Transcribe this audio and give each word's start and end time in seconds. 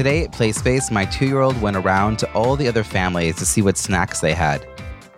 Today 0.00 0.24
at 0.24 0.32
PlaySpace, 0.32 0.90
my 0.90 1.04
two 1.04 1.26
year 1.26 1.40
old 1.40 1.60
went 1.60 1.76
around 1.76 2.18
to 2.20 2.32
all 2.32 2.56
the 2.56 2.66
other 2.66 2.82
families 2.82 3.36
to 3.36 3.44
see 3.44 3.60
what 3.60 3.76
snacks 3.76 4.20
they 4.20 4.32
had. 4.32 4.66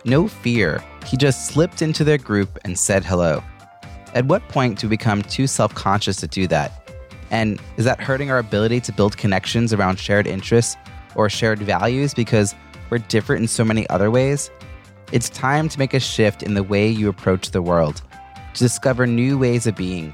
No 0.03 0.27
fear, 0.27 0.83
he 1.05 1.15
just 1.15 1.47
slipped 1.47 1.81
into 1.81 2.03
their 2.03 2.17
group 2.17 2.59
and 2.65 2.77
said 2.77 3.05
hello. 3.05 3.41
At 4.13 4.25
what 4.25 4.45
point 4.49 4.77
do 4.77 4.87
we 4.87 4.97
become 4.97 5.21
too 5.21 5.47
self 5.47 5.73
conscious 5.73 6.17
to 6.17 6.27
do 6.27 6.47
that? 6.47 6.91
And 7.31 7.61
is 7.77 7.85
that 7.85 8.01
hurting 8.01 8.29
our 8.29 8.39
ability 8.39 8.81
to 8.81 8.91
build 8.91 9.15
connections 9.15 9.71
around 9.71 9.99
shared 9.99 10.27
interests 10.27 10.75
or 11.15 11.29
shared 11.29 11.59
values 11.59 12.13
because 12.13 12.53
we're 12.89 12.97
different 12.97 13.43
in 13.43 13.47
so 13.47 13.63
many 13.63 13.89
other 13.89 14.11
ways? 14.11 14.51
It's 15.13 15.29
time 15.29 15.69
to 15.69 15.79
make 15.79 15.93
a 15.93 15.99
shift 16.01 16.43
in 16.43 16.55
the 16.55 16.63
way 16.63 16.89
you 16.89 17.07
approach 17.07 17.51
the 17.51 17.61
world, 17.61 18.01
to 18.53 18.59
discover 18.59 19.07
new 19.07 19.37
ways 19.37 19.65
of 19.65 19.77
being. 19.77 20.13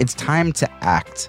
It's 0.00 0.14
time 0.14 0.50
to 0.54 0.68
act. 0.82 1.28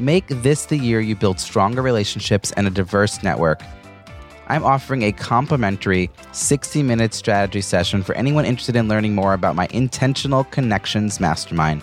Make 0.00 0.28
this 0.28 0.64
the 0.64 0.78
year 0.78 1.02
you 1.02 1.14
build 1.14 1.38
stronger 1.38 1.82
relationships 1.82 2.52
and 2.52 2.66
a 2.66 2.70
diverse 2.70 3.22
network. 3.22 3.60
I'm 4.48 4.64
offering 4.64 5.02
a 5.02 5.12
complimentary 5.12 6.08
60 6.32 6.82
minute 6.82 7.12
strategy 7.12 7.60
session 7.60 8.02
for 8.02 8.14
anyone 8.14 8.46
interested 8.46 8.76
in 8.76 8.88
learning 8.88 9.14
more 9.14 9.34
about 9.34 9.56
my 9.56 9.68
Intentional 9.72 10.44
Connections 10.44 11.20
Mastermind, 11.20 11.82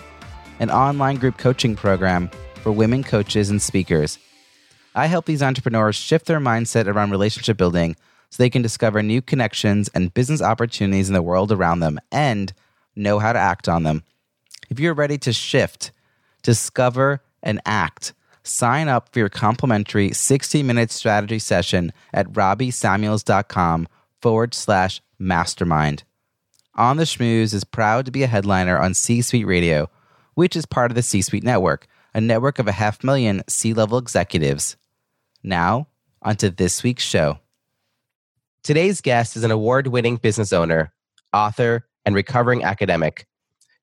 an 0.58 0.68
online 0.68 1.14
group 1.14 1.38
coaching 1.38 1.76
program 1.76 2.28
for 2.64 2.72
women 2.72 3.04
coaches 3.04 3.50
and 3.50 3.62
speakers. 3.62 4.18
I 4.96 5.06
help 5.06 5.26
these 5.26 5.40
entrepreneurs 5.40 5.94
shift 5.94 6.26
their 6.26 6.40
mindset 6.40 6.88
around 6.88 7.12
relationship 7.12 7.56
building 7.56 7.94
so 8.30 8.42
they 8.42 8.50
can 8.50 8.62
discover 8.62 9.00
new 9.00 9.22
connections 9.22 9.90
and 9.94 10.12
business 10.12 10.42
opportunities 10.42 11.06
in 11.06 11.14
the 11.14 11.22
world 11.22 11.52
around 11.52 11.78
them 11.78 12.00
and 12.10 12.52
know 12.96 13.20
how 13.20 13.32
to 13.32 13.38
act 13.38 13.68
on 13.68 13.84
them. 13.84 14.02
If 14.70 14.80
you're 14.80 14.92
ready 14.92 15.18
to 15.18 15.32
shift, 15.32 15.92
discover, 16.42 17.22
and 17.42 17.60
act, 17.64 18.14
sign 18.42 18.88
up 18.88 19.10
for 19.12 19.18
your 19.18 19.28
complimentary 19.28 20.12
60 20.12 20.62
minute 20.62 20.90
strategy 20.90 21.38
session 21.38 21.92
at 22.12 22.32
robbiesamuels.com 22.32 23.88
forward 24.20 24.54
slash 24.54 25.00
mastermind. 25.18 26.04
On 26.74 26.96
the 26.96 27.04
Schmooze 27.04 27.54
is 27.54 27.64
proud 27.64 28.06
to 28.06 28.12
be 28.12 28.22
a 28.22 28.28
headliner 28.28 28.78
on 28.78 28.94
C 28.94 29.20
Suite 29.22 29.46
Radio, 29.46 29.90
which 30.34 30.54
is 30.54 30.66
part 30.66 30.90
of 30.90 30.94
the 30.94 31.02
C 31.02 31.22
Suite 31.22 31.44
Network 31.44 31.88
a 32.14 32.20
network 32.20 32.58
of 32.58 32.66
a 32.66 32.72
half 32.72 33.04
million 33.04 33.42
C 33.48 33.72
level 33.72 33.98
executives. 33.98 34.76
Now, 35.42 35.88
onto 36.22 36.50
this 36.50 36.82
week's 36.82 37.04
show. 37.04 37.38
Today's 38.62 39.00
guest 39.00 39.36
is 39.36 39.44
an 39.44 39.50
award 39.50 39.86
winning 39.86 40.16
business 40.16 40.52
owner, 40.52 40.92
author, 41.32 41.86
and 42.04 42.14
recovering 42.14 42.64
academic. 42.64 43.26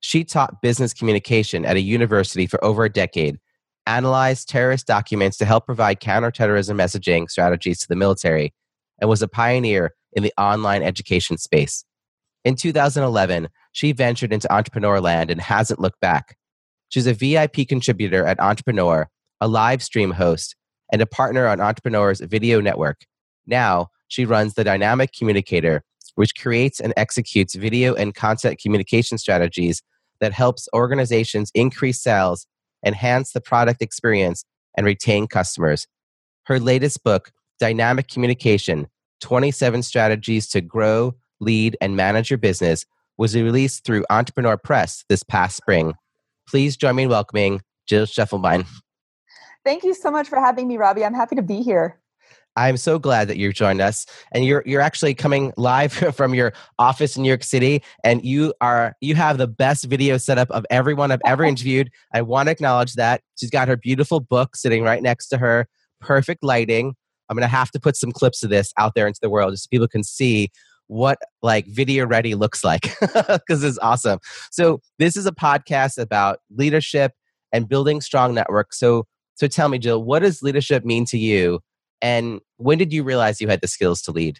She 0.00 0.22
taught 0.22 0.60
business 0.60 0.92
communication 0.92 1.64
at 1.64 1.76
a 1.76 1.80
university 1.80 2.46
for 2.46 2.62
over 2.62 2.84
a 2.84 2.92
decade, 2.92 3.38
analyzed 3.86 4.48
terrorist 4.48 4.86
documents 4.86 5.36
to 5.38 5.44
help 5.44 5.66
provide 5.66 6.00
counterterrorism 6.00 6.76
messaging 6.76 7.30
strategies 7.30 7.78
to 7.80 7.88
the 7.88 7.96
military, 7.96 8.52
and 9.00 9.08
was 9.08 9.22
a 9.22 9.28
pioneer 9.28 9.94
in 10.12 10.22
the 10.22 10.32
online 10.38 10.82
education 10.82 11.38
space. 11.38 11.84
In 12.44 12.54
2011, 12.54 13.48
she 13.72 13.92
ventured 13.92 14.32
into 14.32 14.52
entrepreneur 14.52 15.00
land 15.00 15.30
and 15.30 15.40
hasn't 15.40 15.80
looked 15.80 16.00
back. 16.00 16.36
She's 16.88 17.06
a 17.06 17.12
VIP 17.12 17.68
contributor 17.68 18.24
at 18.24 18.40
Entrepreneur, 18.40 19.08
a 19.40 19.48
live 19.48 19.82
stream 19.82 20.12
host, 20.12 20.56
and 20.92 21.02
a 21.02 21.06
partner 21.06 21.46
on 21.46 21.60
Entrepreneur's 21.60 22.20
video 22.20 22.60
network. 22.60 23.00
Now, 23.46 23.88
she 24.08 24.24
runs 24.24 24.54
the 24.54 24.64
Dynamic 24.64 25.10
Communicator, 25.12 25.82
which 26.14 26.36
creates 26.36 26.80
and 26.80 26.94
executes 26.96 27.54
video 27.54 27.94
and 27.94 28.14
content 28.14 28.60
communication 28.60 29.18
strategies 29.18 29.82
that 30.20 30.32
helps 30.32 30.68
organizations 30.72 31.50
increase 31.54 32.00
sales, 32.00 32.46
enhance 32.84 33.32
the 33.32 33.40
product 33.40 33.82
experience, 33.82 34.44
and 34.76 34.84
retain 34.86 35.26
customers. 35.26 35.86
Her 36.44 36.60
latest 36.60 37.02
book, 37.02 37.32
Dynamic 37.58 38.08
Communication 38.08 38.88
27 39.20 39.82
Strategies 39.82 40.46
to 40.48 40.60
Grow, 40.60 41.14
Lead, 41.40 41.76
and 41.80 41.96
Manage 41.96 42.30
Your 42.30 42.38
Business, 42.38 42.84
was 43.16 43.34
released 43.34 43.84
through 43.84 44.04
Entrepreneur 44.10 44.56
Press 44.58 45.04
this 45.08 45.22
past 45.22 45.56
spring. 45.56 45.94
Please 46.46 46.76
join 46.76 46.96
me 46.96 47.04
in 47.04 47.08
welcoming 47.08 47.62
Jill 47.86 48.04
Schiefelbein. 48.04 48.66
Thank 49.64 49.84
you 49.84 49.94
so 49.94 50.10
much 50.10 50.28
for 50.28 50.38
having 50.38 50.68
me, 50.68 50.76
Robbie. 50.76 51.04
I'm 51.04 51.14
happy 51.14 51.34
to 51.36 51.42
be 51.42 51.62
here. 51.62 51.98
I'm 52.56 52.78
so 52.78 52.98
glad 52.98 53.28
that 53.28 53.36
you've 53.36 53.54
joined 53.54 53.80
us, 53.80 54.06
and 54.32 54.44
you're 54.44 54.62
you're 54.66 54.80
actually 54.80 55.14
coming 55.14 55.52
live 55.56 55.92
from 56.14 56.34
your 56.34 56.52
office 56.78 57.16
in 57.16 57.22
New 57.22 57.28
York 57.28 57.44
City, 57.44 57.82
and 58.02 58.24
you 58.24 58.54
are 58.60 58.94
you 59.00 59.14
have 59.14 59.38
the 59.38 59.46
best 59.46 59.84
video 59.84 60.16
setup 60.16 60.50
of 60.50 60.64
everyone 60.70 61.10
I've 61.12 61.20
ever 61.26 61.44
interviewed. 61.52 61.90
I 62.14 62.22
want 62.22 62.46
to 62.46 62.52
acknowledge 62.52 62.94
that 62.94 63.20
she's 63.38 63.50
got 63.50 63.68
her 63.68 63.76
beautiful 63.76 64.20
book 64.20 64.56
sitting 64.56 64.82
right 64.82 65.02
next 65.02 65.28
to 65.28 65.38
her, 65.38 65.68
perfect 66.00 66.42
lighting. 66.42 66.94
I'm 67.28 67.36
gonna 67.36 67.46
have 67.48 67.70
to 67.72 67.80
put 67.80 67.96
some 67.96 68.12
clips 68.12 68.42
of 68.42 68.50
this 68.50 68.72
out 68.78 68.94
there 68.94 69.06
into 69.06 69.20
the 69.20 69.30
world 69.30 69.52
just 69.52 69.64
so 69.64 69.68
people 69.70 69.88
can 69.88 70.02
see 70.02 70.50
what 70.88 71.18
like 71.42 71.66
video 71.66 72.06
ready 72.06 72.34
looks 72.34 72.62
like 72.64 72.94
because 73.00 73.64
it's 73.64 73.78
awesome. 73.78 74.18
So 74.50 74.80
this 74.98 75.16
is 75.16 75.26
a 75.26 75.32
podcast 75.32 75.98
about 75.98 76.38
leadership 76.50 77.12
and 77.52 77.68
building 77.68 78.00
strong 78.00 78.34
networks. 78.34 78.78
So 78.78 79.06
so 79.34 79.46
tell 79.46 79.68
me, 79.68 79.78
Jill, 79.78 80.02
what 80.02 80.20
does 80.20 80.42
leadership 80.42 80.84
mean 80.84 81.04
to 81.06 81.18
you? 81.18 81.60
And 82.02 82.40
when 82.56 82.78
did 82.78 82.92
you 82.92 83.02
realize 83.02 83.40
you 83.40 83.48
had 83.48 83.60
the 83.60 83.68
skills 83.68 84.02
to 84.02 84.12
lead? 84.12 84.38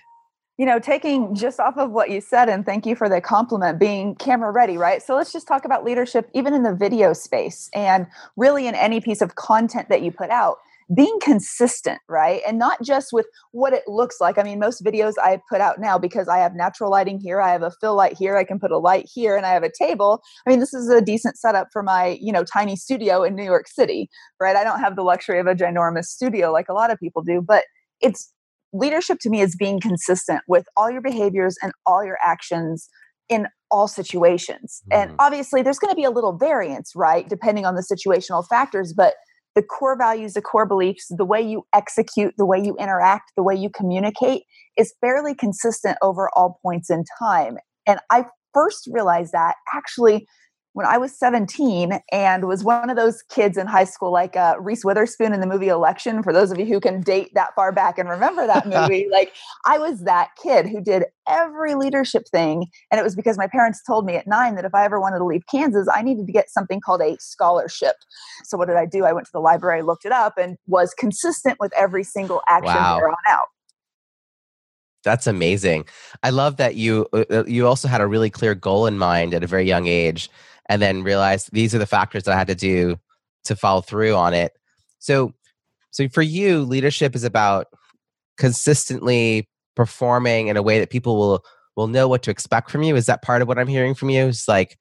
You 0.59 0.65
know, 0.65 0.79
taking 0.79 1.35
just 1.35 1.61
off 1.61 1.77
of 1.77 1.91
what 1.91 2.11
you 2.11 2.23
said, 2.23 2.49
and 2.49 2.65
thank 2.65 2.87
you 2.87 2.97
for 2.97 3.09
the 3.11 3.21
compliment, 3.21 3.79
being 3.79 4.15
camera 4.15 4.51
ready, 4.51 4.79
right? 4.79 5.03
So 5.03 5.15
let's 5.15 5.31
just 5.31 5.47
talk 5.47 5.67
about 5.67 5.85
leadership, 5.85 6.31
even 6.33 6.55
in 6.55 6.63
the 6.63 6.75
video 6.75 7.13
space, 7.13 7.69
and 7.75 8.07
really 8.37 8.67
in 8.67 8.75
any 8.75 9.01
piece 9.01 9.21
of 9.21 9.35
content 9.35 9.91
that 9.91 10.01
you 10.01 10.11
put 10.11 10.31
out 10.31 10.57
being 10.95 11.19
consistent, 11.21 11.99
right? 12.09 12.43
And 12.47 12.59
not 12.59 12.81
just 12.83 13.09
with 13.13 13.27
what 13.51 13.73
it 13.73 13.83
looks 13.89 14.21
like. 14.21 14.39
I 14.39 14.45
mean, 14.45 14.61
most 14.61 14.85
videos 14.85 15.15
I 15.21 15.41
put 15.51 15.61
out 15.61 15.81
now 15.81 15.99
because 15.99 16.29
I 16.29 16.39
have 16.39 16.55
natural 16.55 16.91
lighting 16.91 17.19
here, 17.19 17.41
I 17.41 17.51
have 17.51 17.63
a 17.63 17.73
fill 17.81 17.97
light 17.97 18.17
here, 18.17 18.37
I 18.37 18.45
can 18.45 18.61
put 18.61 18.71
a 18.71 18.79
light 18.79 19.09
here, 19.13 19.37
and 19.37 19.45
I 19.45 19.51
have 19.51 19.65
a 19.65 19.71
table. 19.77 20.23
I 20.47 20.51
mean, 20.51 20.61
this 20.61 20.73
is 20.73 20.89
a 20.89 21.01
decent 21.01 21.39
setup 21.39 21.69
for 21.73 21.83
my, 21.83 22.19
you 22.21 22.33
know, 22.33 22.45
tiny 22.45 22.77
studio 22.77 23.25
in 23.25 23.35
New 23.35 23.45
York 23.45 23.67
City, 23.67 24.09
right? 24.41 24.55
I 24.55 24.63
don't 24.63 24.81
have 24.81 24.95
the 24.95 25.03
luxury 25.03 25.41
of 25.41 25.47
a 25.47 25.55
ginormous 25.55 26.05
studio 26.05 26.53
like 26.53 26.69
a 26.69 26.75
lot 26.75 26.93
of 26.93 26.99
people 27.01 27.23
do, 27.23 27.43
but 27.43 27.65
it's 28.01 28.33
leadership 28.73 29.19
to 29.23 29.31
me 29.31 29.41
is 29.41 29.57
being 29.57 29.81
consistent 29.81 30.43
with 30.47 30.67
all 30.77 30.91
your 30.91 31.03
behaviors 31.03 31.57
and 31.63 31.73
all 31.85 32.05
your 32.05 32.19
actions 32.25 32.89
in 33.29 33.49
all 33.71 33.89
situations. 33.89 34.83
Mm-hmm. 34.93 35.03
And 35.03 35.17
obviously, 35.19 35.63
there's 35.63 35.79
going 35.81 35.91
to 35.91 35.97
be 35.97 36.05
a 36.05 36.11
little 36.11 36.37
variance, 36.37 36.93
right? 36.95 37.29
Depending 37.29 37.67
on 37.67 37.75
the 37.75 37.83
situational 37.83 38.47
factors, 38.47 38.93
but 38.97 39.15
the 39.57 39.63
core 39.63 39.99
values, 39.99 40.35
the 40.35 40.43
core 40.43 40.67
beliefs, 40.67 41.07
the 41.11 41.25
way 41.25 41.41
you 41.41 41.65
execute, 41.75 42.35
the 42.39 42.47
way 42.47 42.59
you 42.63 42.77
interact, 42.79 43.33
the 43.37 43.43
way 43.43 43.57
you 43.57 43.71
communicate 43.71 44.43
is 44.77 44.95
fairly 45.01 45.35
consistent 45.35 45.99
over 46.03 46.31
all 46.37 46.61
points 46.63 46.91
in 46.91 47.05
time. 47.19 47.57
And 47.87 47.99
I 48.13 48.27
first 48.55 48.89
realized 48.93 49.33
that 49.33 49.57
actually 49.75 50.29
when 50.77 50.85
I 50.85 50.99
was 50.99 51.19
17 51.19 52.01
and 52.13 52.47
was 52.47 52.63
one 52.63 52.91
of 52.91 52.97
those 52.97 53.23
kids 53.23 53.57
in 53.57 53.67
high 53.67 53.85
school, 53.85 54.13
like 54.13 54.37
uh, 54.37 54.57
Reese 54.61 54.85
Witherspoon 54.85 55.33
in 55.33 55.41
the 55.41 55.47
movie 55.47 55.69
Election. 55.69 56.23
For 56.23 56.35
those 56.35 56.53
of 56.53 56.59
you 56.59 56.67
who 56.67 56.81
can 56.81 57.01
date 57.01 57.33
that 57.33 57.55
far 57.55 57.73
back 57.73 57.99
and 57.99 58.11
remember 58.11 58.47
that 58.47 58.67
movie, 58.67 59.09
like 59.11 59.33
I 59.65 59.79
was 59.79 60.01
that 60.01 60.33
kid 60.37 60.69
who 60.69 60.83
did 60.83 61.05
every 61.27 61.75
leadership 61.75 62.29
thing. 62.29 62.67
And 62.91 63.01
it 63.01 63.03
was 63.03 63.17
because 63.17 63.39
my 63.39 63.47
parents 63.47 63.83
told 63.87 64.05
me 64.05 64.17
at 64.17 64.27
nine 64.27 64.55
that 64.57 64.67
if 64.67 64.75
I 64.75 64.85
ever 64.85 65.01
wanted 65.01 65.21
to 65.21 65.25
leave 65.25 65.47
Kansas, 65.51 65.89
I 65.91 66.03
needed 66.03 66.27
to 66.27 66.33
get 66.33 66.51
something 66.51 66.83
called 66.83 67.01
a 67.01 67.17
scholarship. 67.21 67.97
So 68.45 68.59
what 68.59 68.69
did 68.69 68.77
I 68.77 68.85
do? 68.85 69.07
I 69.07 69.15
went 69.15 69.25
to 69.29 69.33
the 69.33 69.41
library, 69.41 69.81
looked 69.81 70.05
it 70.05 70.13
up, 70.13 70.37
and 70.37 70.59
was 70.67 70.93
consistent 70.93 71.57
with 71.59 71.73
every 71.75 72.05
single 72.05 72.43
action 72.51 72.75
wow. 72.75 72.99
there 72.99 73.09
on 73.09 73.17
out. 73.27 73.47
That's 75.05 75.27
amazing. 75.29 75.87
I 76.23 76.31
love 76.31 76.57
that 76.57 76.75
you 76.75 77.07
uh, 77.15 77.25
uh, 77.31 77.45
you 77.47 77.67
also 77.67 77.87
had 77.87 78.01
a 78.01 78.07
really 78.07 78.29
clear 78.29 78.55
goal 78.57 78.87
in 78.87 78.99
mind 78.99 79.33
at 79.33 79.45
a 79.45 79.47
very 79.47 79.65
young 79.65 79.87
age 79.87 80.29
and 80.69 80.81
then 80.83 81.03
realized 81.03 81.51
these 81.53 81.75
are 81.75 81.79
the 81.79 81.87
factors 81.87 82.25
that 82.25 82.35
I 82.35 82.39
had 82.39 82.49
to 82.49 82.55
do 82.55 82.97
to 83.45 83.57
follow 83.57 83.81
through 83.81 84.15
on 84.15 84.35
it. 84.35 84.53
So, 84.99 85.33
so 85.91 86.09
for 86.09 86.23
you, 86.23 86.63
leadership 86.63 87.15
is 87.15 87.25
about 87.25 87.67
consistently 88.37 89.49
performing 89.75 90.49
in 90.49 90.57
a 90.57 90.63
way 90.63 90.81
that 90.81 90.91
people 90.91 91.17
will 91.17 91.45
will 91.77 91.87
know 91.87 92.09
what 92.09 92.23
to 92.23 92.31
expect 92.31 92.71
from 92.71 92.83
you. 92.83 92.97
Is 92.97 93.07
that 93.07 93.23
part 93.23 93.43
of 93.43 93.49
what 93.49 93.59
I'm 93.59 93.69
hearing 93.69 93.95
from 93.95 94.09
you? 94.09 94.27
It's 94.27 94.49
like 94.49 94.79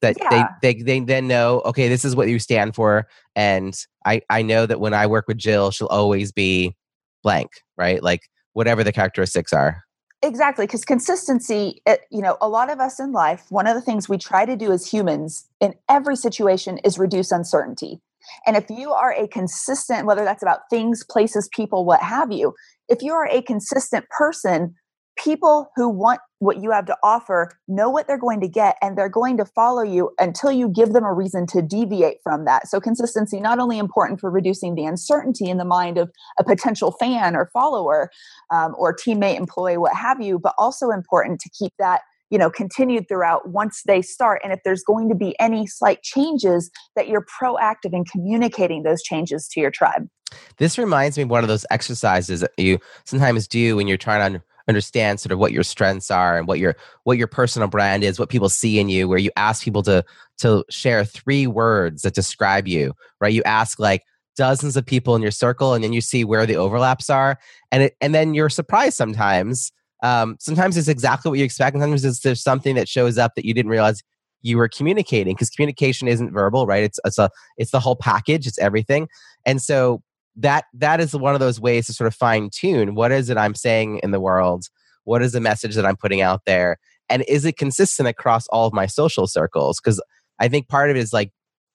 that 0.00 0.16
yeah. 0.18 0.54
they, 0.60 0.74
they 0.74 0.82
they 0.82 1.00
then 1.00 1.28
know 1.28 1.62
okay 1.64 1.88
this 1.88 2.04
is 2.04 2.16
what 2.16 2.26
you 2.28 2.40
stand 2.40 2.74
for 2.74 3.06
and 3.36 3.72
i 4.04 4.20
i 4.30 4.42
know 4.42 4.66
that 4.66 4.80
when 4.80 4.92
i 4.92 5.06
work 5.06 5.28
with 5.28 5.38
jill 5.38 5.70
she'll 5.70 5.86
always 5.86 6.32
be 6.32 6.74
blank, 7.22 7.50
right? 7.76 8.02
Like 8.02 8.28
whatever 8.52 8.84
the 8.84 8.92
characteristics 8.92 9.52
are. 9.52 9.82
Exactly, 10.24 10.66
because 10.66 10.84
consistency, 10.84 11.82
it, 11.84 12.02
you 12.12 12.22
know, 12.22 12.36
a 12.40 12.48
lot 12.48 12.70
of 12.70 12.78
us 12.78 13.00
in 13.00 13.10
life, 13.10 13.44
one 13.50 13.66
of 13.66 13.74
the 13.74 13.80
things 13.80 14.08
we 14.08 14.18
try 14.18 14.44
to 14.46 14.56
do 14.56 14.70
as 14.70 14.86
humans 14.86 15.48
in 15.60 15.74
every 15.88 16.14
situation 16.14 16.78
is 16.84 16.96
reduce 16.96 17.32
uncertainty. 17.32 18.00
And 18.46 18.56
if 18.56 18.70
you 18.70 18.92
are 18.92 19.12
a 19.12 19.26
consistent, 19.26 20.06
whether 20.06 20.22
that's 20.24 20.42
about 20.42 20.60
things, 20.70 21.04
places, 21.10 21.48
people, 21.52 21.84
what 21.84 22.00
have 22.02 22.30
you, 22.30 22.54
if 22.88 23.02
you 23.02 23.12
are 23.14 23.26
a 23.26 23.42
consistent 23.42 24.04
person, 24.16 24.76
people 25.16 25.70
who 25.76 25.88
want 25.88 26.20
what 26.38 26.60
you 26.60 26.70
have 26.72 26.86
to 26.86 26.96
offer 27.02 27.50
know 27.68 27.88
what 27.88 28.06
they're 28.06 28.18
going 28.18 28.40
to 28.40 28.48
get 28.48 28.76
and 28.82 28.98
they're 28.98 29.08
going 29.08 29.36
to 29.36 29.44
follow 29.44 29.82
you 29.82 30.10
until 30.18 30.50
you 30.50 30.68
give 30.68 30.92
them 30.92 31.04
a 31.04 31.12
reason 31.12 31.46
to 31.46 31.62
deviate 31.62 32.16
from 32.22 32.44
that. 32.44 32.66
So, 32.66 32.80
consistency 32.80 33.40
not 33.40 33.58
only 33.58 33.78
important 33.78 34.20
for 34.20 34.30
reducing 34.30 34.74
the 34.74 34.84
uncertainty 34.84 35.48
in 35.48 35.58
the 35.58 35.64
mind 35.64 35.98
of 35.98 36.10
a 36.38 36.44
potential 36.44 36.92
fan 36.92 37.36
or 37.36 37.50
follower 37.52 38.10
um, 38.50 38.74
or 38.76 38.94
teammate, 38.94 39.36
employee, 39.36 39.78
what 39.78 39.94
have 39.94 40.20
you, 40.20 40.38
but 40.38 40.54
also 40.58 40.90
important 40.90 41.40
to 41.40 41.50
keep 41.50 41.72
that 41.78 42.00
you 42.30 42.38
know 42.38 42.50
continued 42.50 43.06
throughout 43.08 43.50
once 43.50 43.82
they 43.86 44.00
start 44.02 44.40
and 44.42 44.52
if 44.52 44.60
there's 44.64 44.82
going 44.82 45.08
to 45.08 45.14
be 45.14 45.38
any 45.38 45.66
slight 45.66 46.02
changes 46.02 46.70
that 46.96 47.06
you're 47.06 47.26
proactive 47.40 47.92
in 47.92 48.04
communicating 48.04 48.82
those 48.84 49.02
changes 49.02 49.46
to 49.48 49.60
your 49.60 49.70
tribe 49.70 50.08
this 50.56 50.78
reminds 50.78 51.18
me 51.18 51.24
of 51.24 51.30
one 51.30 51.44
of 51.44 51.48
those 51.48 51.66
exercises 51.70 52.40
that 52.40 52.50
you 52.56 52.78
sometimes 53.04 53.46
do 53.46 53.76
when 53.76 53.86
you're 53.86 53.98
trying 53.98 54.32
to 54.32 54.42
understand 54.68 55.20
sort 55.20 55.32
of 55.32 55.38
what 55.38 55.52
your 55.52 55.62
strengths 55.62 56.10
are 56.10 56.38
and 56.38 56.46
what 56.46 56.58
your 56.58 56.76
what 57.04 57.18
your 57.18 57.26
personal 57.26 57.68
brand 57.68 58.04
is 58.04 58.18
what 58.18 58.28
people 58.28 58.48
see 58.48 58.78
in 58.78 58.88
you 58.88 59.08
where 59.08 59.18
you 59.18 59.30
ask 59.36 59.64
people 59.64 59.82
to 59.82 60.04
to 60.38 60.64
share 60.70 61.04
three 61.04 61.46
words 61.46 62.02
that 62.02 62.14
describe 62.14 62.66
you 62.68 62.92
right? 63.22 63.32
You 63.32 63.42
ask 63.44 63.78
like 63.78 64.02
dozens 64.36 64.76
of 64.76 64.84
people 64.84 65.14
in 65.14 65.22
your 65.22 65.30
circle 65.30 65.72
and 65.72 65.82
then 65.82 65.92
you 65.92 66.00
see 66.00 66.24
where 66.24 66.44
the 66.44 66.56
overlaps 66.56 67.08
are 67.08 67.38
and 67.70 67.84
it 67.84 67.96
and 68.02 68.14
then 68.14 68.34
you're 68.34 68.50
surprised 68.50 68.96
sometimes. 68.96 69.72
Um, 70.02 70.36
sometimes 70.40 70.76
it's 70.76 70.88
exactly 70.88 71.30
what 71.30 71.38
you 71.38 71.44
expect 71.44 71.74
and 71.74 71.82
sometimes 71.82 72.20
there's 72.22 72.42
something 72.42 72.74
that 72.74 72.88
shows 72.88 73.16
up 73.18 73.34
that 73.36 73.44
you 73.44 73.54
didn't 73.54 73.70
realize 73.70 74.02
you 74.42 74.56
were 74.56 74.68
communicating 74.68 75.34
because 75.34 75.48
communication 75.48 76.08
isn't 76.08 76.32
verbal 76.32 76.66
right? 76.66 76.82
It's 76.82 76.98
it's 77.04 77.18
a 77.18 77.30
it's 77.56 77.70
the 77.70 77.80
whole 77.80 77.96
package 77.96 78.46
it's 78.46 78.58
everything. 78.58 79.08
And 79.46 79.62
so 79.62 80.02
that 80.36 80.64
that 80.72 81.00
is 81.00 81.14
one 81.14 81.34
of 81.34 81.40
those 81.40 81.60
ways 81.60 81.86
to 81.86 81.92
sort 81.92 82.06
of 82.06 82.14
fine 82.14 82.48
tune 82.50 82.94
what 82.94 83.12
is 83.12 83.28
it 83.28 83.36
i'm 83.36 83.54
saying 83.54 84.00
in 84.02 84.10
the 84.10 84.20
world 84.20 84.66
what 85.04 85.22
is 85.22 85.32
the 85.32 85.40
message 85.40 85.74
that 85.74 85.84
i'm 85.84 85.96
putting 85.96 86.20
out 86.20 86.42
there 86.46 86.78
and 87.12 87.24
is 87.28 87.44
it 87.44 87.58
consistent 87.58 88.08
across 88.08 88.48
all 88.48 88.66
of 88.66 88.72
my 88.72 88.86
social 88.86 89.26
circles? 89.26 89.78
Because 89.78 90.00
i 90.38 90.48
think 90.48 90.68
part 90.68 90.90
of 90.90 90.96
it 90.96 91.00
is 91.00 91.12
like 91.12 91.30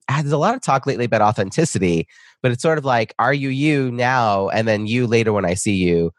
ah, 0.09 0.19
there's 0.21 0.31
a 0.31 0.37
lot 0.37 0.55
of 0.55 0.61
talk 0.61 0.87
lately 0.87 1.05
about 1.05 1.21
authenticity 1.21 2.07
but 2.41 2.51
it's 2.51 2.61
sort 2.61 2.77
of 2.77 2.85
like 2.85 3.13
are 3.19 3.33
you 3.33 3.49
you 3.49 3.91
now 3.91 4.49
and 4.49 4.67
then 4.67 4.87
you 4.87 5.07
later 5.07 5.31
when 5.31 5.45
i 5.45 5.53
see 5.53 5.75
you? 5.75 6.11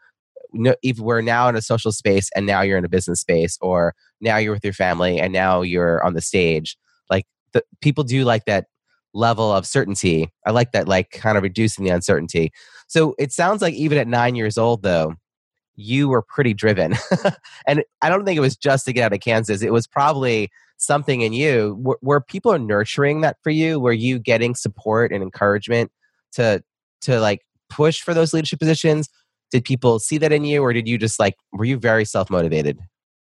No, 0.51 0.73
if 0.81 0.97
we're 0.97 1.21
now 1.21 1.47
in 1.47 1.55
a 1.55 1.61
social 1.61 1.91
space 1.91 2.29
and 2.35 2.47
now 2.47 2.61
you're 2.61 2.77
in 2.77 2.85
a 2.85 2.89
business 2.89 3.21
space 3.21 3.55
or 3.61 3.93
now 4.19 4.37
you're 4.37 4.53
with 4.53 4.63
your 4.63 4.73
family 4.73 5.19
and 5.19 5.31
now 5.31 5.61
you're 5.61 6.03
on 6.03 6.13
the 6.13 6.21
stage 6.21 6.75
like 7.09 7.25
the 7.51 7.63
people 7.81 8.03
do 8.03 8.23
like 8.23 8.45
that 8.45 8.65
level 9.13 9.51
of 9.51 9.65
certainty. 9.65 10.31
I 10.45 10.51
like 10.51 10.71
that, 10.71 10.87
like 10.87 11.11
kind 11.11 11.37
of 11.37 11.43
reducing 11.43 11.83
the 11.83 11.91
uncertainty. 11.91 12.51
So 12.87 13.15
it 13.17 13.31
sounds 13.31 13.61
like 13.61 13.73
even 13.73 13.97
at 13.97 14.07
nine 14.07 14.35
years 14.35 14.57
old, 14.57 14.83
though, 14.83 15.15
you 15.75 16.09
were 16.09 16.21
pretty 16.21 16.53
driven. 16.53 16.95
and 17.67 17.83
I 18.01 18.09
don't 18.09 18.25
think 18.25 18.37
it 18.37 18.41
was 18.41 18.57
just 18.57 18.85
to 18.85 18.93
get 18.93 19.03
out 19.03 19.13
of 19.13 19.21
Kansas. 19.21 19.61
It 19.61 19.71
was 19.71 19.87
probably 19.87 20.49
something 20.77 21.21
in 21.21 21.33
you 21.33 21.77
where, 22.01 22.21
people 22.21 22.51
are 22.51 22.59
nurturing 22.59 23.21
that 23.21 23.37
for 23.43 23.49
you. 23.49 23.79
Were 23.79 23.93
you 23.93 24.19
getting 24.19 24.55
support 24.55 25.11
and 25.11 25.21
encouragement 25.21 25.91
to 26.33 26.63
to 27.01 27.19
like 27.19 27.41
push 27.69 28.01
for 28.01 28.13
those 28.13 28.33
leadership 28.33 28.59
positions? 28.59 29.09
Did 29.51 29.63
people 29.63 29.99
see 29.99 30.17
that 30.19 30.31
in 30.31 30.45
you, 30.45 30.61
or 30.61 30.73
did 30.73 30.87
you 30.87 30.97
just 30.97 31.19
like 31.19 31.35
were 31.51 31.65
you 31.65 31.77
very 31.77 32.05
self 32.05 32.29
motivated? 32.29 32.79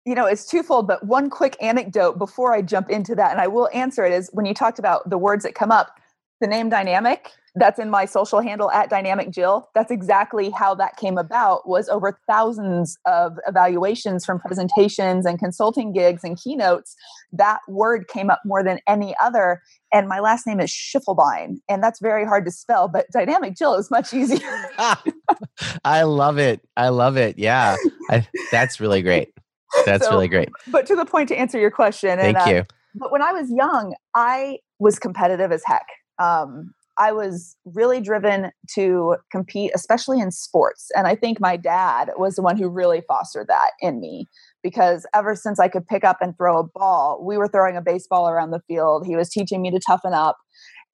You 0.09 0.15
know 0.15 0.25
it's 0.25 0.47
twofold 0.47 0.87
but 0.87 1.05
one 1.05 1.29
quick 1.29 1.55
anecdote 1.61 2.17
before 2.17 2.55
i 2.55 2.63
jump 2.63 2.89
into 2.89 3.15
that 3.15 3.31
and 3.31 3.43
i 3.43 3.47
will 3.47 3.69
answer 3.75 4.07
it 4.07 4.13
is 4.15 4.31
when 4.33 4.47
you 4.47 4.55
talked 4.55 4.79
about 4.79 5.11
the 5.11 5.19
words 5.19 5.45
that 5.45 5.55
come 5.55 5.71
up 5.71 6.01
the 6.41 6.47
name 6.47 6.71
dynamic 6.71 7.31
that's 7.59 7.79
in 7.79 7.91
my 7.91 8.05
social 8.05 8.41
handle 8.41 8.71
at 8.71 8.89
dynamic 8.89 9.31
jill. 9.31 9.69
That's 9.75 9.91
exactly 9.91 10.51
how 10.51 10.75
that 10.77 10.97
came 10.97 11.19
about 11.19 11.69
was 11.69 11.89
over 11.89 12.19
thousands 12.27 12.97
of 13.05 13.37
evaluations 13.47 14.25
from 14.25 14.39
presentations 14.39 15.27
and 15.27 15.39
consulting 15.39 15.93
gigs 15.93 16.23
and 16.25 16.41
keynotes. 16.41 16.95
That 17.33 17.61
word 17.69 18.07
came 18.09 18.31
up 18.31 18.41
more 18.45 18.63
than 18.63 18.79
any 18.87 19.15
other 19.21 19.61
and 19.93 20.09
my 20.09 20.21
last 20.21 20.47
name 20.47 20.61
is 20.61 20.71
Schiefelbein 20.71 21.57
and 21.69 21.83
that's 21.83 22.01
very 22.01 22.25
hard 22.25 22.45
to 22.47 22.51
spell 22.51 22.89
but 22.89 23.07
dynamic 23.13 23.57
jill 23.57 23.75
is 23.75 23.91
much 23.91 24.15
easier. 24.15 24.71
I 25.85 26.03
love 26.03 26.39
it. 26.39 26.61
I 26.77 26.89
love 26.89 27.17
it. 27.17 27.39
Yeah. 27.39 27.77
I, 28.11 28.27
that's 28.51 28.81
really 28.81 29.03
great 29.03 29.33
that's 29.87 30.05
so, 30.05 30.13
really 30.13 30.29
great. 30.29 30.49
But 30.69 30.87
to 30.87 30.97
the 30.97 31.05
point 31.05 31.29
to 31.29 31.37
answer 31.37 31.59
your 31.59 31.71
question. 31.71 32.19
Thank 32.19 32.39
and, 32.39 32.49
uh, 32.49 32.55
you. 32.55 32.65
But 32.95 33.13
when 33.13 33.23
I 33.23 33.33
was 33.33 33.51
young, 33.51 33.95
I 34.15 34.59
was 34.79 34.99
competitive 34.99 35.53
as 35.53 35.63
heck. 35.65 35.87
Um, 36.19 36.75
I 36.99 37.13
was 37.13 37.57
really 37.65 38.01
driven 38.01 38.51
to 38.75 39.17
compete, 39.31 39.71
especially 39.73 40.21
in 40.21 40.33
sports. 40.33 40.91
And 40.97 41.07
I 41.07 41.15
think 41.15 41.41
my 41.41 41.57
dad 41.57 42.11
was 42.17 42.35
the 42.35 42.43
one 42.43 42.57
who 42.57 42.69
really 42.69 43.03
fostered 43.07 43.47
that 43.47 43.71
in 43.81 44.01
me 44.01 44.27
because 44.65 45.07
ever 45.15 45.37
since 45.37 45.61
I 45.61 45.69
could 45.69 45.87
pick 45.87 46.03
up 46.03 46.19
and 46.21 46.37
throw 46.37 46.59
a 46.59 46.65
ball, 46.65 47.25
we 47.25 47.39
were 47.39 47.47
throwing 47.47 47.77
a 47.77 47.81
baseball 47.81 48.29
around 48.29 48.51
the 48.51 48.63
field. 48.67 49.07
He 49.07 49.15
was 49.15 49.31
teaching 49.31 49.63
me 49.63 49.71
to 49.71 49.81
toughen 49.87 50.13
up. 50.13 50.37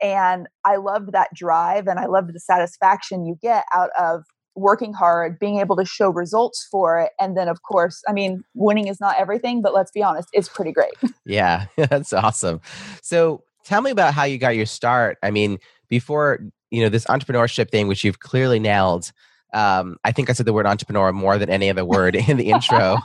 And 0.03 0.47
I 0.67 0.77
loved 0.77 1.13
that 1.13 1.31
drive 1.35 1.87
and 1.87 1.99
I 1.99 2.05
loved 2.07 2.35
the 2.35 2.41
satisfaction 2.41 3.25
you 3.25 3.39
get 3.41 3.65
out 3.75 3.91
of 3.99 4.25
working 4.57 4.93
hard, 4.93 5.39
being 5.39 5.59
able 5.59 5.77
to 5.77 5.85
show 5.85 6.11
results 6.11 6.67
for 6.71 7.01
it. 7.01 7.13
And 7.19 7.37
then, 7.37 7.49
of 7.49 7.63
course, 7.63 8.03
I 8.09 8.13
mean, 8.13 8.45
winning 8.55 8.89
is 8.89 9.01
not 9.01 9.17
everything, 9.19 9.63
but 9.63 9.75
let's 9.75 9.91
be 9.91 10.03
honest, 10.03 10.29
it's 10.33 10.49
pretty 10.49 10.73
great. 10.73 10.93
yeah, 11.25 11.67
that's 11.77 12.13
awesome. 12.13 12.61
So 13.03 13.43
tell 13.65 13.81
me 13.81 13.91
about 13.91 14.15
how 14.15 14.25
you 14.25 14.39
got 14.39 14.57
your 14.57 14.67
start. 14.67 15.19
I 15.23 15.31
mean, 15.31 15.59
before, 15.89 16.41
you 16.71 16.83
know, 16.83 16.89
this 16.89 17.05
entrepreneurship 17.07 17.71
thing, 17.71 17.89
which 17.89 18.05
you've 18.05 18.21
clearly 18.21 18.59
nailed. 18.59 19.13
Um, 19.53 19.97
I 20.05 20.11
think 20.11 20.31
I 20.31 20.33
said 20.33 20.47
the 20.47 20.53
word 20.53 20.67
entrepreneur 20.67 21.13
more 21.13 21.39
than 21.39 21.49
any 21.49 21.71
other 21.71 21.85
word 21.85 22.17
in 22.29 22.37
the 22.37 22.51
intro. 22.51 22.99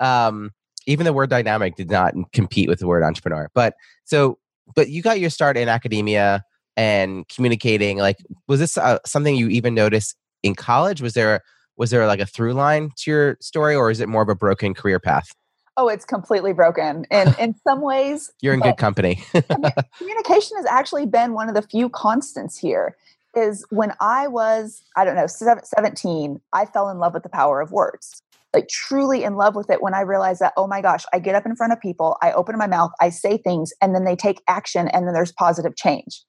Um, 0.00 0.50
even 0.86 1.04
the 1.04 1.12
word 1.12 1.30
dynamic 1.30 1.76
did 1.76 1.90
not 1.90 2.14
compete 2.32 2.68
with 2.68 2.80
the 2.80 2.88
word 2.88 3.04
entrepreneur. 3.04 3.48
But 3.54 3.74
so, 4.04 4.38
but 4.74 4.88
you 4.88 5.02
got 5.02 5.20
your 5.20 5.30
start 5.30 5.56
in 5.56 5.68
academia 5.68 6.44
and 6.76 7.28
communicating. 7.28 7.98
Like, 7.98 8.18
was 8.48 8.58
this 8.58 8.76
uh, 8.76 8.98
something 9.04 9.36
you 9.36 9.48
even 9.48 9.74
noticed 9.74 10.16
in 10.42 10.54
college? 10.54 11.02
Was 11.02 11.14
there 11.14 11.42
was 11.76 11.90
there 11.90 12.06
like 12.06 12.20
a 12.20 12.26
through 12.26 12.52
line 12.52 12.90
to 12.96 13.10
your 13.10 13.36
story, 13.40 13.74
or 13.74 13.90
is 13.90 14.00
it 14.00 14.08
more 14.08 14.22
of 14.22 14.28
a 14.28 14.34
broken 14.34 14.74
career 14.74 15.00
path? 15.00 15.34
Oh, 15.76 15.88
it's 15.88 16.04
completely 16.04 16.52
broken. 16.52 17.06
And 17.10 17.34
in 17.40 17.54
some 17.66 17.80
ways, 17.80 18.30
you're 18.40 18.54
in 18.54 18.60
good 18.60 18.76
company. 18.76 19.22
communication 19.98 20.56
has 20.56 20.66
actually 20.68 21.06
been 21.06 21.32
one 21.32 21.48
of 21.48 21.54
the 21.54 21.62
few 21.62 21.88
constants 21.88 22.58
here. 22.58 22.96
Is 23.34 23.64
when 23.70 23.94
I 23.98 24.28
was, 24.28 24.82
I 24.94 25.06
don't 25.06 25.16
know, 25.16 25.26
17, 25.26 26.40
I 26.52 26.66
fell 26.66 26.90
in 26.90 26.98
love 26.98 27.14
with 27.14 27.22
the 27.22 27.30
power 27.30 27.62
of 27.62 27.72
words. 27.72 28.22
Like 28.52 28.68
truly 28.68 29.24
in 29.24 29.36
love 29.36 29.54
with 29.54 29.70
it 29.70 29.80
when 29.80 29.94
I 29.94 30.02
realized 30.02 30.40
that, 30.40 30.52
oh 30.58 30.66
my 30.66 30.82
gosh, 30.82 31.06
I 31.14 31.18
get 31.18 31.34
up 31.34 31.46
in 31.46 31.56
front 31.56 31.72
of 31.72 31.80
people, 31.80 32.18
I 32.20 32.32
open 32.32 32.58
my 32.58 32.66
mouth, 32.66 32.90
I 33.00 33.08
say 33.08 33.38
things, 33.38 33.72
and 33.80 33.94
then 33.94 34.04
they 34.04 34.14
take 34.14 34.42
action, 34.48 34.88
and 34.88 35.06
then 35.06 35.14
there's 35.14 35.32
positive 35.32 35.74
change. 35.76 36.22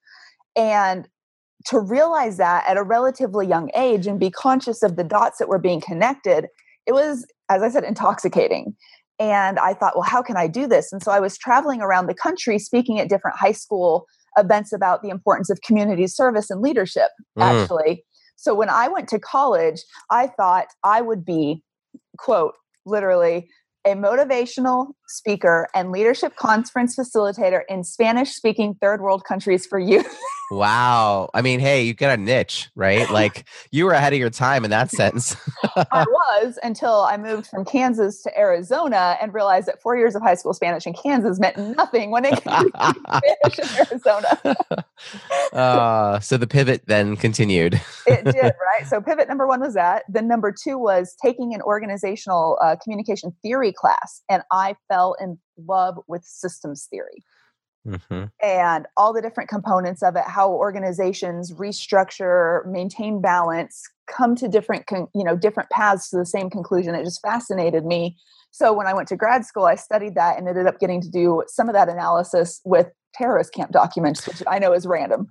And 0.56 1.10
to 1.68 1.80
realize 1.80 2.38
that 2.38 2.66
at 2.68 2.78
a 2.78 2.84
relatively 2.84 3.48
young 3.48 3.70
age 3.76 4.08
and 4.08 4.20
be 4.20 4.30
conscious 4.30 4.84
of 4.84 4.96
the 4.96 5.04
dots 5.04 5.38
that 5.40 5.48
were 5.48 5.60
being 5.60 5.82
connected, 5.82 6.48
it 6.86 6.94
was, 6.94 7.26
as 7.50 7.62
I 7.62 7.70
said, 7.70 7.84
intoxicating. 7.84 8.76
And 9.20 9.60
I 9.60 9.74
thought, 9.74 9.96
well, 9.96 10.04
how 10.04 10.22
can 10.22 10.38
I 10.38 10.48
do 10.48 10.68
this? 10.68 10.92
And 10.92 11.02
so 11.02 11.12
I 11.12 11.20
was 11.20 11.38
traveling 11.38 11.82
around 11.82 12.08
the 12.08 12.14
country 12.14 12.60
speaking 12.60 13.00
at 13.00 13.10
different 13.10 13.38
high 13.38 13.52
school 13.52 14.06
events 14.38 14.74
about 14.74 15.02
the 15.02 15.10
importance 15.10 15.50
of 15.50 15.62
community 15.62 16.08
service 16.08 16.50
and 16.50 16.62
leadership, 16.62 17.10
mm. 17.38 17.44
actually. 17.44 18.04
So 18.36 18.54
when 18.54 18.70
I 18.70 18.88
went 18.88 19.08
to 19.10 19.20
college, 19.20 19.84
I 20.10 20.28
thought 20.28 20.68
I 20.84 21.02
would 21.02 21.24
be, 21.24 21.62
quote, 22.18 22.56
literally 22.86 23.48
a 23.86 23.94
motivational 23.94 24.94
speaker 25.08 25.68
and 25.76 25.92
leadership 25.92 26.36
conference 26.36 26.96
facilitator 26.98 27.62
in 27.70 27.84
Spanish 27.84 28.32
speaking 28.32 28.76
third 28.82 29.02
world 29.02 29.24
countries 29.26 29.66
for 29.66 29.80
youth. 29.80 30.18
wow. 30.52 31.30
I 31.34 31.42
mean, 31.42 31.60
hey, 31.60 31.84
you 31.84 31.94
got 31.94 32.18
a 32.18 32.22
niche, 32.22 32.70
right? 32.76 33.08
Like 33.14 33.48
you 33.70 33.86
were 33.86 33.92
ahead 33.92 34.12
of 34.14 34.18
your 34.18 34.32
time 34.32 34.66
in 34.66 34.72
that 34.72 34.90
sense. 34.90 35.36
I 35.76 36.04
was 36.10 36.58
until 36.64 37.02
I 37.02 37.16
moved 37.16 37.46
from 37.46 37.64
Kansas 37.64 38.24
to 38.24 38.38
Arizona 38.38 39.18
and 39.22 39.32
realized 39.36 39.68
that 39.68 39.82
four 39.84 39.96
years 39.96 40.16
of 40.16 40.24
high 40.24 40.34
school 40.34 40.54
Spanish 40.54 40.88
in 40.88 40.94
Kansas 40.94 41.40
meant 41.40 41.58
nothing 41.58 42.10
when 42.10 42.26
it 42.26 42.42
came 42.42 42.72
to 42.72 42.96
Spanish 43.18 43.60
in 43.60 43.78
Arizona. 43.78 44.56
uh, 45.54 46.20
so 46.22 46.38
the 46.38 46.48
pivot 46.48 46.82
then 46.88 47.16
continued. 47.16 47.80
it 48.08 48.26
did, 48.26 48.36
right? 48.44 48.88
So 48.88 49.00
pivot 49.00 49.28
number 49.28 49.46
one 49.46 49.60
was 49.60 49.76
that. 49.76 50.04
Then 50.10 50.28
number 50.28 50.52
two 50.52 50.80
was 50.80 51.16
taking 51.24 51.54
an 51.54 51.62
organizational 51.62 52.58
uh, 52.64 52.76
communication 52.84 53.32
theory 53.44 53.74
class, 53.74 54.24
and 54.28 54.42
I 54.52 54.76
fell 54.90 55.16
in 55.22 55.38
love 55.58 56.00
with 56.08 56.24
systems 56.26 56.88
theory. 56.90 57.24
Mm-hmm. 57.88 58.26
and 58.42 58.86
all 58.98 59.14
the 59.14 59.22
different 59.22 59.50
components 59.50 60.04
of 60.04 60.16
it, 60.16 60.24
how 60.26 60.52
organizations 60.52 61.52
restructure, 61.54 62.66
maintain 62.66 63.22
balance, 63.22 63.84
come 64.08 64.36
to 64.36 64.48
different, 64.48 64.88
con- 64.88 65.08
you 65.14 65.24
know, 65.24 65.36
different 65.36 65.70
paths 65.70 66.10
to 66.10 66.18
the 66.18 66.26
same 66.26 66.50
conclusion. 66.50 66.96
It 66.96 67.04
just 67.04 67.22
fascinated 67.22 67.86
me. 67.86 68.18
So 68.52 68.72
when 68.72 68.86
I 68.86 68.94
went 68.94 69.08
to 69.08 69.16
grad 69.16 69.46
school, 69.46 69.66
I 69.66 69.76
studied 69.76 70.16
that 70.16 70.38
and 70.38 70.48
ended 70.48 70.68
up 70.68 70.80
getting 70.80 71.02
to 71.02 71.10
do 71.10 71.44
some 71.48 71.70
of 71.70 71.74
that 71.74 71.90
analysis 71.90 72.62
with 72.64 72.88
terrorist 73.14 73.54
camp 73.54 73.72
documents, 73.72 74.28
which 74.28 74.44
I 74.48 74.60
know 74.60 74.74
is 74.74 74.86
random. 74.86 75.28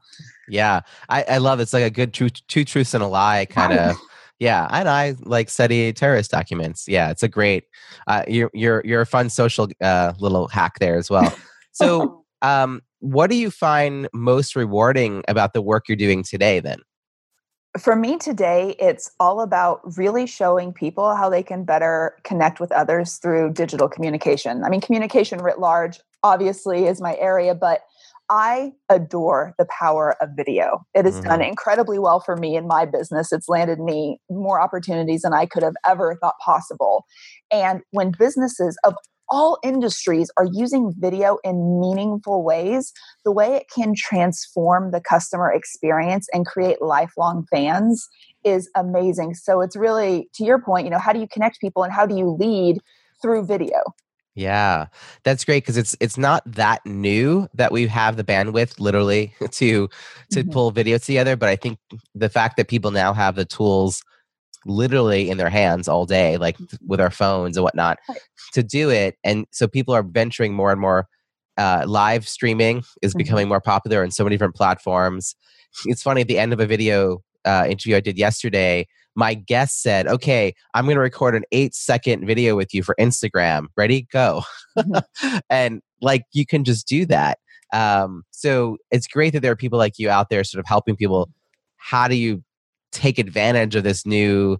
Yeah, 0.49 0.81
I, 1.09 1.23
I 1.23 1.39
love 1.39 1.61
it. 1.61 1.63
it's 1.63 1.73
like 1.73 1.85
a 1.85 1.91
good 1.91 2.13
two, 2.13 2.31
two 2.31 2.65
truths 2.65 2.95
and 2.95 3.03
a 3.03 3.07
lie 3.07 3.47
kind 3.49 3.73
of. 3.79 3.97
yeah, 4.41 4.67
and 4.71 4.89
I 4.89 5.15
like 5.21 5.51
study 5.51 5.93
terrorist 5.93 6.33
documents. 6.33 6.89
Yeah, 6.89 7.11
it's 7.11 7.23
a 7.23 7.29
great. 7.29 7.65
Uh, 8.09 8.25
you're 8.27 8.51
you're 8.53 8.83
you're 8.85 9.03
a 9.03 9.07
fun 9.07 9.31
social 9.31 9.69
uh, 9.81 10.15
little 10.19 10.49
hack 10.49 10.79
there 10.81 10.97
as 10.97 11.09
well. 11.09 11.33
So, 11.75 12.22
um, 12.43 12.83
what 13.01 13.31
do 13.31 13.37
you 13.37 13.51
find 13.51 14.09
most 14.13 14.55
rewarding 14.55 15.23
about 15.29 15.55
the 15.55 15.63
work 15.63 15.89
you're 15.89 15.97
doing 15.97 16.23
today? 16.23 16.61
Then, 16.61 16.79
for 17.81 17.97
me 17.97 18.19
today, 18.19 18.77
it's 18.79 19.11
all 19.19 19.41
about 19.41 19.81
really 19.97 20.27
showing 20.27 20.73
people 20.73 21.17
how 21.17 21.31
they 21.31 21.43
can 21.43 21.65
better 21.65 22.17
connect 22.23 22.61
with 22.61 22.71
others 22.73 23.17
through 23.17 23.55
digital 23.55 23.89
communication. 23.89 24.63
I 24.63 24.69
mean, 24.69 24.81
communication 24.81 25.41
writ 25.41 25.59
large 25.59 25.99
obviously 26.23 26.87
is 26.87 27.01
my 27.01 27.17
area, 27.17 27.55
but 27.55 27.81
I 28.29 28.73
adore 28.89 29.55
the 29.59 29.67
power 29.67 30.17
of 30.23 30.31
video. 30.37 30.85
It 30.95 31.05
has 31.05 31.17
mm-hmm. 31.17 31.29
done 31.29 31.43
incredibly 31.43 31.99
well 31.99 32.21
for 32.21 32.37
me 32.37 32.57
in 32.57 32.67
my 32.67 32.87
business. 32.87 33.33
It's 33.33 33.49
landed 33.49 33.81
me 33.81 34.21
more 34.31 34.61
opportunities 34.61 35.23
than 35.23 35.35
I 35.35 35.47
could 35.47 35.63
have 35.63 35.75
ever 35.85 36.17
thought 36.17 36.37
possible. 36.45 37.05
And 37.51 37.83
when 37.91 38.13
businesses 38.13 38.79
of 38.85 38.95
all 39.33 39.59
industries 39.65 40.31
are 40.37 40.47
using 40.53 40.93
video 40.99 41.39
in 41.43 41.81
meaningful 41.81 42.45
ways, 42.45 42.93
the 43.25 43.33
way 43.33 43.57
it 43.57 43.65
can 43.75 43.95
transform 43.97 44.91
the 44.91 45.01
customer 45.01 45.51
experience 45.51 46.29
and 46.35 46.45
create 46.45 46.83
lifelong 46.83 47.47
fans 47.51 48.07
is 48.45 48.71
amazing. 48.77 49.35
So 49.35 49.63
it's 49.63 49.75
really, 49.75 50.29
to 50.35 50.45
your 50.45 50.61
point, 50.61 50.85
you 50.85 50.91
know, 50.91 50.99
how 50.99 51.15
do 51.15 51.19
you 51.19 51.27
connect 51.27 51.61
people 51.61 51.83
and 51.83 51.93
how 51.93 52.05
do 52.05 52.15
you 52.15 52.29
lead 52.29 52.79
through 53.23 53.47
video? 53.47 53.79
Yeah, 54.35 54.87
that's 55.25 55.45
great 55.45 55.63
because 55.63 55.77
it's 55.77 55.95
it's 56.01 56.17
not 56.17 56.43
that 56.47 56.85
new 56.87 57.49
that 57.53 57.71
we 57.71 57.87
have 57.87 58.17
the 58.17 58.25
bandwidth 58.25 58.81
literally 58.81 59.35
to 59.41 59.89
to 60.31 60.41
mm-hmm. 60.41 60.51
pull 60.51 60.73
videos 60.73 61.05
together. 61.05 61.37
But 61.37 61.51
I 61.51 61.57
think 61.57 61.79
the 62.15 62.31
fact 62.31 62.57
that 62.57 62.69
people 62.69 62.91
now 62.91 63.13
have 63.13 63.35
the 63.35 63.45
tools 63.45 64.03
literally 64.67 65.31
in 65.31 65.39
their 65.39 65.51
hands 65.51 65.89
all 65.89 66.07
day, 66.07 66.37
like 66.37 66.57
with 66.87 67.01
our 67.01 67.11
phones 67.11 67.57
and 67.57 67.65
whatnot, 67.65 67.99
to 68.53 68.63
do 68.63 68.91
it, 68.91 69.17
and 69.25 69.47
so 69.53 69.67
people 69.67 69.95
are 69.95 70.03
venturing 70.03 70.55
more 70.55 70.73
and 70.73 70.81
more. 70.81 71.09
Uh, 71.59 71.85
live 71.87 72.27
streaming 72.27 72.83
is 73.03 73.11
mm-hmm. 73.11 73.19
becoming 73.19 73.47
more 73.47 73.61
popular 73.61 74.03
on 74.03 74.11
so 74.11 74.25
many 74.25 74.35
different 74.35 74.55
platforms. 74.55 75.37
It's 75.85 76.03
funny 76.03 76.23
at 76.23 76.29
the 76.29 76.39
end 76.39 76.55
of 76.55 76.61
a 76.61 76.67
video 76.67 77.19
uh, 77.45 77.67
interview 77.69 77.97
I 77.97 78.01
did 78.01 78.17
yesterday 78.17 78.87
my 79.15 79.35
guest 79.35 79.83
said, 79.83 80.07
okay, 80.07 80.55
I'm 80.75 80.85
going 80.85 80.97
to 80.97 81.03
record 81.03 81.35
an 81.35 81.45
eight 81.53 81.75
second 81.75 82.27
video 82.27 82.57
with 82.57 82.73
you 82.73 82.83
for 82.83 82.95
Instagram. 82.99 83.67
Ready? 83.77 84.07
Go. 84.13 84.43
Mm-hmm. 84.79 85.39
and 85.51 85.83
like 86.01 86.23
you 86.33 86.47
can 86.47 86.65
just 86.65 86.87
do 86.87 87.07
that. 87.07 87.39
Um, 87.73 88.25
so 88.31 88.77
it's 88.91 89.07
great 89.07 89.33
that 89.33 89.41
there 89.41 89.53
are 89.53 89.57
people 89.57 89.79
like 89.79 89.99
you 89.99 90.11
out 90.11 90.29
there 90.31 90.45
sort 90.45 90.61
of 90.61 90.67
helping 90.67 90.97
people. 90.97 91.31
How 91.77 92.09
do 92.09 92.17
you 92.17 92.43
take 92.93 93.19
advantage 93.19 93.75
of 93.75 93.85
this 93.85 94.07
new 94.07 94.59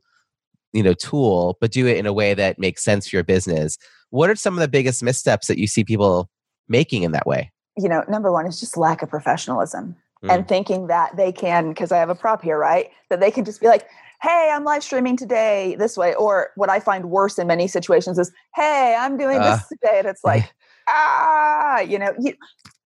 you 0.73 0.83
know 0.83 0.95
tool 0.95 1.57
but 1.61 1.71
do 1.71 1.87
it 1.87 1.97
in 1.97 2.07
a 2.07 2.13
way 2.13 2.35
that 2.35 2.59
makes 2.59 2.83
sense 2.83 3.09
for 3.09 3.17
your 3.17 3.25
business 3.25 3.77
what 4.11 4.29
are 4.29 4.37
some 4.37 4.55
of 4.55 4.61
the 4.61 4.69
biggest 4.69 5.03
missteps 5.03 5.47
that 5.47 5.59
you 5.59 5.67
see 5.67 5.85
people 5.85 6.29
making 6.69 7.03
in 7.03 7.13
that 7.13 7.27
way 7.27 7.51
you 7.77 7.89
know 7.89 8.05
number 8.09 8.33
one 8.33 8.47
is 8.47 8.59
just 8.59 8.77
lack 8.77 9.03
of 9.03 9.09
professionalism 9.09 9.95
mm. 10.25 10.35
and 10.35 10.49
thinking 10.49 10.87
that 10.87 11.15
they 11.17 11.31
can 11.31 11.69
because 11.69 11.93
i 11.93 11.99
have 11.99 12.11
a 12.11 12.15
prop 12.15 12.43
here 12.43 12.59
right 12.59 12.89
that 13.11 13.21
they 13.21 13.31
can 13.31 13.45
just 13.45 13.61
be 13.61 13.67
like 13.67 13.87
hey, 14.23 14.53
I'm 14.55 14.63
live 14.63 14.85
streaming 14.85 15.17
today 15.17 15.75
this 15.79 15.97
way. 15.97 16.15
Or 16.15 16.51
what 16.55 16.71
I 16.71 16.79
find 16.79 17.11
worse 17.11 17.39
in 17.39 17.49
many 17.49 17.67
situations 17.67 18.19
is, 18.19 18.31
hey, 18.55 18.97
I'm 18.99 19.19
doing 19.19 19.39
uh, 19.39 19.57
this 19.57 19.67
today. 19.67 19.99
And 19.99 20.07
it's 20.07 20.23
like, 20.23 20.49
ah, 20.89 21.81
you 21.81 21.99
know, 21.99 22.15
you, 22.21 22.35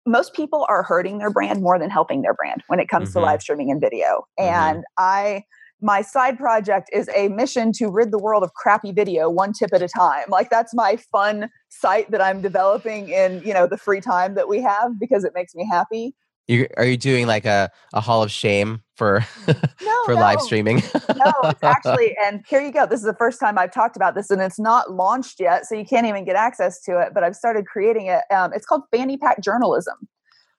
most 0.05 0.33
people 0.33 0.65
are 0.69 0.83
hurting 0.83 1.19
their 1.19 1.29
brand 1.29 1.61
more 1.61 1.77
than 1.77 1.89
helping 1.89 2.21
their 2.21 2.33
brand 2.33 2.63
when 2.67 2.79
it 2.79 2.87
comes 2.87 3.09
mm-hmm. 3.09 3.19
to 3.19 3.25
live 3.25 3.41
streaming 3.41 3.71
and 3.71 3.79
video. 3.79 4.25
Mm-hmm. 4.39 4.43
And 4.43 4.83
I, 4.97 5.43
my 5.81 6.01
side 6.01 6.37
project 6.37 6.89
is 6.93 7.09
a 7.15 7.27
mission 7.29 7.71
to 7.73 7.89
rid 7.89 8.11
the 8.11 8.19
world 8.19 8.43
of 8.43 8.53
crappy 8.53 8.91
video 8.91 9.29
one 9.29 9.53
tip 9.53 9.71
at 9.73 9.81
a 9.81 9.87
time. 9.87 10.25
Like 10.29 10.49
that's 10.49 10.73
my 10.73 10.97
fun 11.11 11.49
site 11.69 12.09
that 12.11 12.21
I'm 12.21 12.41
developing 12.41 13.09
in, 13.09 13.41
you 13.45 13.53
know, 13.53 13.67
the 13.67 13.77
free 13.77 14.01
time 14.01 14.35
that 14.35 14.47
we 14.47 14.61
have 14.61 14.99
because 14.99 15.23
it 15.23 15.33
makes 15.35 15.55
me 15.55 15.67
happy. 15.69 16.15
You, 16.51 16.67
are 16.75 16.85
you 16.85 16.97
doing 16.97 17.27
like 17.27 17.45
a, 17.45 17.71
a 17.93 18.01
hall 18.01 18.21
of 18.21 18.29
shame 18.29 18.83
for 18.95 19.25
no, 19.47 19.53
for 20.05 20.15
no. 20.15 20.19
live 20.19 20.41
streaming? 20.41 20.83
no, 21.15 21.31
it's 21.45 21.63
actually, 21.63 22.13
and 22.25 22.43
here 22.45 22.59
you 22.59 22.73
go. 22.73 22.85
This 22.85 22.99
is 22.99 23.05
the 23.05 23.15
first 23.15 23.39
time 23.39 23.57
I've 23.57 23.71
talked 23.71 23.95
about 23.95 24.15
this, 24.15 24.29
and 24.29 24.41
it's 24.41 24.59
not 24.59 24.91
launched 24.91 25.39
yet, 25.39 25.65
so 25.65 25.75
you 25.75 25.85
can't 25.85 26.05
even 26.07 26.25
get 26.25 26.35
access 26.35 26.81
to 26.81 26.99
it. 26.99 27.13
But 27.13 27.23
I've 27.23 27.37
started 27.37 27.65
creating 27.67 28.07
it. 28.07 28.23
Um, 28.31 28.51
it's 28.53 28.65
called 28.65 28.83
Fanny 28.91 29.17
Pack 29.17 29.41
Journalism 29.41 29.95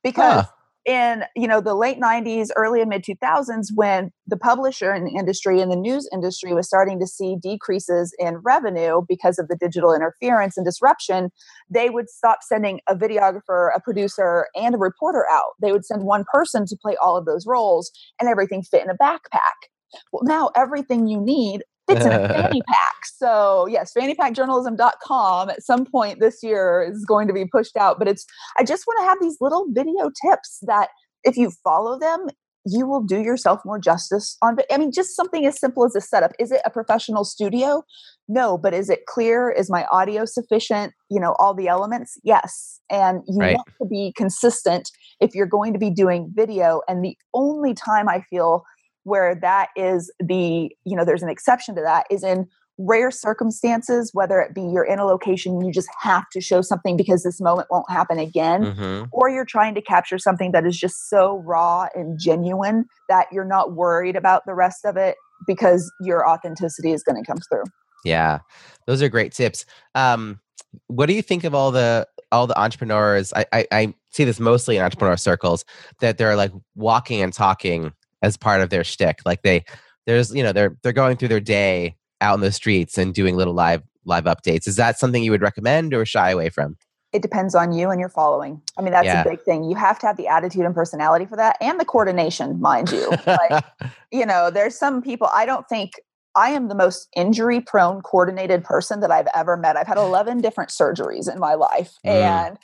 because. 0.02 0.46
Huh 0.46 0.52
in 0.84 1.24
you 1.36 1.46
know 1.46 1.60
the 1.60 1.74
late 1.74 2.00
90s 2.00 2.48
early 2.56 2.80
and 2.80 2.90
mid 2.90 3.04
2000s 3.04 3.68
when 3.74 4.10
the 4.26 4.36
publisher 4.36 4.90
and 4.90 5.08
industry 5.08 5.60
and 5.60 5.70
the 5.70 5.76
news 5.76 6.08
industry 6.12 6.52
was 6.52 6.66
starting 6.66 6.98
to 6.98 7.06
see 7.06 7.36
decreases 7.40 8.14
in 8.18 8.38
revenue 8.38 9.02
because 9.08 9.38
of 9.38 9.48
the 9.48 9.56
digital 9.56 9.94
interference 9.94 10.56
and 10.56 10.66
disruption 10.66 11.30
they 11.70 11.90
would 11.90 12.08
stop 12.10 12.38
sending 12.42 12.80
a 12.88 12.96
videographer 12.96 13.70
a 13.74 13.80
producer 13.80 14.46
and 14.54 14.74
a 14.74 14.78
reporter 14.78 15.24
out. 15.30 15.52
They 15.60 15.72
would 15.72 15.84
send 15.84 16.04
one 16.04 16.24
person 16.32 16.66
to 16.66 16.76
play 16.80 16.96
all 17.02 17.16
of 17.16 17.24
those 17.24 17.46
roles 17.46 17.90
and 18.20 18.28
everything 18.28 18.62
fit 18.62 18.82
in 18.82 18.90
a 18.90 18.96
backpack. 18.96 19.68
Well 20.12 20.22
now 20.24 20.50
everything 20.56 21.06
you 21.06 21.20
need 21.20 21.62
fits 21.94 22.06
in 22.06 22.12
a 22.12 22.28
fanny 22.28 22.62
pack. 22.68 22.94
So 23.04 23.66
yes, 23.66 23.92
fannypackjournalism.com 23.96 25.50
at 25.50 25.62
some 25.62 25.87
point 25.87 26.20
this 26.20 26.42
year 26.42 26.88
is 26.90 27.04
going 27.04 27.28
to 27.28 27.34
be 27.34 27.44
pushed 27.46 27.76
out. 27.76 27.99
But 27.99 28.08
it's 28.08 28.26
I 28.56 28.64
just 28.64 28.87
want 28.87 29.00
to 29.00 29.04
have 29.04 29.18
these 29.20 29.37
little 29.40 29.66
video 29.70 30.11
tips 30.25 30.58
that 30.62 30.88
if 31.25 31.37
you 31.37 31.52
follow 31.64 31.99
them, 31.99 32.28
you 32.64 32.87
will 32.87 33.02
do 33.02 33.20
yourself 33.20 33.61
more 33.64 33.78
justice 33.78 34.37
on 34.42 34.56
i 34.70 34.78
mean 34.78 34.92
just 34.92 35.16
something 35.16 35.44
as 35.46 35.58
simple 35.58 35.84
as 35.84 35.96
a 35.96 36.00
setup 36.00 36.32
is 36.38 36.52
it 36.52 36.61
a 36.64 36.70
professional 36.70 37.25
studio 37.25 37.82
no 38.28 38.56
but 38.56 38.72
is 38.72 38.88
it 38.88 39.06
clear 39.06 39.50
is 39.50 39.68
my 39.68 39.84
audio 39.87 40.25
sufficient 40.25 40.92
you 41.11 41.18
know 41.18 41.34
all 41.38 41.54
the 41.54 41.66
elements 41.66 42.18
yes 42.22 42.80
and 42.90 43.22
you 43.26 43.38
right. 43.38 43.56
want 43.56 43.68
to 43.80 43.87
be 43.88 44.12
consistent 44.16 44.90
if 45.20 45.34
you're 45.34 45.46
going 45.46 45.72
to 45.72 45.78
be 45.78 45.90
doing 45.90 46.30
video 46.34 46.82
and 46.87 47.04
the 47.04 47.16
only 47.34 47.75
time 47.75 48.08
i 48.08 48.20
feel 48.30 48.62
where 49.04 49.35
that 49.35 49.68
is 49.76 50.12
the 50.21 50.71
you 50.85 50.97
know 50.97 51.04
there's 51.04 51.23
an 51.23 51.28
exception 51.28 51.75
to 51.75 51.80
that 51.82 52.06
is 52.11 52.23
in 52.23 52.47
rare 52.78 53.11
circumstances 53.11 54.11
whether 54.12 54.40
it 54.40 54.54
be 54.54 54.62
you're 54.62 54.85
in 54.85 54.99
a 54.99 55.04
location 55.04 55.61
you 55.61 55.71
just 55.71 55.88
have 56.00 56.28
to 56.30 56.40
show 56.40 56.62
something 56.62 56.97
because 56.97 57.23
this 57.23 57.40
moment 57.40 57.68
won't 57.71 57.90
happen 57.90 58.18
again 58.18 58.64
mm-hmm. 58.64 59.04
or 59.12 59.28
you're 59.28 59.44
trying 59.44 59.75
to 59.75 59.82
capture 59.82 60.18
something 60.18 60.52
that 60.52 60.66
is 60.66 60.78
just 60.78 61.09
so 61.11 61.42
raw 61.44 61.87
and 61.94 62.18
genuine 62.18 62.87
that 63.09 63.26
you're 63.30 63.44
not 63.44 63.75
worried 63.75 64.16
about 64.16 64.42
the 64.47 64.54
rest 64.54 64.85
of 64.85 64.97
it 64.97 65.16
because 65.47 65.92
your 66.00 66.28
authenticity 66.28 66.92
is 66.92 67.02
going 67.02 67.23
to 67.23 67.26
come 67.26 67.38
through 67.50 67.64
yeah 68.04 68.38
those 68.87 69.02
are 69.02 69.09
great 69.09 69.32
tips 69.32 69.66
um 69.94 70.40
what 70.87 71.06
do 71.06 71.12
you 71.12 71.23
think 71.23 71.44
of 71.44 71.54
all 71.54 71.71
the 71.71 72.06
all 72.32 72.47
the 72.47 72.59
entrepreneurs 72.59 73.32
I, 73.35 73.44
I, 73.52 73.66
I 73.71 73.94
see 74.11 74.25
this 74.25 74.40
mostly 74.40 74.78
in 74.78 74.82
entrepreneur 74.82 75.18
circles 75.18 75.66
that 76.00 76.16
they're 76.16 76.37
like 76.37 76.52
walking 76.75 77.21
and 77.21 77.32
talking 77.32 77.92
as 78.22 78.36
part 78.36 78.60
of 78.60 78.70
their 78.70 78.84
shtick. 78.84 79.20
Like 79.24 79.42
they, 79.42 79.64
there's, 80.06 80.34
you 80.34 80.42
know, 80.42 80.52
they're 80.52 80.76
they're 80.82 80.92
going 80.92 81.16
through 81.16 81.28
their 81.28 81.40
day 81.40 81.96
out 82.20 82.34
in 82.34 82.40
the 82.40 82.52
streets 82.52 82.96
and 82.98 83.12
doing 83.12 83.36
little 83.36 83.54
live 83.54 83.82
live 84.04 84.24
updates. 84.24 84.66
Is 84.66 84.76
that 84.76 84.98
something 84.98 85.22
you 85.22 85.30
would 85.30 85.42
recommend 85.42 85.94
or 85.94 86.04
shy 86.04 86.30
away 86.30 86.48
from? 86.48 86.76
It 87.12 87.20
depends 87.20 87.54
on 87.54 87.72
you 87.72 87.90
and 87.90 88.00
your 88.00 88.08
following. 88.08 88.62
I 88.78 88.82
mean, 88.82 88.92
that's 88.92 89.04
yeah. 89.04 89.20
a 89.20 89.28
big 89.28 89.42
thing. 89.42 89.64
You 89.64 89.76
have 89.76 89.98
to 89.98 90.06
have 90.06 90.16
the 90.16 90.28
attitude 90.28 90.64
and 90.64 90.74
personality 90.74 91.26
for 91.26 91.36
that, 91.36 91.58
and 91.60 91.78
the 91.78 91.84
coordination, 91.84 92.58
mind 92.58 92.90
you. 92.90 93.10
like, 93.26 93.62
you 94.10 94.24
know, 94.24 94.50
there's 94.50 94.78
some 94.78 95.02
people. 95.02 95.28
I 95.34 95.44
don't 95.44 95.68
think 95.68 95.92
I 96.34 96.50
am 96.50 96.68
the 96.68 96.74
most 96.74 97.08
injury 97.14 97.60
prone 97.60 98.00
coordinated 98.00 98.64
person 98.64 99.00
that 99.00 99.10
I've 99.10 99.28
ever 99.34 99.56
met. 99.56 99.76
I've 99.76 99.86
had 99.86 99.98
11 99.98 100.40
different 100.40 100.70
surgeries 100.70 101.30
in 101.30 101.38
my 101.38 101.54
life. 101.54 101.94
Mm. 102.06 102.10
And 102.10 102.58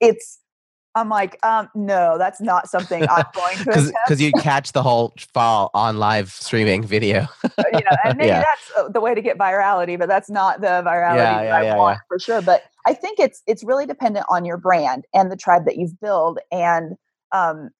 it's 0.00 0.38
I'm 0.94 1.08
like, 1.08 1.38
um, 1.44 1.68
no, 1.74 2.18
that's 2.18 2.40
not 2.40 2.68
something 2.68 3.06
I'm 3.08 3.24
going 3.34 3.56
to 3.58 3.92
because 4.04 4.20
you 4.20 4.32
catch 4.32 4.72
the 4.72 4.82
whole 4.82 5.14
fall 5.32 5.70
on 5.72 5.98
live 5.98 6.30
streaming 6.30 6.84
video. 6.84 7.26
Uh, 7.44 7.64
you 7.72 7.80
know, 7.80 7.96
and 8.04 8.18
maybe 8.18 8.28
yeah. 8.28 8.40
that's 8.40 8.72
uh, 8.76 8.88
the 8.88 9.00
way 9.00 9.14
to 9.14 9.22
get 9.22 9.38
virality, 9.38 9.98
but 9.98 10.08
that's 10.08 10.28
not 10.28 10.60
the 10.60 10.82
virality 10.84 11.16
yeah, 11.16 11.62
yeah, 11.62 11.74
I 11.74 11.76
want 11.76 11.98
for 12.08 12.18
sure. 12.18 12.42
But 12.42 12.64
I 12.86 12.94
think 12.94 13.20
it's 13.20 13.42
it's 13.46 13.62
really 13.62 13.86
dependent 13.86 14.26
on 14.28 14.44
your 14.44 14.56
brand 14.56 15.04
and 15.14 15.30
the 15.30 15.36
tribe 15.36 15.64
that 15.66 15.76
you've 15.76 15.98
built. 16.00 16.38
And 16.50 16.96
um, 17.30 17.70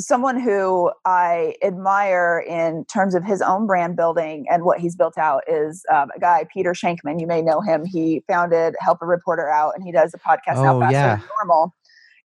someone 0.00 0.40
who 0.40 0.92
I 1.04 1.56
admire 1.62 2.42
in 2.46 2.84
terms 2.86 3.14
of 3.14 3.24
his 3.24 3.42
own 3.42 3.66
brand 3.66 3.96
building 3.96 4.46
and 4.48 4.64
what 4.64 4.78
he's 4.78 4.94
built 4.94 5.18
out 5.18 5.42
is 5.48 5.84
um, 5.92 6.08
a 6.16 6.20
guy, 6.20 6.46
Peter 6.52 6.72
Shankman. 6.72 7.20
You 7.20 7.26
may 7.26 7.42
know 7.42 7.60
him. 7.60 7.84
He 7.84 8.22
founded 8.28 8.74
Help 8.80 9.02
a 9.02 9.06
Reporter 9.06 9.50
Out, 9.50 9.74
and 9.74 9.84
he 9.84 9.92
does 9.92 10.14
a 10.14 10.18
podcast 10.18 10.56
oh, 10.56 10.62
now, 10.62 10.80
Faster 10.80 10.94
yeah. 10.94 11.20
Normal 11.38 11.74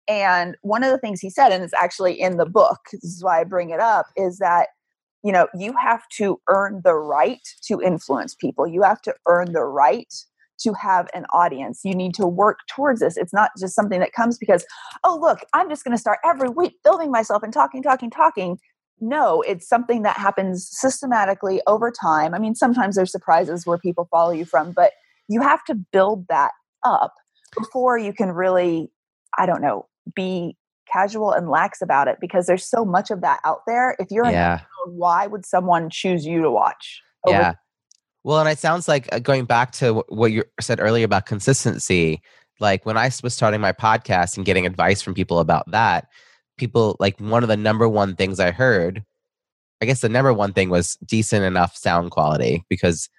And 0.07 0.57
one 0.61 0.83
of 0.83 0.91
the 0.91 0.97
things 0.97 1.21
he 1.21 1.29
said, 1.29 1.51
and 1.51 1.63
it's 1.63 1.73
actually 1.79 2.19
in 2.19 2.37
the 2.37 2.45
book, 2.45 2.79
this 2.91 3.03
is 3.03 3.23
why 3.23 3.41
I 3.41 3.43
bring 3.43 3.69
it 3.69 3.79
up, 3.79 4.07
is 4.17 4.37
that 4.39 4.69
you 5.23 5.31
know 5.31 5.47
you 5.57 5.73
have 5.81 6.03
to 6.17 6.39
earn 6.49 6.81
the 6.83 6.95
right 6.95 7.41
to 7.67 7.81
influence 7.81 8.35
people. 8.35 8.67
You 8.67 8.83
have 8.83 9.01
to 9.03 9.15
earn 9.27 9.53
the 9.53 9.63
right 9.63 10.13
to 10.59 10.73
have 10.73 11.07
an 11.13 11.25
audience. 11.33 11.81
You 11.83 11.95
need 11.95 12.13
to 12.15 12.27
work 12.27 12.59
towards 12.69 12.99
this. 12.99 13.17
It's 13.17 13.33
not 13.33 13.51
just 13.59 13.75
something 13.75 13.99
that 13.99 14.13
comes 14.13 14.37
because, 14.37 14.65
oh, 15.03 15.17
look, 15.19 15.39
I'm 15.53 15.69
just 15.69 15.83
going 15.83 15.95
to 15.95 16.01
start 16.01 16.19
every 16.25 16.49
week 16.49 16.75
filming 16.83 17.11
myself 17.11 17.43
and 17.43 17.53
talking, 17.53 17.83
talking, 17.83 18.09
talking. 18.09 18.59
No, 19.01 19.41
it's 19.41 19.67
something 19.67 20.03
that 20.03 20.17
happens 20.17 20.67
systematically 20.71 21.61
over 21.67 21.91
time. 21.91 22.33
I 22.33 22.39
mean, 22.39 22.55
sometimes 22.55 22.95
there's 22.95 23.11
surprises 23.11 23.65
where 23.65 23.77
people 23.77 24.07
follow 24.09 24.31
you 24.31 24.45
from, 24.45 24.71
but 24.71 24.91
you 25.27 25.41
have 25.41 25.63
to 25.65 25.75
build 25.75 26.25
that 26.29 26.51
up 26.85 27.13
before 27.57 27.97
you 27.97 28.13
can 28.13 28.31
really, 28.31 28.91
I 29.37 29.45
don't 29.45 29.61
know, 29.61 29.87
be 30.15 30.57
casual 30.91 31.31
and 31.31 31.49
lax 31.49 31.81
about 31.81 32.07
it 32.07 32.17
because 32.19 32.45
there's 32.45 32.65
so 32.65 32.85
much 32.85 33.11
of 33.11 33.21
that 33.21 33.39
out 33.45 33.61
there. 33.65 33.95
If 33.99 34.11
you're 34.11 34.25
yeah. 34.25 34.61
why 34.85 35.27
would 35.27 35.45
someone 35.45 35.89
choose 35.89 36.25
you 36.25 36.41
to 36.41 36.51
watch? 36.51 37.01
yeah. 37.27 37.53
Well, 38.23 38.39
and 38.39 38.49
it 38.49 38.59
sounds 38.59 38.87
like 38.87 39.13
uh, 39.13 39.19
going 39.19 39.45
back 39.45 39.71
to 39.73 40.03
what 40.07 40.31
you 40.31 40.43
said 40.61 40.79
earlier 40.79 41.05
about 41.05 41.25
consistency. 41.25 42.21
Like 42.59 42.85
when 42.85 42.97
I 42.97 43.11
was 43.21 43.33
starting 43.33 43.59
my 43.59 43.73
podcast 43.73 44.37
and 44.37 44.45
getting 44.45 44.65
advice 44.65 45.01
from 45.01 45.13
people 45.13 45.39
about 45.39 45.69
that, 45.71 46.07
people 46.57 46.95
like 46.99 47.19
one 47.19 47.43
of 47.43 47.49
the 47.49 47.57
number 47.57 47.89
one 47.89 48.15
things 48.15 48.39
I 48.39 48.51
heard, 48.51 49.03
I 49.81 49.85
guess 49.85 50.01
the 50.01 50.09
number 50.09 50.33
one 50.33 50.53
thing 50.53 50.69
was 50.69 50.95
decent 51.05 51.43
enough 51.43 51.75
sound 51.75 52.11
quality 52.11 52.63
because 52.69 53.09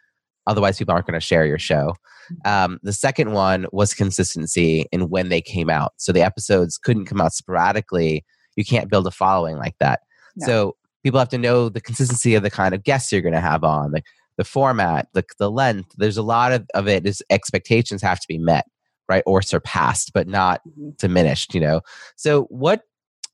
otherwise 0.47 0.79
people 0.79 0.95
aren't 0.95 1.07
going 1.07 1.19
to 1.19 1.25
share 1.25 1.47
your 1.47 1.59
show. 1.59 1.95
Mm-hmm. 2.31 2.51
Um, 2.51 2.81
the 2.83 2.93
second 2.93 3.33
one 3.33 3.67
was 3.73 3.95
consistency 3.95 4.87
in 4.93 5.09
when 5.09 5.29
they 5.29 5.41
came 5.41 5.71
out. 5.71 5.93
So 5.97 6.13
the 6.13 6.23
episodes 6.23 6.79
couldn't 6.79 7.07
come 7.07 7.21
out 7.21 7.33
sporadically. 7.33 8.25
You 8.57 8.65
can't 8.65 8.91
build 8.91 9.07
a 9.07 9.11
following 9.11 9.57
like 9.57 9.77
that. 9.81 10.01
No. 10.37 10.47
So 10.47 10.77
people 11.03 11.19
have 11.19 11.29
to 11.31 11.39
know 11.39 11.69
the 11.69 11.81
consistency 11.81 12.35
of 12.35 12.43
the 12.43 12.51
kind 12.51 12.75
of 12.75 12.83
guests 12.83 13.13
you're 13.13 13.21
going 13.21 13.35
to 13.35 13.41
have 13.41 13.65
on. 13.65 13.93
Like 13.93 14.05
the 14.37 14.45
format, 14.45 15.09
the, 15.13 15.25
the 15.39 15.51
length. 15.51 15.93
There's 15.97 16.17
a 16.17 16.23
lot 16.23 16.53
of, 16.53 16.67
of 16.75 16.89
it 16.89 17.07
is 17.07 17.23
expectations 17.31 18.03
have 18.03 18.21
to 18.21 18.29
be 18.29 18.39
met, 18.39 18.67
right? 19.09 19.23
Or 19.27 19.43
surpassed, 19.43 20.13
but 20.13 20.27
not 20.27 20.61
mm-hmm. 20.67 20.91
diminished, 20.99 21.55
you 21.55 21.61
know? 21.61 21.83
So 22.17 22.45
what, 22.45 22.83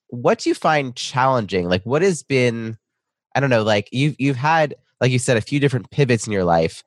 what 0.08 0.40
do 0.40 0.50
you 0.50 0.54
find 0.54 0.96
challenging? 0.96 1.68
Like 1.68 1.84
what 1.84 2.02
has 2.02 2.22
been, 2.22 2.76
I 3.34 3.40
don't 3.40 3.50
know, 3.50 3.62
like 3.62 3.88
you've, 3.92 4.16
you've 4.18 4.36
had, 4.36 4.74
like 5.00 5.12
you 5.12 5.18
said, 5.18 5.36
a 5.36 5.42
few 5.42 5.60
different 5.60 5.90
pivots 5.90 6.26
in 6.26 6.32
your 6.32 6.44
life. 6.44 6.82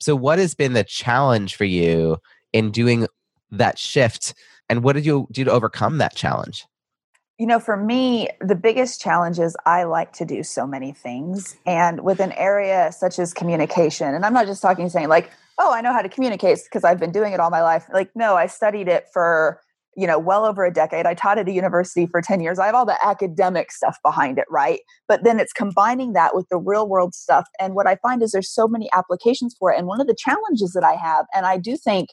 So 0.00 0.14
what 0.14 0.38
has 0.38 0.54
been 0.54 0.72
the 0.72 0.84
challenge 0.84 1.56
for 1.56 1.64
you 1.64 2.18
in 2.52 2.70
doing 2.70 3.06
that 3.50 3.78
shift? 3.78 4.34
And 4.68 4.82
what 4.82 4.94
did 4.94 5.06
you 5.06 5.28
do 5.32 5.44
to 5.44 5.50
overcome 5.50 5.98
that 5.98 6.14
challenge? 6.14 6.66
you 7.38 7.46
know, 7.46 7.60
for 7.60 7.76
me, 7.76 8.28
the 8.40 8.56
biggest 8.56 9.00
challenge 9.00 9.38
is 9.38 9.56
I 9.64 9.84
like 9.84 10.12
to 10.14 10.24
do 10.24 10.42
so 10.42 10.66
many 10.66 10.92
things. 10.92 11.56
And 11.66 12.02
with 12.02 12.18
an 12.18 12.32
area 12.32 12.90
such 12.90 13.20
as 13.20 13.32
communication, 13.32 14.12
and 14.12 14.26
I'm 14.26 14.34
not 14.34 14.46
just 14.46 14.60
talking 14.60 14.88
saying 14.88 15.08
like, 15.08 15.30
oh, 15.56 15.72
I 15.72 15.80
know 15.80 15.92
how 15.92 16.02
to 16.02 16.08
communicate 16.08 16.58
because 16.64 16.82
I've 16.82 16.98
been 16.98 17.12
doing 17.12 17.32
it 17.32 17.40
all 17.40 17.50
my 17.50 17.62
life. 17.62 17.86
Like, 17.92 18.10
no, 18.16 18.34
I 18.34 18.46
studied 18.46 18.88
it 18.88 19.06
for, 19.12 19.60
you 19.98 20.06
know, 20.06 20.16
well 20.16 20.44
over 20.44 20.64
a 20.64 20.72
decade. 20.72 21.06
I 21.06 21.14
taught 21.14 21.38
at 21.38 21.48
a 21.48 21.52
university 21.52 22.06
for 22.06 22.22
10 22.22 22.40
years. 22.40 22.60
I 22.60 22.66
have 22.66 22.76
all 22.76 22.86
the 22.86 23.04
academic 23.04 23.72
stuff 23.72 23.98
behind 24.04 24.38
it, 24.38 24.44
right? 24.48 24.78
But 25.08 25.24
then 25.24 25.40
it's 25.40 25.52
combining 25.52 26.12
that 26.12 26.36
with 26.36 26.48
the 26.50 26.56
real 26.56 26.88
world 26.88 27.16
stuff. 27.16 27.48
And 27.58 27.74
what 27.74 27.88
I 27.88 27.96
find 27.96 28.22
is 28.22 28.30
there's 28.30 28.48
so 28.48 28.68
many 28.68 28.88
applications 28.92 29.56
for 29.58 29.72
it. 29.72 29.76
And 29.76 29.88
one 29.88 30.00
of 30.00 30.06
the 30.06 30.14
challenges 30.16 30.70
that 30.74 30.84
I 30.84 30.92
have, 30.92 31.26
and 31.34 31.46
I 31.46 31.56
do 31.56 31.76
think, 31.76 32.10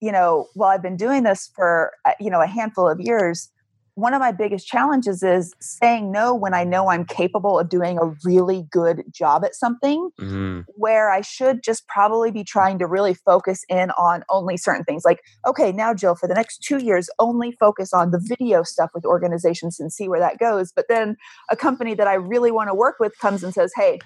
you 0.00 0.10
know, 0.10 0.48
while 0.54 0.70
I've 0.70 0.82
been 0.82 0.96
doing 0.96 1.24
this 1.24 1.50
for, 1.54 1.92
uh, 2.06 2.12
you 2.18 2.30
know, 2.30 2.40
a 2.40 2.46
handful 2.46 2.88
of 2.88 2.98
years, 2.98 3.50
one 3.96 4.12
of 4.12 4.20
my 4.20 4.32
biggest 4.32 4.66
challenges 4.66 5.22
is 5.22 5.54
saying 5.60 6.10
no 6.10 6.34
when 6.34 6.52
I 6.52 6.64
know 6.64 6.88
I'm 6.88 7.04
capable 7.04 7.58
of 7.60 7.68
doing 7.68 7.98
a 7.98 8.12
really 8.24 8.66
good 8.70 9.04
job 9.12 9.44
at 9.44 9.54
something 9.54 10.10
mm-hmm. 10.20 10.60
where 10.74 11.10
I 11.10 11.20
should 11.20 11.62
just 11.62 11.86
probably 11.86 12.32
be 12.32 12.42
trying 12.42 12.78
to 12.80 12.86
really 12.86 13.14
focus 13.14 13.64
in 13.68 13.90
on 13.92 14.24
only 14.30 14.56
certain 14.56 14.84
things. 14.84 15.04
Like, 15.04 15.20
okay, 15.46 15.70
now, 15.70 15.94
Jill, 15.94 16.16
for 16.16 16.26
the 16.26 16.34
next 16.34 16.58
two 16.58 16.78
years, 16.78 17.08
only 17.20 17.52
focus 17.52 17.92
on 17.92 18.10
the 18.10 18.18
video 18.20 18.64
stuff 18.64 18.90
with 18.94 19.04
organizations 19.04 19.78
and 19.78 19.92
see 19.92 20.08
where 20.08 20.20
that 20.20 20.38
goes. 20.38 20.72
But 20.74 20.86
then 20.88 21.16
a 21.50 21.56
company 21.56 21.94
that 21.94 22.08
I 22.08 22.14
really 22.14 22.50
want 22.50 22.70
to 22.70 22.74
work 22.74 22.96
with 22.98 23.16
comes 23.18 23.44
and 23.44 23.54
says, 23.54 23.72
hey, 23.76 24.00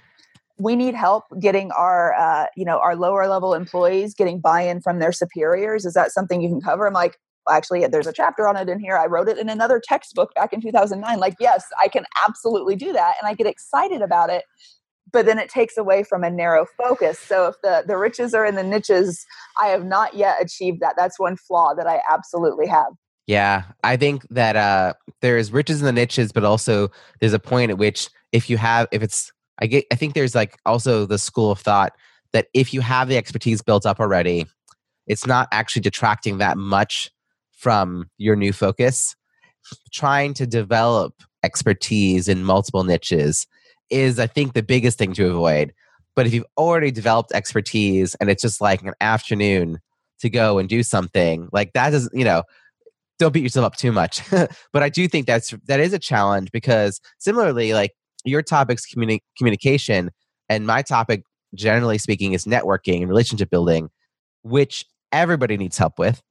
we 0.58 0.76
need 0.76 0.94
help 0.94 1.24
getting 1.40 1.70
our 1.70 2.12
uh, 2.14 2.46
you 2.56 2.64
know 2.64 2.78
our 2.80 2.96
lower 2.96 3.26
level 3.28 3.54
employees 3.54 4.12
getting 4.12 4.40
buy-in 4.40 4.80
from 4.80 4.98
their 4.98 5.12
superiors 5.12 5.84
is 5.84 5.94
that 5.94 6.10
something 6.10 6.40
you 6.40 6.48
can 6.48 6.60
cover 6.60 6.84
i'm 6.86 6.92
like 6.92 7.16
actually 7.50 7.86
there's 7.86 8.06
a 8.06 8.12
chapter 8.12 8.46
on 8.48 8.56
it 8.56 8.68
in 8.68 8.78
here. 8.80 8.96
I 8.96 9.06
wrote 9.06 9.28
it 9.28 9.38
in 9.38 9.48
another 9.48 9.80
textbook 9.82 10.34
back 10.34 10.52
in 10.52 10.60
2009 10.60 11.18
like 11.18 11.34
yes 11.40 11.64
i 11.82 11.88
can 11.88 12.04
absolutely 12.26 12.76
do 12.76 12.92
that 12.92 13.14
and 13.20 13.28
i 13.28 13.34
get 13.34 13.46
excited 13.46 14.02
about 14.02 14.30
it 14.30 14.44
but 15.12 15.26
then 15.26 15.38
it 15.38 15.48
takes 15.48 15.76
away 15.76 16.02
from 16.02 16.22
a 16.22 16.30
narrow 16.30 16.66
focus. 16.76 17.18
So 17.18 17.46
if 17.46 17.54
the 17.62 17.84
the 17.86 17.96
riches 17.96 18.34
are 18.34 18.44
in 18.44 18.54
the 18.54 18.62
niches 18.62 19.24
i 19.60 19.68
have 19.68 19.84
not 19.84 20.14
yet 20.14 20.36
achieved 20.40 20.80
that. 20.80 20.94
That's 20.96 21.18
one 21.18 21.36
flaw 21.36 21.74
that 21.74 21.86
i 21.86 22.00
absolutely 22.10 22.66
have. 22.66 22.92
Yeah 23.26 23.64
i 23.84 23.96
think 23.96 24.26
that 24.30 24.56
uh 24.56 24.94
there's 25.20 25.52
riches 25.52 25.80
in 25.80 25.86
the 25.86 25.92
niches 25.92 26.32
but 26.32 26.44
also 26.44 26.88
there's 27.20 27.32
a 27.32 27.38
point 27.38 27.70
at 27.70 27.78
which 27.78 28.08
if 28.32 28.48
you 28.48 28.56
have 28.56 28.88
if 28.92 29.02
it's 29.02 29.32
i 29.60 29.66
get 29.66 29.84
i 29.92 29.94
think 29.94 30.14
there's 30.14 30.34
like 30.34 30.58
also 30.66 31.06
the 31.06 31.18
school 31.18 31.50
of 31.50 31.58
thought 31.58 31.92
that 32.32 32.48
if 32.54 32.72
you 32.72 32.80
have 32.80 33.08
the 33.08 33.16
expertise 33.16 33.62
built 33.62 33.84
up 33.86 34.00
already 34.00 34.46
it's 35.06 35.26
not 35.26 35.48
actually 35.52 35.82
detracting 35.82 36.38
that 36.38 36.56
much 36.56 37.10
from 37.58 38.08
your 38.18 38.36
new 38.36 38.52
focus, 38.52 39.16
trying 39.92 40.32
to 40.34 40.46
develop 40.46 41.12
expertise 41.42 42.28
in 42.28 42.44
multiple 42.44 42.84
niches 42.84 43.46
is, 43.90 44.18
I 44.18 44.26
think, 44.26 44.54
the 44.54 44.62
biggest 44.62 44.96
thing 44.96 45.12
to 45.14 45.28
avoid. 45.28 45.74
But 46.14 46.26
if 46.26 46.34
you've 46.34 46.46
already 46.56 46.90
developed 46.90 47.32
expertise 47.32 48.14
and 48.16 48.30
it's 48.30 48.42
just 48.42 48.60
like 48.60 48.82
an 48.82 48.94
afternoon 49.00 49.78
to 50.20 50.30
go 50.30 50.58
and 50.58 50.68
do 50.68 50.82
something, 50.82 51.48
like 51.52 51.72
that 51.72 51.92
is, 51.92 52.08
you 52.12 52.24
know, 52.24 52.44
don't 53.18 53.32
beat 53.32 53.42
yourself 53.42 53.66
up 53.66 53.76
too 53.76 53.92
much. 53.92 54.22
but 54.72 54.82
I 54.82 54.88
do 54.88 55.08
think 55.08 55.26
that's 55.26 55.52
that 55.66 55.80
is 55.80 55.92
a 55.92 55.98
challenge 55.98 56.50
because 56.52 57.00
similarly, 57.18 57.72
like 57.72 57.92
your 58.24 58.42
topic's 58.42 58.84
communi- 58.86 59.20
communication, 59.36 60.10
and 60.48 60.66
my 60.66 60.82
topic, 60.82 61.22
generally 61.54 61.98
speaking, 61.98 62.32
is 62.34 62.44
networking 62.44 63.00
and 63.00 63.08
relationship 63.08 63.50
building, 63.50 63.88
which 64.42 64.84
everybody 65.12 65.56
needs 65.56 65.78
help 65.78 65.98
with 65.98 66.22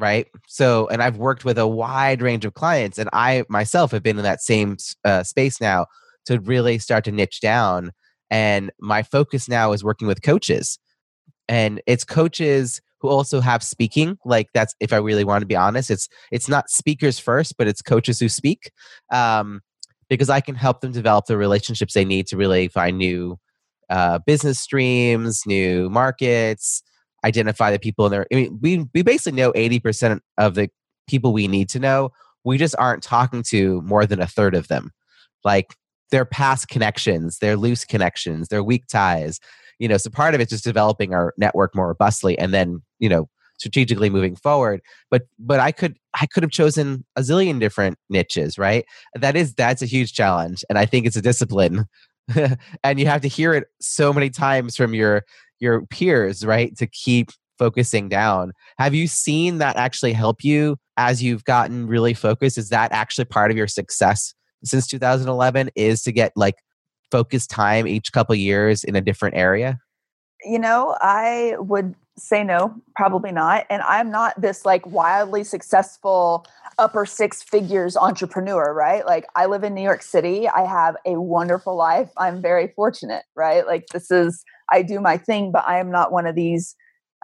right? 0.00 0.26
So 0.48 0.88
and 0.88 1.02
i've 1.02 1.16
worked 1.16 1.44
with 1.44 1.58
a 1.58 1.66
wide 1.66 2.22
range 2.22 2.44
of 2.44 2.54
clients 2.54 2.98
and 2.98 3.08
i 3.12 3.44
myself 3.48 3.90
have 3.90 4.02
been 4.02 4.18
in 4.18 4.24
that 4.24 4.42
same 4.42 4.76
uh, 5.04 5.22
space 5.22 5.60
now 5.60 5.86
to 6.26 6.40
really 6.40 6.78
start 6.78 7.04
to 7.04 7.12
niche 7.12 7.40
down 7.40 7.92
and 8.30 8.70
my 8.80 9.02
focus 9.02 9.48
now 9.48 9.72
is 9.72 9.84
working 9.84 10.08
with 10.08 10.22
coaches 10.22 10.78
and 11.48 11.80
it's 11.86 12.04
coaches 12.04 12.80
who 13.00 13.08
also 13.08 13.40
have 13.40 13.62
speaking 13.62 14.18
like 14.24 14.48
that's 14.54 14.74
if 14.80 14.92
i 14.92 14.96
really 14.96 15.24
want 15.24 15.42
to 15.42 15.46
be 15.46 15.56
honest 15.56 15.90
it's 15.90 16.08
it's 16.30 16.48
not 16.48 16.70
speakers 16.70 17.18
first 17.18 17.56
but 17.56 17.66
it's 17.66 17.82
coaches 17.82 18.18
who 18.20 18.28
speak 18.28 18.70
um, 19.12 19.60
because 20.08 20.28
i 20.30 20.40
can 20.40 20.54
help 20.54 20.80
them 20.80 20.92
develop 20.92 21.26
the 21.26 21.36
relationships 21.36 21.94
they 21.94 22.04
need 22.04 22.26
to 22.26 22.36
really 22.36 22.68
find 22.68 22.98
new 22.98 23.36
uh, 23.88 24.18
business 24.26 24.60
streams 24.60 25.42
new 25.46 25.88
markets 25.90 26.82
identify 27.24 27.70
the 27.70 27.78
people 27.78 28.06
in 28.06 28.12
there. 28.12 28.26
I 28.32 28.34
mean, 28.34 28.58
we 28.60 28.86
we 28.94 29.02
basically 29.02 29.40
know 29.40 29.52
eighty 29.54 29.80
percent 29.80 30.22
of 30.38 30.54
the 30.54 30.68
people 31.08 31.32
we 31.32 31.48
need 31.48 31.68
to 31.70 31.78
know. 31.78 32.10
We 32.44 32.58
just 32.58 32.74
aren't 32.78 33.02
talking 33.02 33.42
to 33.48 33.82
more 33.82 34.06
than 34.06 34.20
a 34.20 34.26
third 34.26 34.54
of 34.54 34.68
them. 34.68 34.90
Like 35.44 35.74
their 36.10 36.24
past 36.24 36.68
connections, 36.68 37.38
their 37.38 37.56
loose 37.56 37.84
connections, 37.84 38.48
their 38.48 38.64
weak 38.64 38.86
ties. 38.86 39.38
You 39.78 39.88
know, 39.88 39.96
so 39.96 40.10
part 40.10 40.34
of 40.34 40.40
it's 40.40 40.50
just 40.50 40.64
developing 40.64 41.14
our 41.14 41.32
network 41.38 41.74
more 41.74 41.88
robustly, 41.88 42.38
and 42.38 42.52
then 42.52 42.82
you 42.98 43.08
know 43.08 43.28
strategically 43.60 44.08
moving 44.08 44.34
forward 44.34 44.80
but 45.10 45.24
but 45.38 45.60
i 45.60 45.70
could 45.70 45.94
i 46.18 46.24
could 46.24 46.42
have 46.42 46.50
chosen 46.50 47.04
a 47.16 47.20
zillion 47.20 47.60
different 47.60 47.98
niches 48.08 48.56
right 48.56 48.86
that 49.14 49.36
is 49.36 49.52
that's 49.52 49.82
a 49.82 49.86
huge 49.86 50.14
challenge 50.14 50.64
and 50.70 50.78
i 50.78 50.86
think 50.86 51.06
it's 51.06 51.14
a 51.14 51.20
discipline 51.20 51.84
and 52.84 53.00
you 53.00 53.06
have 53.06 53.22
to 53.22 53.28
hear 53.28 53.54
it 53.54 53.68
so 53.80 54.12
many 54.12 54.30
times 54.30 54.76
from 54.76 54.94
your 54.94 55.24
your 55.58 55.84
peers, 55.86 56.44
right? 56.44 56.76
To 56.78 56.86
keep 56.86 57.30
focusing 57.58 58.08
down. 58.08 58.52
Have 58.78 58.94
you 58.94 59.06
seen 59.06 59.58
that 59.58 59.76
actually 59.76 60.14
help 60.14 60.42
you 60.42 60.78
as 60.96 61.22
you've 61.22 61.44
gotten 61.44 61.86
really 61.86 62.14
focused? 62.14 62.56
Is 62.56 62.70
that 62.70 62.90
actually 62.92 63.26
part 63.26 63.50
of 63.50 63.56
your 63.56 63.66
success 63.66 64.34
since 64.64 64.86
2011 64.86 65.70
is 65.76 66.02
to 66.02 66.12
get 66.12 66.32
like 66.36 66.56
focused 67.10 67.50
time 67.50 67.86
each 67.86 68.12
couple 68.12 68.34
years 68.34 68.82
in 68.84 68.96
a 68.96 69.00
different 69.00 69.36
area? 69.36 69.78
You 70.42 70.58
know, 70.58 70.96
I 71.00 71.54
would 71.58 71.94
say 72.18 72.44
no, 72.44 72.74
probably 72.94 73.32
not. 73.32 73.66
And 73.70 73.82
I'm 73.82 74.10
not 74.10 74.40
this 74.40 74.64
like 74.64 74.86
wildly 74.86 75.44
successful 75.44 76.46
upper 76.78 77.04
six 77.04 77.42
figures 77.42 77.96
entrepreneur, 77.96 78.72
right? 78.72 79.04
Like 79.06 79.26
I 79.36 79.46
live 79.46 79.64
in 79.64 79.74
New 79.74 79.82
York 79.82 80.02
City. 80.02 80.48
I 80.48 80.64
have 80.64 80.96
a 81.06 81.20
wonderful 81.20 81.76
life. 81.76 82.10
I'm 82.16 82.40
very 82.40 82.68
fortunate, 82.68 83.24
right? 83.34 83.66
Like 83.66 83.86
this 83.88 84.10
is 84.10 84.44
I 84.70 84.82
do 84.82 85.00
my 85.00 85.16
thing, 85.16 85.52
but 85.52 85.64
I 85.66 85.78
am 85.78 85.90
not 85.90 86.12
one 86.12 86.26
of 86.26 86.34
these 86.34 86.74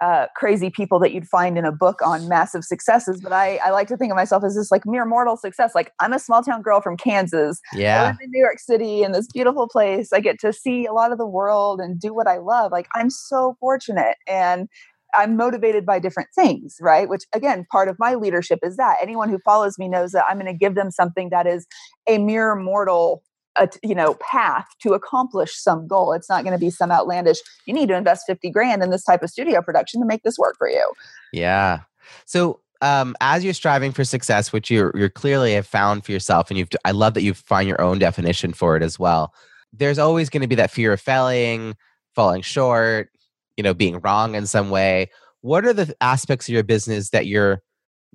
uh, 0.02 0.26
crazy 0.37 0.70
people 0.70 0.98
that 1.00 1.12
you'd 1.12 1.28
find 1.28 1.56
in 1.56 1.64
a 1.64 1.72
book 1.72 2.00
on 2.04 2.28
massive 2.37 2.64
successes. 2.64 3.20
But 3.20 3.32
I, 3.32 3.59
I 3.64 3.70
like 3.70 3.88
to 3.88 3.96
think 3.96 4.11
of 4.11 4.16
myself 4.16 4.44
as 4.44 4.54
this 4.54 4.70
like 4.70 4.85
mere 4.87 5.04
mortal 5.04 5.37
success. 5.37 5.74
Like 5.74 5.92
I'm 6.00 6.12
a 6.12 6.18
small 6.18 6.42
town 6.42 6.62
girl 6.62 6.80
from 6.80 6.96
Kansas. 6.96 7.61
Yeah. 7.72 8.02
I 8.02 8.06
live 8.09 8.16
in 8.22 8.30
New 8.30 8.40
York 8.40 8.59
City 8.59 9.02
in 9.02 9.12
this 9.12 9.26
beautiful 9.32 9.68
place. 9.68 10.12
I 10.12 10.20
get 10.20 10.38
to 10.40 10.52
see 10.52 10.87
a 10.87 10.92
lot 10.92 11.12
of 11.12 11.18
the 11.18 11.26
world 11.26 11.80
and 11.80 11.98
do 11.98 12.14
what 12.14 12.26
I 12.26 12.38
love. 12.38 12.72
Like 12.72 12.88
I'm 12.94 13.11
so 13.11 13.56
fortunate. 13.61 14.16
And 14.26 14.68
I'm 15.14 15.37
motivated 15.37 15.87
by 15.87 15.98
different 15.98 16.28
things, 16.35 16.76
right? 16.80 17.09
Which 17.09 17.24
again, 17.32 17.64
part 17.70 17.88
of 17.88 17.96
my 17.98 18.14
leadership 18.14 18.59
is 18.62 18.76
that 18.76 18.96
anyone 19.00 19.30
who 19.30 19.38
follows 19.44 19.78
me 19.78 19.88
knows 19.88 20.12
that 20.12 20.24
I'm 20.28 20.38
going 20.38 20.52
to 20.52 20.59
give 20.59 20.74
them 20.74 20.90
something 20.90 21.30
that 21.30 21.46
is 21.46 21.66
a 22.06 22.18
mere 22.18 22.54
mortal 22.54 23.22
a 23.59 23.69
you 23.83 23.95
know 23.95 24.14
path 24.14 24.66
to 24.81 24.92
accomplish 24.92 25.57
some 25.57 25.87
goal. 25.87 26.12
It's 26.12 26.29
not 26.29 26.45
going 26.45 26.53
to 26.53 26.59
be 26.59 26.71
some 26.71 26.90
outlandish 26.90 27.38
you 27.66 27.75
need 27.75 27.88
to 27.88 27.97
invest 27.97 28.25
50 28.27 28.51
grand 28.51 28.83
in 28.83 28.90
this 28.90 29.05
type 29.05 29.23
of 29.23 29.31
studio 29.31 29.62
production 29.62 30.01
to 30.01 30.07
make 30.07 30.23
this 30.23 30.38
work 30.38 30.57
for 30.59 30.69
you. 30.69 30.92
Yeah. 31.33 31.81
So 32.25 32.61
um, 32.83 33.16
as 33.21 33.42
you're 33.42 33.55
striving 33.55 33.92
for 33.92 34.05
success 34.05 34.53
which 34.53 34.71
you 34.71 34.90
you 34.95 35.09
clearly 35.09 35.55
have 35.55 35.66
found 35.66 36.05
for 36.05 36.12
yourself 36.12 36.51
and 36.51 36.59
you've 36.59 36.69
i 36.85 36.90
love 36.90 37.14
that 37.14 37.23
you 37.23 37.33
find 37.33 37.66
your 37.66 37.81
own 37.81 37.99
definition 37.99 38.53
for 38.53 38.77
it 38.77 38.83
as 38.83 38.99
well. 38.99 39.33
There's 39.73 39.99
always 39.99 40.31
going 40.31 40.42
to 40.42 40.49
be 40.49 40.55
that 40.57 40.71
fear 40.71 40.92
of 40.92 41.01
failing 41.01 41.75
falling 42.14 42.42
short 42.42 43.11
you 43.57 43.62
know 43.62 43.75
being 43.75 44.01
wrong 44.01 44.35
in 44.35 44.47
some 44.47 44.71
way. 44.71 45.11
What 45.40 45.64
are 45.64 45.73
the 45.73 45.95
aspects 46.01 46.49
of 46.49 46.55
your 46.55 46.64
business 46.64 47.11
that 47.11 47.27
you're 47.27 47.62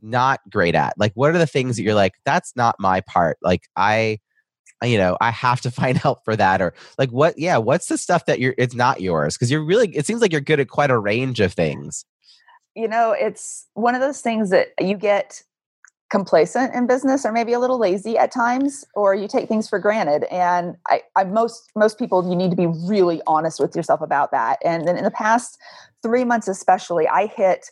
not 0.02 0.42
great 0.50 0.76
at? 0.76 0.94
Like 0.98 1.14
what 1.16 1.34
are 1.34 1.38
the 1.38 1.48
things 1.48 1.78
that 1.78 1.84
you're 1.84 1.96
like 1.96 2.14
that's 2.26 2.56
not 2.56 2.76
my 2.80 3.02
part. 3.02 3.38
Like 3.42 3.68
i 3.76 4.20
you 4.84 4.98
know 4.98 5.17
i 5.22 5.32
have 5.32 5.62
to 5.62 5.72
find 5.82 5.98
help 5.98 6.24
for 6.26 6.36
that 6.36 6.62
or 6.62 6.74
like 6.98 7.10
what 7.10 7.38
yeah 7.38 7.58
what's 7.58 7.88
the 7.88 7.98
stuff 7.98 8.26
that 8.26 8.39
you're 8.39 8.56
it's 8.58 8.76
not 8.76 9.02
yours? 9.02 9.36
Because 9.36 9.52
you're 9.52 9.63
really 9.63 9.96
it 9.96 10.06
seems 10.06 10.22
like 10.22 10.32
you're 10.32 10.41
good 10.41 10.60
at 10.60 10.70
quite 10.70 10.91
a 10.91 10.98
range 10.98 11.39
of 11.39 11.54
things. 11.54 12.06
You 12.76 12.88
know 12.88 13.12
it's 13.12 13.67
one 13.74 13.96
of 13.96 14.02
those 14.02 14.22
things 14.22 14.50
that 14.50 14.70
you 14.80 14.98
get 14.98 15.44
complacent 16.10 16.76
in 16.76 16.88
business 16.88 17.26
or 17.26 17.32
maybe 17.32 17.54
a 17.54 17.60
little 17.60 17.80
lazy 17.80 18.17
at 18.17 18.32
times 18.32 18.84
or 18.96 19.15
you 19.15 19.30
take 19.30 19.48
things 19.48 19.70
for 19.70 19.80
granted 19.80 20.26
and 20.26 20.76
I, 20.88 21.04
I 21.15 21.24
most 21.24 21.72
most 21.74 21.98
people 21.98 22.30
you 22.30 22.36
need 22.36 22.50
to 22.50 22.58
be 22.58 22.67
really 22.67 23.22
honest 23.28 23.62
with 23.62 23.78
yourself 23.78 24.02
about 24.02 24.32
that 24.32 24.60
and 24.65 24.86
then 24.86 24.98
in 24.98 25.06
the 25.06 25.12
past 25.12 25.58
three 26.04 26.26
months 26.26 26.50
especially 26.50 27.08
i 27.08 27.28
hit 27.28 27.72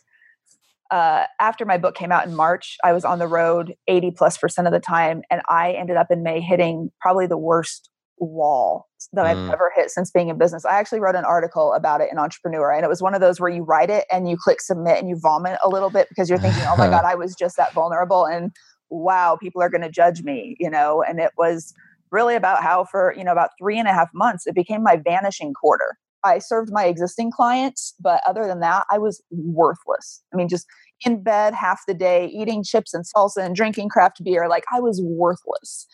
uh, 0.90 1.26
after 1.38 1.64
my 1.64 1.78
book 1.78 1.94
came 1.94 2.10
out 2.10 2.26
in 2.26 2.34
March, 2.34 2.76
I 2.82 2.92
was 2.92 3.04
on 3.04 3.18
the 3.18 3.28
road 3.28 3.74
80 3.86 4.12
plus 4.12 4.36
percent 4.36 4.66
of 4.66 4.72
the 4.72 4.80
time. 4.80 5.22
And 5.30 5.40
I 5.48 5.72
ended 5.72 5.96
up 5.96 6.08
in 6.10 6.22
May 6.22 6.40
hitting 6.40 6.90
probably 7.00 7.26
the 7.26 7.38
worst 7.38 7.90
wall 8.18 8.88
that 9.12 9.24
mm. 9.24 9.28
I've 9.28 9.52
ever 9.52 9.72
hit 9.74 9.90
since 9.90 10.10
being 10.10 10.28
in 10.28 10.36
business. 10.36 10.64
I 10.64 10.78
actually 10.78 11.00
wrote 11.00 11.14
an 11.14 11.24
article 11.24 11.72
about 11.72 12.00
it 12.00 12.08
in 12.12 12.18
Entrepreneur. 12.18 12.72
And 12.72 12.84
it 12.84 12.88
was 12.88 13.00
one 13.00 13.14
of 13.14 13.20
those 13.20 13.40
where 13.40 13.50
you 13.50 13.62
write 13.62 13.90
it 13.90 14.04
and 14.12 14.28
you 14.28 14.36
click 14.36 14.60
submit 14.60 14.98
and 14.98 15.08
you 15.08 15.18
vomit 15.18 15.58
a 15.64 15.68
little 15.68 15.90
bit 15.90 16.08
because 16.08 16.28
you're 16.28 16.38
thinking, 16.38 16.62
oh 16.66 16.76
my 16.76 16.88
God, 16.88 17.04
I 17.06 17.14
was 17.14 17.34
just 17.34 17.56
that 17.56 17.72
vulnerable. 17.72 18.26
And 18.26 18.50
wow, 18.90 19.38
people 19.40 19.62
are 19.62 19.70
going 19.70 19.82
to 19.82 19.90
judge 19.90 20.22
me, 20.22 20.56
you 20.58 20.68
know? 20.68 21.02
And 21.02 21.20
it 21.20 21.30
was 21.38 21.72
really 22.10 22.34
about 22.34 22.62
how 22.62 22.84
for, 22.84 23.14
you 23.16 23.24
know, 23.24 23.32
about 23.32 23.50
three 23.58 23.78
and 23.78 23.88
a 23.88 23.92
half 23.92 24.08
months, 24.12 24.46
it 24.46 24.54
became 24.54 24.82
my 24.82 24.96
vanishing 24.96 25.54
quarter. 25.54 25.96
I 26.24 26.38
served 26.38 26.70
my 26.72 26.84
existing 26.84 27.30
clients, 27.30 27.94
but 28.00 28.20
other 28.26 28.46
than 28.46 28.60
that, 28.60 28.86
I 28.90 28.98
was 28.98 29.22
worthless. 29.30 30.22
I 30.32 30.36
mean, 30.36 30.48
just 30.48 30.66
in 31.04 31.22
bed 31.22 31.54
half 31.54 31.80
the 31.86 31.94
day, 31.94 32.26
eating 32.26 32.62
chips 32.62 32.92
and 32.94 33.04
salsa 33.04 33.44
and 33.44 33.54
drinking 33.54 33.88
craft 33.88 34.22
beer. 34.22 34.48
Like 34.48 34.64
I 34.72 34.80
was 34.80 35.00
worthless. 35.02 35.86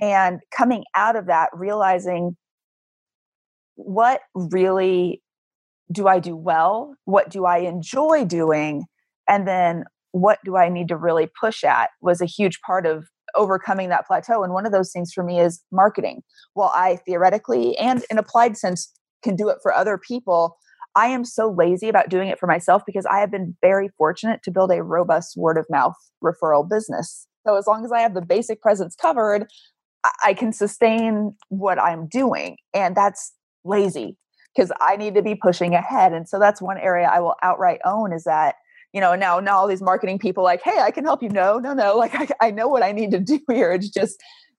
And 0.00 0.40
coming 0.56 0.84
out 0.94 1.16
of 1.16 1.26
that, 1.26 1.50
realizing 1.52 2.36
what 3.74 4.20
really 4.34 5.22
do 5.90 6.08
I 6.08 6.18
do 6.18 6.36
well? 6.36 6.94
What 7.04 7.30
do 7.30 7.44
I 7.44 7.58
enjoy 7.58 8.24
doing? 8.24 8.84
And 9.28 9.46
then 9.46 9.84
what 10.12 10.38
do 10.44 10.56
I 10.56 10.68
need 10.68 10.88
to 10.88 10.96
really 10.96 11.28
push 11.40 11.64
at 11.64 11.90
was 12.00 12.20
a 12.20 12.26
huge 12.26 12.60
part 12.60 12.86
of 12.86 13.06
overcoming 13.34 13.88
that 13.88 14.06
plateau. 14.06 14.42
And 14.42 14.52
one 14.52 14.66
of 14.66 14.72
those 14.72 14.92
things 14.92 15.12
for 15.12 15.24
me 15.24 15.40
is 15.40 15.62
marketing. 15.70 16.22
While 16.54 16.70
I 16.74 16.96
theoretically 16.96 17.76
and 17.78 18.04
in 18.10 18.18
applied 18.18 18.56
sense 18.56 18.92
can 19.22 19.36
do 19.36 19.48
it 19.48 19.58
for 19.62 19.72
other 19.72 19.98
people, 19.98 20.56
I 20.94 21.08
am 21.08 21.24
so 21.24 21.50
lazy 21.50 21.88
about 21.88 22.10
doing 22.10 22.28
it 22.28 22.38
for 22.38 22.46
myself 22.46 22.82
because 22.86 23.06
I 23.06 23.20
have 23.20 23.30
been 23.30 23.56
very 23.62 23.88
fortunate 23.96 24.42
to 24.44 24.50
build 24.50 24.70
a 24.70 24.82
robust 24.82 25.36
word 25.36 25.56
of 25.56 25.66
mouth 25.70 25.94
referral 26.22 26.68
business. 26.68 27.26
So 27.46 27.56
as 27.56 27.66
long 27.66 27.84
as 27.84 27.92
I 27.92 28.00
have 28.00 28.14
the 28.14 28.20
basic 28.20 28.60
presence 28.60 28.94
covered, 28.94 29.46
I 30.24 30.34
can 30.34 30.52
sustain 30.52 31.34
what 31.48 31.80
I'm 31.80 32.08
doing. 32.08 32.56
And 32.74 32.96
that's 32.96 33.32
lazy 33.64 34.16
because 34.54 34.72
I 34.80 34.96
need 34.96 35.14
to 35.14 35.22
be 35.22 35.34
pushing 35.34 35.74
ahead. 35.74 36.12
And 36.12 36.28
so 36.28 36.38
that's 36.38 36.60
one 36.60 36.78
area 36.78 37.08
I 37.10 37.20
will 37.20 37.36
outright 37.42 37.80
own 37.84 38.12
is 38.12 38.24
that, 38.24 38.56
you 38.92 39.00
know, 39.00 39.14
now 39.14 39.40
now 39.40 39.56
all 39.56 39.68
these 39.68 39.82
marketing 39.82 40.18
people 40.18 40.42
like, 40.42 40.60
hey, 40.62 40.78
I 40.80 40.90
can 40.90 41.04
help 41.04 41.22
you. 41.22 41.28
No, 41.28 41.58
no, 41.58 41.72
no. 41.72 41.96
Like 42.02 42.14
I, 42.14 42.48
I 42.48 42.50
know 42.50 42.68
what 42.68 42.82
I 42.82 42.92
need 42.92 43.12
to 43.12 43.20
do 43.20 43.40
here. 43.48 43.72
It's 43.72 43.88
just 43.88 44.16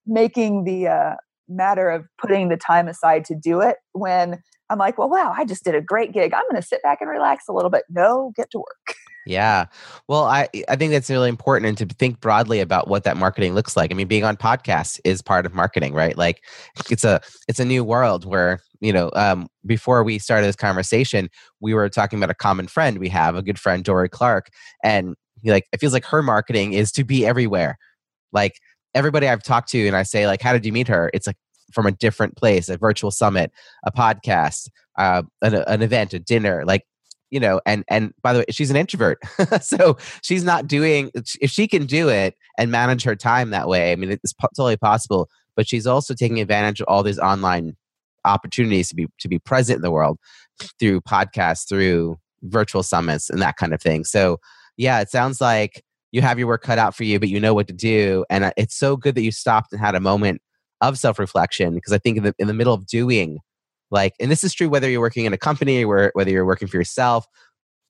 making 0.07 0.63
the 0.63 0.87
uh, 0.87 1.15
matter 1.47 1.89
of 1.89 2.05
putting 2.19 2.49
the 2.49 2.57
time 2.57 2.87
aside 2.87 3.25
to 3.25 3.35
do 3.35 3.61
it 3.61 3.77
when 3.91 4.41
I'm 4.73 4.79
like, 4.79 4.97
well, 4.97 5.09
wow, 5.09 5.33
I 5.37 5.45
just 5.45 5.63
did 5.63 5.75
a 5.75 5.81
great 5.81 6.11
gig. 6.11 6.33
I'm 6.33 6.43
going 6.49 6.61
to 6.61 6.67
sit 6.67 6.81
back 6.81 6.99
and 6.99 7.09
relax 7.09 7.47
a 7.47 7.53
little 7.53 7.69
bit. 7.69 7.83
No, 7.89 8.33
get 8.35 8.51
to 8.51 8.57
work. 8.59 8.95
Yeah. 9.25 9.67
Well, 10.09 10.25
I 10.25 10.49
I 10.67 10.75
think 10.75 10.91
that's 10.91 11.09
really 11.09 11.29
important 11.29 11.65
and 11.65 11.77
to 11.77 11.95
think 11.95 12.19
broadly 12.19 12.59
about 12.59 12.89
what 12.89 13.05
that 13.05 13.15
marketing 13.15 13.55
looks 13.55 13.77
like. 13.77 13.89
I 13.89 13.93
mean, 13.95 14.09
being 14.09 14.25
on 14.25 14.35
podcasts 14.35 14.99
is 15.05 15.21
part 15.21 15.45
of 15.45 15.53
marketing, 15.53 15.93
right? 15.93 16.17
Like 16.17 16.43
it's 16.89 17.05
a 17.05 17.21
it's 17.47 17.61
a 17.61 17.63
new 17.63 17.85
world 17.85 18.25
where, 18.25 18.59
you 18.81 18.91
know, 18.91 19.11
um, 19.15 19.47
before 19.65 20.03
we 20.03 20.19
started 20.19 20.47
this 20.47 20.57
conversation, 20.57 21.29
we 21.61 21.73
were 21.73 21.87
talking 21.87 22.19
about 22.19 22.31
a 22.31 22.35
common 22.35 22.67
friend 22.67 22.97
we 22.97 23.07
have, 23.07 23.37
a 23.37 23.41
good 23.41 23.57
friend, 23.57 23.85
Dorie 23.85 24.09
Clark, 24.09 24.49
and 24.83 25.15
like 25.45 25.67
it 25.71 25.79
feels 25.79 25.93
like 25.93 26.03
her 26.03 26.21
marketing 26.21 26.73
is 26.73 26.91
to 26.91 27.05
be 27.05 27.25
everywhere. 27.25 27.77
Like 28.33 28.59
everybody 28.93 29.27
I've 29.27 29.43
talked 29.43 29.69
to 29.69 29.87
and 29.87 29.95
I 29.95 30.03
say 30.03 30.27
like, 30.27 30.41
how 30.41 30.53
did 30.53 30.65
you 30.65 30.73
meet 30.73 30.87
her? 30.87 31.09
It's 31.13 31.27
like 31.27 31.37
from 31.73 31.85
a 31.85 31.91
different 31.91 32.35
place, 32.37 32.69
a 32.69 32.77
virtual 32.77 33.11
summit, 33.11 33.51
a 33.85 33.91
podcast, 33.91 34.69
uh, 34.97 35.23
an, 35.41 35.55
an 35.55 35.81
event, 35.81 36.13
a 36.13 36.19
dinner, 36.19 36.63
like 36.65 36.83
you 37.33 37.39
know 37.39 37.59
and 37.65 37.83
and 37.87 38.13
by 38.21 38.31
the 38.31 38.39
way 38.39 38.45
she's 38.51 38.69
an 38.69 38.77
introvert. 38.77 39.17
So 39.61 39.97
she's 40.21 40.43
not 40.43 40.67
doing 40.67 41.11
if 41.15 41.49
she 41.49 41.67
can 41.67 41.85
do 41.85 42.07
it 42.09 42.35
and 42.57 42.71
manage 42.71 43.03
her 43.03 43.15
time 43.15 43.49
that 43.49 43.67
way 43.67 43.91
i 43.91 43.95
mean 43.95 44.11
it's 44.11 44.33
totally 44.55 44.77
possible 44.77 45.29
but 45.55 45.67
she's 45.67 45.87
also 45.87 46.13
taking 46.13 46.39
advantage 46.39 46.79
of 46.81 46.87
all 46.87 47.01
these 47.01 47.19
online 47.19 47.75
opportunities 48.25 48.89
to 48.89 48.95
be 48.95 49.07
to 49.19 49.27
be 49.27 49.39
present 49.39 49.77
in 49.77 49.81
the 49.81 49.91
world 49.91 50.19
through 50.79 51.01
podcasts 51.01 51.67
through 51.67 52.17
virtual 52.43 52.83
summits 52.83 53.29
and 53.29 53.41
that 53.41 53.57
kind 53.57 53.73
of 53.73 53.81
thing. 53.81 54.03
So 54.03 54.39
yeah 54.77 55.01
it 55.01 55.09
sounds 55.09 55.41
like 55.41 55.83
you 56.11 56.21
have 56.21 56.37
your 56.37 56.47
work 56.47 56.61
cut 56.61 56.77
out 56.77 56.95
for 56.95 57.03
you 57.03 57.19
but 57.19 57.29
you 57.29 57.39
know 57.39 57.53
what 57.53 57.67
to 57.67 57.73
do 57.73 58.25
and 58.29 58.43
uh, 58.43 58.51
it's 58.57 58.75
so 58.75 58.95
good 58.95 59.15
that 59.15 59.23
you 59.23 59.31
stopped 59.31 59.71
and 59.71 59.81
had 59.81 59.95
a 59.95 59.99
moment 59.99 60.41
of 60.83 60.97
self 60.97 61.19
reflection 61.19 61.73
because 61.75 61.93
I 61.93 61.97
think 61.97 62.17
in 62.17 62.23
the, 62.23 62.35
in 62.37 62.47
the 62.47 62.53
middle 62.53 62.73
of 62.73 62.85
doing, 62.85 63.39
like, 63.91 64.13
and 64.19 64.29
this 64.29 64.43
is 64.43 64.53
true 64.53 64.69
whether 64.69 64.89
you're 64.89 65.01
working 65.01 65.25
in 65.25 65.33
a 65.33 65.37
company 65.37 65.83
or 65.83 66.11
whether 66.13 66.31
you're 66.31 66.45
working 66.45 66.67
for 66.67 66.77
yourself, 66.77 67.25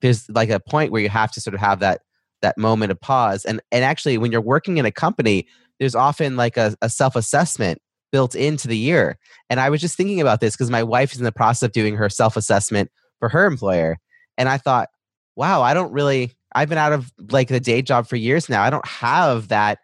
there's 0.00 0.28
like 0.30 0.50
a 0.50 0.60
point 0.60 0.92
where 0.92 1.02
you 1.02 1.08
have 1.08 1.32
to 1.32 1.40
sort 1.40 1.54
of 1.54 1.60
have 1.60 1.80
that 1.80 2.02
that 2.42 2.58
moment 2.58 2.92
of 2.92 3.00
pause. 3.00 3.44
And 3.44 3.60
and 3.72 3.84
actually, 3.84 4.18
when 4.18 4.30
you're 4.30 4.40
working 4.40 4.78
in 4.78 4.84
a 4.84 4.92
company, 4.92 5.46
there's 5.78 5.94
often 5.94 6.36
like 6.36 6.56
a, 6.56 6.76
a 6.82 6.88
self 6.88 7.16
assessment 7.16 7.80
built 8.12 8.34
into 8.34 8.68
the 8.68 8.76
year. 8.76 9.18
And 9.50 9.58
I 9.58 9.70
was 9.70 9.80
just 9.80 9.96
thinking 9.96 10.20
about 10.20 10.40
this 10.40 10.54
because 10.54 10.70
my 10.70 10.84
wife 10.84 11.12
is 11.12 11.18
in 11.18 11.24
the 11.24 11.32
process 11.32 11.64
of 11.64 11.72
doing 11.72 11.96
her 11.96 12.08
self 12.08 12.36
assessment 12.36 12.90
for 13.18 13.28
her 13.28 13.46
employer, 13.46 13.96
and 14.38 14.48
I 14.48 14.58
thought, 14.58 14.88
wow, 15.36 15.62
I 15.62 15.74
don't 15.74 15.92
really. 15.92 16.32
I've 16.56 16.68
been 16.68 16.78
out 16.78 16.92
of 16.92 17.12
like 17.30 17.48
the 17.48 17.58
day 17.58 17.82
job 17.82 18.06
for 18.06 18.14
years 18.14 18.48
now. 18.48 18.62
I 18.62 18.70
don't 18.70 18.86
have 18.86 19.48
that 19.48 19.80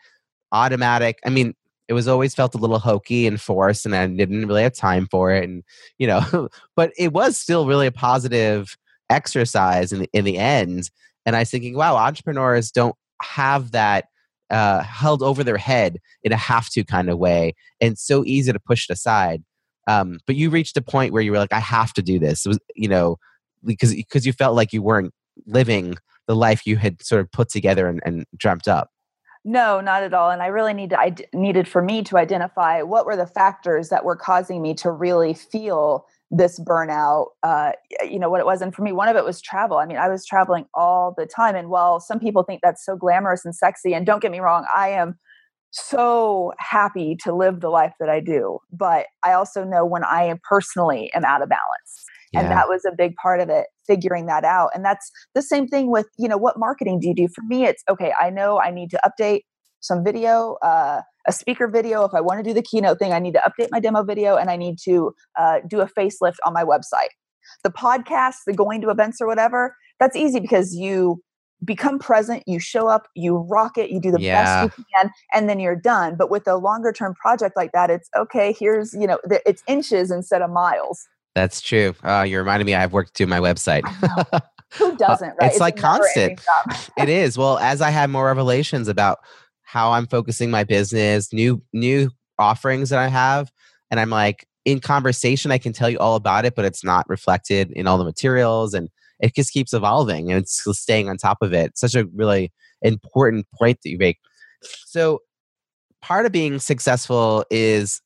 automatic. 0.52 1.18
I 1.24 1.30
mean, 1.30 1.54
it 1.90 1.92
was 1.92 2.08
always 2.08 2.34
felt 2.34 2.54
a 2.54 2.58
little 2.58 2.78
hokey 2.78 3.26
and 3.26 3.40
forced 3.40 3.84
and 3.84 3.94
i 3.94 4.06
didn't 4.06 4.46
really 4.46 4.62
have 4.62 4.74
time 4.74 5.06
for 5.10 5.30
it 5.32 5.44
and 5.44 5.62
you 5.98 6.06
know 6.06 6.48
but 6.76 6.92
it 6.96 7.12
was 7.12 7.36
still 7.36 7.66
really 7.66 7.86
a 7.86 7.92
positive 7.92 8.76
exercise 9.10 9.92
in 9.92 10.00
the, 10.00 10.08
in 10.14 10.24
the 10.24 10.38
end 10.38 10.90
and 11.26 11.36
i 11.36 11.40
was 11.40 11.50
thinking 11.50 11.76
wow 11.76 11.96
entrepreneurs 11.96 12.70
don't 12.70 12.96
have 13.20 13.72
that 13.72 14.06
uh, 14.50 14.82
held 14.82 15.22
over 15.22 15.44
their 15.44 15.56
head 15.56 15.98
in 16.24 16.32
a 16.32 16.36
have 16.36 16.68
to 16.70 16.84
kind 16.84 17.08
of 17.08 17.18
way 17.18 17.54
and 17.80 17.98
so 17.98 18.24
easy 18.24 18.52
to 18.52 18.58
push 18.58 18.88
it 18.88 18.92
aside. 18.92 19.42
Um, 19.86 20.18
but 20.26 20.36
you 20.36 20.50
reached 20.50 20.76
a 20.76 20.82
point 20.82 21.12
where 21.12 21.22
you 21.22 21.32
were 21.32 21.38
like 21.38 21.52
i 21.52 21.60
have 21.60 21.92
to 21.94 22.02
do 22.02 22.18
this. 22.18 22.44
Was 22.44 22.58
you 22.74 22.88
know 22.88 23.16
because 23.64 23.94
because 23.94 24.26
you 24.26 24.32
felt 24.32 24.56
like 24.56 24.72
you 24.72 24.82
weren't 24.82 25.12
living 25.46 25.96
the 26.26 26.36
life 26.36 26.66
you 26.66 26.76
had 26.76 27.02
sort 27.02 27.20
of 27.20 27.30
put 27.32 27.48
together 27.48 27.88
and, 27.88 28.00
and 28.04 28.24
dreamt 28.36 28.68
up 28.68 28.89
no, 29.44 29.80
not 29.80 30.02
at 30.02 30.12
all. 30.12 30.30
And 30.30 30.42
I 30.42 30.46
really 30.46 30.74
need 30.74 30.90
to, 30.90 31.00
I 31.00 31.14
needed 31.32 31.66
for 31.66 31.82
me 31.82 32.02
to 32.04 32.18
identify 32.18 32.82
what 32.82 33.06
were 33.06 33.16
the 33.16 33.26
factors 33.26 33.88
that 33.88 34.04
were 34.04 34.16
causing 34.16 34.60
me 34.60 34.74
to 34.74 34.90
really 34.90 35.34
feel 35.34 36.06
this 36.30 36.60
burnout. 36.60 37.28
Uh, 37.42 37.72
you 38.08 38.18
know 38.18 38.30
what 38.30 38.40
it 38.40 38.46
was, 38.46 38.62
and 38.62 38.74
for 38.74 38.82
me, 38.82 38.92
one 38.92 39.08
of 39.08 39.16
it 39.16 39.24
was 39.24 39.40
travel. 39.40 39.78
I 39.78 39.86
mean, 39.86 39.96
I 39.96 40.08
was 40.08 40.24
traveling 40.24 40.66
all 40.74 41.14
the 41.16 41.26
time, 41.26 41.56
and 41.56 41.68
while 41.68 42.00
some 42.00 42.20
people 42.20 42.42
think 42.42 42.60
that's 42.62 42.84
so 42.84 42.96
glamorous 42.96 43.44
and 43.44 43.54
sexy, 43.54 43.94
and 43.94 44.06
don't 44.06 44.22
get 44.22 44.30
me 44.30 44.40
wrong, 44.40 44.66
I 44.74 44.90
am 44.90 45.18
so 45.72 46.52
happy 46.58 47.16
to 47.24 47.34
live 47.34 47.60
the 47.60 47.68
life 47.68 47.94
that 48.00 48.08
I 48.08 48.20
do. 48.20 48.58
But 48.72 49.06
I 49.22 49.32
also 49.32 49.64
know 49.64 49.84
when 49.84 50.04
I 50.04 50.34
personally 50.48 51.12
am 51.14 51.24
out 51.24 51.42
of 51.42 51.48
balance. 51.48 52.04
And 52.34 52.50
that 52.50 52.68
was 52.68 52.84
a 52.84 52.92
big 52.96 53.14
part 53.16 53.40
of 53.40 53.48
it 53.48 53.66
figuring 53.86 54.26
that 54.26 54.44
out 54.44 54.70
and 54.74 54.84
that's 54.84 55.10
the 55.34 55.42
same 55.42 55.66
thing 55.66 55.90
with 55.90 56.06
you 56.18 56.28
know 56.28 56.36
what 56.38 56.58
marketing 56.58 56.98
do 57.00 57.08
you 57.08 57.14
do? 57.14 57.28
For 57.34 57.42
me 57.42 57.64
it's 57.64 57.82
okay 57.88 58.12
i 58.20 58.30
know 58.30 58.60
i 58.60 58.70
need 58.70 58.90
to 58.90 59.00
update 59.04 59.40
some 59.80 60.04
video 60.04 60.56
uh, 60.62 61.00
a 61.26 61.32
speaker 61.32 61.66
video. 61.68 62.04
If 62.04 62.14
i 62.14 62.20
want 62.20 62.38
to 62.38 62.44
do 62.48 62.54
the 62.54 62.62
keynote 62.62 62.98
thing 62.98 63.12
i 63.12 63.18
need 63.18 63.34
to 63.34 63.40
update 63.40 63.68
my 63.70 63.80
demo 63.80 64.02
video 64.02 64.36
and 64.36 64.50
i 64.50 64.56
need 64.56 64.76
to 64.84 65.12
uh, 65.38 65.58
do 65.68 65.80
a 65.80 65.86
facelift 65.86 66.36
on 66.46 66.52
my 66.52 66.64
website. 66.64 67.08
The 67.64 67.70
podcast 67.70 68.36
the 68.46 68.52
going 68.54 68.80
to 68.82 68.90
events 68.90 69.20
or 69.20 69.26
whatever 69.26 69.74
that's 69.98 70.16
easy 70.16 70.40
because 70.40 70.74
you 70.74 71.20
become 71.64 71.98
present 71.98 72.42
you 72.46 72.58
show 72.58 72.88
up 72.88 73.06
you 73.14 73.36
rock 73.50 73.76
it 73.76 73.90
you 73.90 74.00
do 74.00 74.10
the 74.10 74.20
Yeah. 74.20 74.42
best 74.64 74.76
you 74.78 74.84
can 74.94 75.10
and 75.34 75.48
then 75.48 75.60
you're 75.60 75.76
done. 75.76 76.16
But 76.16 76.30
with 76.30 76.46
a 76.48 76.56
longer 76.56 76.92
term 76.92 77.14
project 77.14 77.56
like 77.56 77.72
that 77.72 77.90
it's 77.90 78.08
okay 78.16 78.54
here's 78.58 78.92
you 78.94 79.06
know 79.06 79.18
it's 79.30 79.62
inches 79.66 80.10
instead 80.10 80.42
of 80.42 80.50
miles 80.50 81.06
That's 81.34 81.60
true. 81.60 81.94
Uh, 82.02 82.24
you 82.28 82.38
reminded 82.38 82.64
me. 82.64 82.74
I've 82.74 82.92
worked 82.92 83.14
to 83.14 83.26
my 83.26 83.38
website. 83.38 83.82
who 84.74 84.96
doesn't 84.96 85.28
right 85.28 85.42
Uh, 85.42 85.46
it's 85.46 85.60
like 85.60 85.76
constant. 85.76 86.40
it 86.96 87.08
is. 87.08 87.36
Well, 87.38 87.58
as 87.58 87.80
I 87.80 87.90
have 87.90 88.10
more 88.10 88.26
revelations 88.26 88.88
about 88.88 89.18
how 89.62 89.92
I'm 89.92 90.06
focusing 90.06 90.50
my 90.50 90.64
business, 90.64 91.32
new 91.32 91.62
new 91.72 92.10
offerings 92.38 92.90
that 92.90 92.98
I 92.98 93.08
have, 93.08 93.50
and 93.90 94.00
I'm 94.00 94.10
like 94.10 94.46
in 94.64 94.80
conversation, 94.80 95.50
I 95.50 95.58
can 95.58 95.72
tell 95.72 95.88
you 95.88 95.98
all 95.98 96.16
about 96.16 96.44
it, 96.44 96.54
but 96.54 96.64
it's 96.64 96.84
not 96.84 97.08
reflected 97.08 97.70
in 97.72 97.86
all 97.86 97.98
the 97.98 98.04
materials, 98.04 98.74
and 98.74 98.88
it 99.20 99.34
just 99.34 99.52
keeps 99.52 99.72
evolving, 99.72 100.30
and 100.30 100.40
it's 100.40 100.64
staying 100.78 101.08
on 101.08 101.16
top 101.16 101.38
of 101.42 101.52
it. 101.52 101.78
Such 101.78 101.94
a 101.94 102.06
really 102.14 102.52
important 102.82 103.46
point 103.58 103.78
that 103.82 103.90
you 103.90 103.98
make. 103.98 104.18
So, 104.86 105.20
part 106.02 106.26
of 106.26 106.32
being 106.32 106.58
successful 106.58 107.44
is 107.50 108.00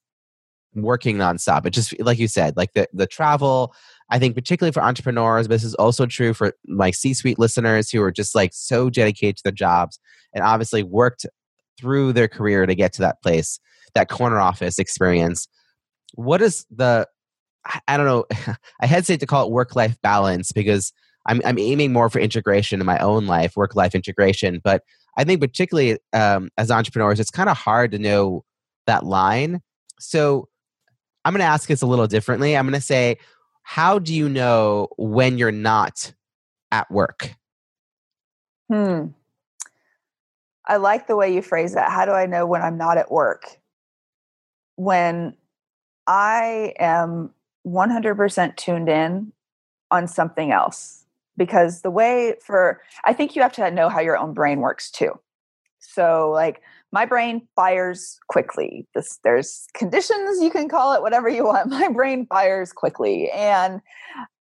working 0.75 1.17
nonstop. 1.17 1.67
It 1.67 1.71
just 1.71 1.99
like 2.01 2.19
you 2.19 2.29
said, 2.29 2.57
like 2.57 2.73
the 2.75 2.89
the 2.93 3.07
travel. 3.07 3.75
I 4.11 4.19
think 4.19 4.35
particularly 4.35 4.73
for 4.73 4.83
entrepreneurs, 4.83 5.49
but 5.49 5.55
this 5.55 5.65
is 5.65 5.75
also 5.75 6.05
true 6.05 6.35
for 6.35 6.53
my 6.67 6.91
C-suite 6.91 7.39
listeners 7.39 7.91
who 7.91 8.03
are 8.03 8.13
just 8.13 8.35
like 8.35 8.51
so 8.53 8.91
dedicated 8.91 9.39
to 9.39 9.43
their 9.45 9.53
jobs 9.53 9.99
and 10.35 10.45
obviously 10.45 10.83
worked 10.83 11.25
through 11.81 12.13
their 12.13 12.29
career 12.29 12.67
to 12.67 12.75
get 12.75 12.93
to 12.95 13.01
that 13.01 13.23
place, 13.23 13.59
that 13.95 14.11
corner 14.11 14.39
office 14.39 14.79
experience. 14.79 15.49
What 16.15 16.43
is 16.43 16.67
the 16.71 17.09
I- 17.89 17.97
don't 17.97 18.07
know, 18.07 18.27
I 18.81 18.87
hesitate 18.87 19.21
to 19.21 19.27
call 19.27 19.47
it 19.47 19.53
work-life 19.53 19.97
balance 20.03 20.53
because 20.53 20.93
I'm 21.27 21.41
I'm 21.45 21.59
aiming 21.59 21.93
more 21.93 22.11
for 22.11 22.19
integration 22.19 22.81
in 22.81 22.87
my 22.87 22.99
own 22.99 23.27
life, 23.27 23.57
work-life 23.57 23.95
integration. 23.95 24.61
But 24.63 24.83
I 25.17 25.25
think 25.25 25.41
particularly 25.41 25.99
um, 26.13 26.51
as 26.59 26.71
entrepreneurs, 26.71 27.21
it's 27.21 27.31
kind 27.31 27.49
of 27.49 27.57
hard 27.57 27.93
to 27.93 27.99
know 27.99 28.45
that 28.87 29.05
line. 29.05 29.61
So 29.99 30.49
I'm 31.25 31.33
going 31.33 31.41
to 31.41 31.47
ask 31.47 31.69
this 31.69 31.83
a 31.83 31.87
little 31.87 32.07
differently. 32.07 32.57
I'm 32.57 32.67
going 32.67 32.75
to 32.75 32.81
say, 32.81 33.19
how 33.63 33.99
do 33.99 34.15
you 34.15 34.29
know 34.29 34.89
when 34.99 35.39
you're 35.39 35.53
not 35.53 36.13
at 36.71 36.91
work? 36.91 37.35
Hmm. 38.71 39.07
I 40.67 40.77
like 40.77 41.07
the 41.07 41.17
way 41.17 41.35
you 41.35 41.43
phrase 41.43 41.75
that. 41.75 41.91
How 41.91 42.05
do 42.05 42.13
I 42.13 42.27
know 42.27 42.47
when 42.47 42.63
I'm 42.63 42.79
not 42.79 42.99
at 42.99 43.11
work? 43.11 43.59
When 44.77 45.35
I 46.07 46.75
am 46.79 47.31
100% 47.67 48.57
tuned 48.57 48.89
in 48.89 49.33
on 49.91 50.09
something 50.09 50.53
else. 50.53 51.05
Because 51.37 51.83
the 51.83 51.91
way 51.91 52.37
for, 52.45 52.81
I 53.05 53.13
think 53.13 53.35
you 53.35 53.43
have 53.43 53.53
to 53.55 53.71
know 53.71 53.89
how 53.89 54.01
your 54.01 54.17
own 54.17 54.35
brain 54.35 54.61
works 54.61 54.91
too. 54.91 55.19
So, 55.81 56.31
like, 56.31 56.63
my 56.95 57.05
brain 57.05 57.43
fires 57.57 58.21
quickly. 58.29 58.87
This, 58.95 59.19
there's 59.25 59.67
conditions, 59.75 60.41
you 60.41 60.49
can 60.49 60.69
call 60.69 60.95
it 60.95 61.03
whatever 61.03 61.29
you 61.29 61.45
want. 61.45 61.69
My 61.71 61.89
brain 61.89 62.25
fires 62.25 62.73
quickly. 62.73 63.29
And 63.33 63.81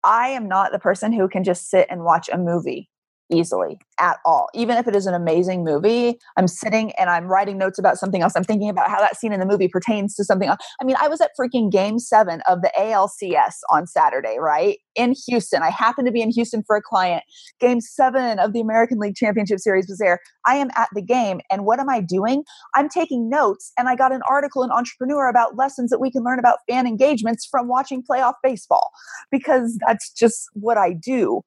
I 0.04 0.30
am 0.30 0.48
not 0.48 0.72
the 0.72 0.80
person 0.80 1.14
who 1.14 1.30
can 1.30 1.44
just 1.44 1.70
sit 1.70 1.86
and 1.92 2.04
watch 2.04 2.28
a 2.34 2.40
movie 2.40 2.88
easily 3.32 3.78
at 4.00 4.18
all. 4.26 4.50
Even 4.54 4.78
if 4.78 4.88
it 4.88 4.96
is 4.96 5.06
an 5.06 5.13
amazing 5.13 5.63
movie, 5.63 6.18
I'm 6.38 6.48
sitting 6.48 6.92
and 6.94 7.10
I'm 7.10 7.26
writing 7.26 7.58
notes 7.58 7.78
about 7.78 7.98
something 7.98 8.22
else. 8.22 8.34
I'm 8.36 8.44
thinking 8.44 8.70
about 8.70 8.89
how 8.89 9.00
that 9.00 9.18
scene 9.18 9.34
in 9.34 9.39
the 9.39 9.46
movie 9.46 9.68
pertains 9.68 10.15
to 10.15 10.24
something 10.24 10.50
else. 10.50 10.60
I 10.82 10.86
mean, 10.86 10.96
I 11.00 11.08
was 11.08 11.22
at 11.22 11.32
freaking 11.39 11.72
game 11.72 12.00
seven 12.00 12.42
of 12.48 12.62
the 12.62 12.72
ALCS 12.78 13.56
on 13.70 13.88
Saturday, 13.88 14.38
right? 14.39 14.78
In 14.96 15.13
Houston. 15.28 15.62
I 15.62 15.70
happened 15.70 16.08
to 16.08 16.12
be 16.12 16.22
in 16.22 16.32
Houston 16.32 16.63
for 16.65 16.76
a 16.76 16.82
client. 16.82 17.24
Game 17.60 17.82
seven 17.82 18.39
of 18.39 18.54
the 18.54 18.62
American 18.62 19.00
League 19.00 19.15
Championship 19.15 19.60
Series 19.60 19.88
was 19.88 20.00
there. 20.00 20.20
I 20.46 20.56
am 20.56 20.70
at 20.76 20.89
the 20.94 21.02
game. 21.02 21.42
And 21.52 21.65
what 21.65 21.80
am 21.80 21.89
I 21.89 22.02
doing? 22.02 22.44
I'm 22.76 22.89
taking 22.89 23.30
notes. 23.30 23.72
And 23.78 23.88
I 23.88 23.96
got 23.96 24.12
an 24.12 24.22
article 24.30 24.63
in 24.63 24.72
Entrepreneur 24.72 25.30
about 25.30 25.56
lessons 25.56 25.89
that 25.92 26.00
we 26.00 26.12
can 26.12 26.24
learn 26.24 26.39
about 26.39 26.60
fan 26.70 26.88
engagements 26.88 27.46
from 27.46 27.68
watching 27.68 28.04
playoff 28.04 28.34
baseball 28.44 28.92
because 29.32 29.78
that's 29.86 30.12
just 30.12 30.50
what 30.54 30.78
I 30.78 30.94
do 30.94 31.44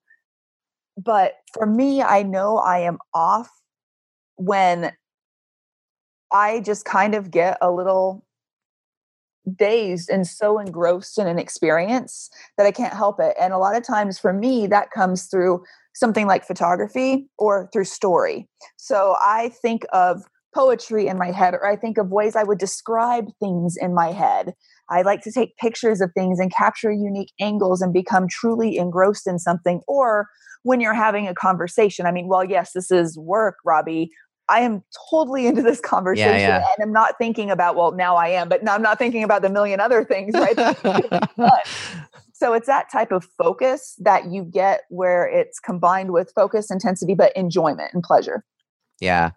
but 0.97 1.33
for 1.53 1.65
me 1.65 2.01
i 2.01 2.23
know 2.23 2.57
i 2.57 2.79
am 2.79 2.97
off 3.13 3.49
when 4.35 4.91
i 6.31 6.59
just 6.59 6.85
kind 6.85 7.15
of 7.15 7.31
get 7.31 7.57
a 7.61 7.71
little 7.71 8.25
dazed 9.57 10.09
and 10.09 10.25
so 10.25 10.57
engrossed 10.57 11.17
in 11.17 11.27
an 11.27 11.37
experience 11.37 12.29
that 12.57 12.65
i 12.65 12.71
can't 12.71 12.93
help 12.93 13.19
it 13.19 13.35
and 13.39 13.53
a 13.53 13.57
lot 13.57 13.75
of 13.75 13.83
times 13.83 14.17
for 14.17 14.31
me 14.33 14.67
that 14.67 14.91
comes 14.91 15.25
through 15.25 15.61
something 15.95 16.27
like 16.27 16.45
photography 16.45 17.27
or 17.37 17.69
through 17.71 17.85
story. 17.85 18.47
So 18.77 19.15
i 19.21 19.49
think 19.61 19.85
of 19.93 20.23
poetry 20.53 21.07
in 21.07 21.17
my 21.17 21.31
head 21.31 21.53
or 21.53 21.65
i 21.65 21.75
think 21.75 21.97
of 21.97 22.11
ways 22.11 22.35
i 22.35 22.43
would 22.43 22.59
describe 22.59 23.27
things 23.39 23.75
in 23.75 23.93
my 23.93 24.11
head 24.11 24.53
I 24.93 25.01
like 25.01 25.21
to 25.23 25.31
take 25.31 25.57
pictures 25.57 26.01
of 26.01 26.11
things 26.13 26.39
and 26.39 26.53
capture 26.53 26.91
unique 26.91 27.33
angles 27.39 27.81
and 27.81 27.91
become 27.91 28.27
truly 28.27 28.77
engrossed 28.77 29.25
in 29.25 29.39
something. 29.39 29.81
Or 29.87 30.27
when 30.61 30.79
you're 30.79 30.93
having 30.93 31.27
a 31.27 31.33
conversation, 31.33 32.05
I 32.05 32.11
mean, 32.11 32.27
well, 32.27 32.43
yes, 32.43 32.73
this 32.73 32.91
is 32.91 33.17
work, 33.17 33.55
Robbie. 33.65 34.11
I 34.49 34.59
am 34.59 34.83
totally 35.09 35.47
into 35.47 35.63
this 35.63 35.79
conversation 35.83 36.39
yeah. 36.39 36.57
and 36.57 36.83
I'm 36.83 36.93
not 36.93 37.15
thinking 37.17 37.49
about, 37.49 37.75
well, 37.75 37.91
now 37.93 38.15
I 38.15 38.27
am, 38.29 38.49
but 38.49 38.63
now 38.63 38.75
I'm 38.75 38.83
not 38.83 38.99
thinking 38.99 39.23
about 39.23 39.41
the 39.41 39.49
million 39.49 39.79
other 39.79 40.05
things, 40.05 40.35
right? 40.35 40.55
so 42.33 42.53
it's 42.53 42.67
that 42.67 42.91
type 42.91 43.11
of 43.11 43.27
focus 43.37 43.95
that 43.99 44.31
you 44.31 44.43
get 44.43 44.81
where 44.89 45.25
it's 45.25 45.59
combined 45.59 46.11
with 46.11 46.31
focus, 46.35 46.69
intensity, 46.69 47.15
but 47.15 47.35
enjoyment 47.35 47.91
and 47.93 48.03
pleasure. 48.03 48.43
Yeah. 48.99 49.31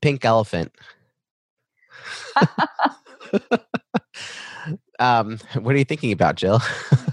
Pink 0.00 0.24
elephant. 0.24 0.72
um, 4.98 5.38
what 5.54 5.74
are 5.74 5.78
you 5.78 5.84
thinking 5.84 6.12
about, 6.12 6.36
Jill? 6.36 6.60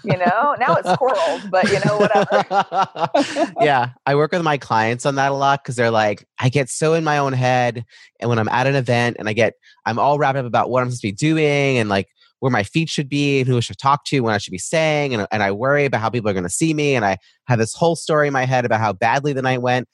You 0.04 0.18
know, 0.18 0.56
now 0.60 0.76
it's 0.76 0.92
squirrels, 0.92 1.44
but 1.52 1.70
you 1.70 1.80
know, 1.86 1.98
whatever. 1.98 3.54
yeah, 3.62 3.92
I 4.06 4.16
work 4.16 4.32
with 4.32 4.42
my 4.42 4.58
clients 4.58 5.06
on 5.06 5.16
that 5.16 5.32
a 5.32 5.36
lot 5.36 5.64
because 5.64 5.76
they're 5.76 5.92
like, 5.92 6.26
I 6.40 6.50
get 6.50 6.70
so 6.70 6.94
in 6.94 7.04
my 7.04 7.18
own 7.18 7.34
head, 7.34 7.86
and 8.20 8.30
when 8.30 8.40
I'm 8.40 8.50
at 8.50 8.68
an 8.68 8.76
event 8.76 9.18
and 9.20 9.30
I 9.30 9.34
get, 9.34 9.54
I'm 9.86 10.00
all 10.00 10.18
wrapped 10.18 10.38
up 10.38 10.46
about 10.46 10.70
what 10.70 10.82
I'm 10.82 10.90
supposed 10.90 11.02
to 11.02 11.08
be 11.08 11.12
doing 11.12 11.78
and 11.78 11.90
like 11.90 12.08
where 12.40 12.52
my 12.52 12.64
feet 12.64 12.90
should 12.90 13.10
be 13.10 13.40
and 13.40 13.48
who 13.48 13.58
I 13.58 13.60
should 13.60 13.78
talk 13.78 14.06
to, 14.06 14.22
when 14.22 14.34
I 14.34 14.38
should 14.38 14.52
be 14.52 14.58
saying, 14.58 15.14
and, 15.14 15.28
and 15.32 15.44
I 15.44 15.52
worry 15.52 15.86
about 15.86 16.02
how 16.02 16.10
people 16.10 16.30
are 16.30 16.34
going 16.34 16.44
to 16.44 16.50
see 16.50 16.74
me, 16.74 16.96
and 16.96 17.06
I 17.06 17.18
have 17.48 17.60
this 17.60 17.74
whole 17.74 17.96
story 17.96 18.28
in 18.28 18.34
my 18.34 18.46
head 18.46 18.66
about 18.66 18.80
how 18.80 18.94
badly 18.94 19.34
the 19.34 19.42
night 19.42 19.62
went, 19.62 19.88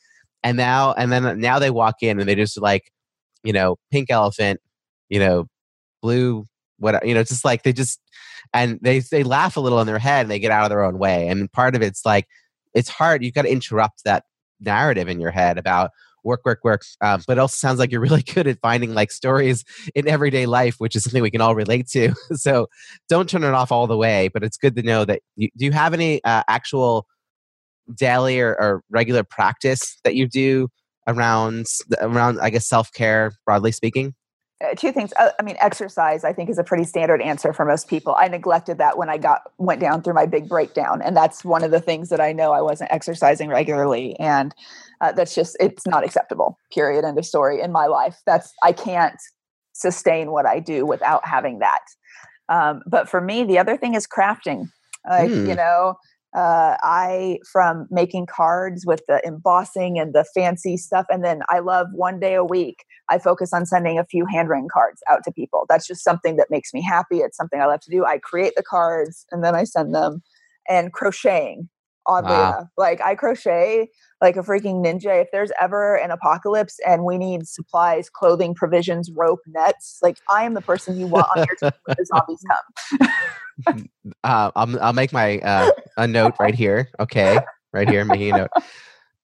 and 0.43 0.55
now, 0.55 0.93
and 0.93 1.11
then 1.11 1.39
now 1.39 1.59
they 1.59 1.71
walk 1.71 1.95
in 2.01 2.19
and 2.19 2.29
they 2.29 2.35
just 2.35 2.61
like, 2.61 2.91
you 3.43 3.51
know, 3.51 3.77
pink 3.91 4.11
elephant, 4.11 4.59
you 5.09 5.19
know, 5.19 5.47
blue, 6.01 6.45
what 6.77 7.05
you 7.05 7.13
know, 7.13 7.23
just 7.23 7.45
like 7.45 7.63
they 7.63 7.73
just 7.73 7.99
and 8.53 8.79
they 8.81 8.99
they 8.99 9.23
laugh 9.23 9.57
a 9.57 9.59
little 9.59 9.79
in 9.79 9.87
their 9.87 9.99
head 9.99 10.21
and 10.21 10.31
they 10.31 10.39
get 10.39 10.51
out 10.51 10.63
of 10.63 10.69
their 10.69 10.83
own 10.83 10.97
way. 10.97 11.27
And 11.27 11.51
part 11.51 11.75
of 11.75 11.81
it's 11.81 12.05
like 12.05 12.27
it's 12.73 12.89
hard. 12.89 13.23
You've 13.23 13.33
got 13.33 13.43
to 13.43 13.51
interrupt 13.51 14.03
that 14.03 14.25
narrative 14.59 15.07
in 15.07 15.19
your 15.19 15.31
head 15.31 15.57
about 15.57 15.91
work, 16.23 16.41
work, 16.43 16.59
work. 16.63 16.83
Um, 17.01 17.21
but 17.27 17.37
it 17.37 17.39
also 17.39 17.55
sounds 17.55 17.79
like 17.79 17.91
you're 17.91 18.01
really 18.01 18.23
good 18.33 18.47
at 18.47 18.59
finding 18.59 18.93
like 18.93 19.11
stories 19.11 19.63
in 19.93 20.07
everyday 20.07 20.45
life, 20.45 20.75
which 20.79 20.95
is 20.95 21.03
something 21.03 21.21
we 21.21 21.31
can 21.31 21.41
all 21.41 21.55
relate 21.55 21.87
to. 21.89 22.13
so 22.33 22.67
don't 23.07 23.29
turn 23.29 23.43
it 23.43 23.53
off 23.53 23.71
all 23.71 23.87
the 23.87 23.97
way. 23.97 24.29
But 24.33 24.43
it's 24.43 24.57
good 24.57 24.75
to 24.75 24.83
know 24.83 25.05
that. 25.05 25.21
You, 25.35 25.49
do 25.55 25.65
you 25.65 25.71
have 25.71 25.93
any 25.93 26.23
uh, 26.23 26.43
actual 26.47 27.07
daily 27.93 28.39
or, 28.39 28.55
or 28.59 28.83
regular 28.89 29.23
practice 29.23 29.97
that 30.03 30.15
you 30.15 30.27
do 30.27 30.69
around 31.07 31.67
around 32.01 32.39
I 32.39 32.49
guess 32.49 32.67
self 32.67 32.91
care 32.91 33.31
broadly 33.45 33.71
speaking? 33.71 34.15
Uh, 34.63 34.73
two 34.75 34.91
things 34.91 35.11
uh, 35.19 35.31
i 35.39 35.43
mean 35.43 35.55
exercise 35.59 36.23
i 36.23 36.31
think 36.31 36.49
is 36.49 36.57
a 36.57 36.63
pretty 36.63 36.83
standard 36.85 37.21
answer 37.21 37.51
for 37.51 37.65
most 37.65 37.89
people. 37.89 38.15
I 38.17 38.27
neglected 38.29 38.77
that 38.77 38.97
when 38.97 39.09
i 39.09 39.17
got 39.17 39.41
went 39.57 39.81
down 39.81 40.01
through 40.01 40.13
my 40.13 40.25
big 40.25 40.47
breakdown 40.47 41.01
and 41.01 41.15
that's 41.15 41.43
one 41.43 41.63
of 41.63 41.71
the 41.71 41.81
things 41.81 42.09
that 42.09 42.21
i 42.21 42.31
know 42.31 42.53
i 42.53 42.61
wasn't 42.61 42.91
exercising 42.91 43.49
regularly 43.49 44.17
and 44.19 44.53
uh, 45.01 45.11
that's 45.11 45.35
just 45.35 45.57
it's 45.59 45.85
not 45.85 46.05
acceptable 46.05 46.57
period 46.73 47.03
end 47.03 47.17
of 47.17 47.25
story 47.25 47.59
in 47.61 47.71
my 47.71 47.85
life. 47.87 48.21
That's 48.25 48.53
i 48.63 48.71
can't 48.71 49.19
sustain 49.73 50.31
what 50.31 50.45
i 50.45 50.59
do 50.59 50.85
without 50.85 51.25
having 51.27 51.59
that. 51.59 51.83
Um, 52.47 52.81
but 52.87 53.09
for 53.09 53.19
me 53.19 53.43
the 53.43 53.59
other 53.59 53.75
thing 53.75 53.93
is 53.93 54.07
crafting. 54.07 54.69
Like 55.09 55.29
Hmm. 55.31 55.47
you 55.47 55.55
know 55.55 55.97
uh, 56.35 56.77
I 56.83 57.39
from 57.51 57.87
making 57.89 58.27
cards 58.27 58.85
with 58.85 59.01
the 59.07 59.21
embossing 59.25 59.97
and 59.99 60.13
the 60.13 60.25
fancy 60.35 60.77
stuff, 60.77 61.05
and 61.09 61.23
then 61.23 61.41
I 61.49 61.59
love 61.59 61.87
one 61.93 62.19
day 62.19 62.35
a 62.35 62.43
week. 62.45 62.85
I 63.09 63.19
focus 63.19 63.53
on 63.53 63.65
sending 63.65 63.99
a 63.99 64.05
few 64.05 64.25
handwritten 64.25 64.67
cards 64.71 65.01
out 65.09 65.23
to 65.25 65.31
people. 65.31 65.65
That's 65.69 65.87
just 65.87 66.03
something 66.03 66.37
that 66.37 66.47
makes 66.51 66.73
me 66.73 66.81
happy. 66.83 67.19
It's 67.19 67.37
something 67.37 67.61
I 67.61 67.67
love 67.67 67.81
to 67.81 67.91
do. 67.91 68.05
I 68.05 68.19
create 68.19 68.53
the 68.57 68.63
cards 68.63 69.25
and 69.31 69.43
then 69.43 69.55
I 69.55 69.63
send 69.63 69.93
them. 69.95 70.21
and 70.69 70.91
crocheting 70.93 71.69
oddly 72.07 72.29
Wow. 72.29 72.41
enough. 72.41 72.67
Like 72.77 73.01
I 73.01 73.15
crochet 73.15 73.89
like 74.21 74.35
a 74.37 74.41
freaking 74.41 74.85
ninja. 74.85 75.21
If 75.21 75.27
there's 75.31 75.51
ever 75.61 75.95
an 75.95 76.11
apocalypse 76.11 76.77
and 76.87 77.03
we 77.03 77.17
need 77.17 77.47
supplies, 77.47 78.09
clothing, 78.09 78.53
provisions, 78.55 79.11
rope, 79.15 79.39
nets, 79.47 79.99
like 80.01 80.17
I 80.29 80.43
am 80.43 80.53
the 80.53 80.61
person 80.61 80.97
you 80.97 81.07
want 81.07 81.27
on 81.33 81.39
your 81.45 81.55
team 81.55 81.71
when 81.83 81.95
the 81.97 82.05
zombies 82.05 82.41
come. 82.49 83.09
uh, 84.23 84.51
I'll, 84.55 84.79
I'll 84.81 84.93
make 84.93 85.13
my 85.13 85.39
uh, 85.39 85.71
a 85.97 86.07
note 86.07 86.35
right 86.39 86.55
here. 86.55 86.89
Okay, 86.99 87.39
right 87.73 87.89
here, 87.89 88.05
making 88.05 88.33
a 88.33 88.37
note. 88.37 88.51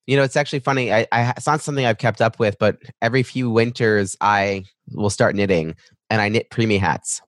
You 0.07 0.17
know, 0.17 0.23
it's 0.23 0.35
actually 0.35 0.59
funny. 0.59 0.91
I, 0.91 1.07
I 1.11 1.33
it's 1.37 1.47
not 1.47 1.61
something 1.61 1.85
I've 1.85 1.97
kept 1.97 2.21
up 2.21 2.39
with, 2.39 2.57
but 2.59 2.77
every 3.01 3.23
few 3.23 3.49
winters 3.49 4.15
I 4.19 4.65
will 4.91 5.09
start 5.09 5.35
knitting, 5.35 5.75
and 6.09 6.21
I 6.21 6.29
knit 6.29 6.49
preemie 6.49 6.79
hats. 6.79 7.21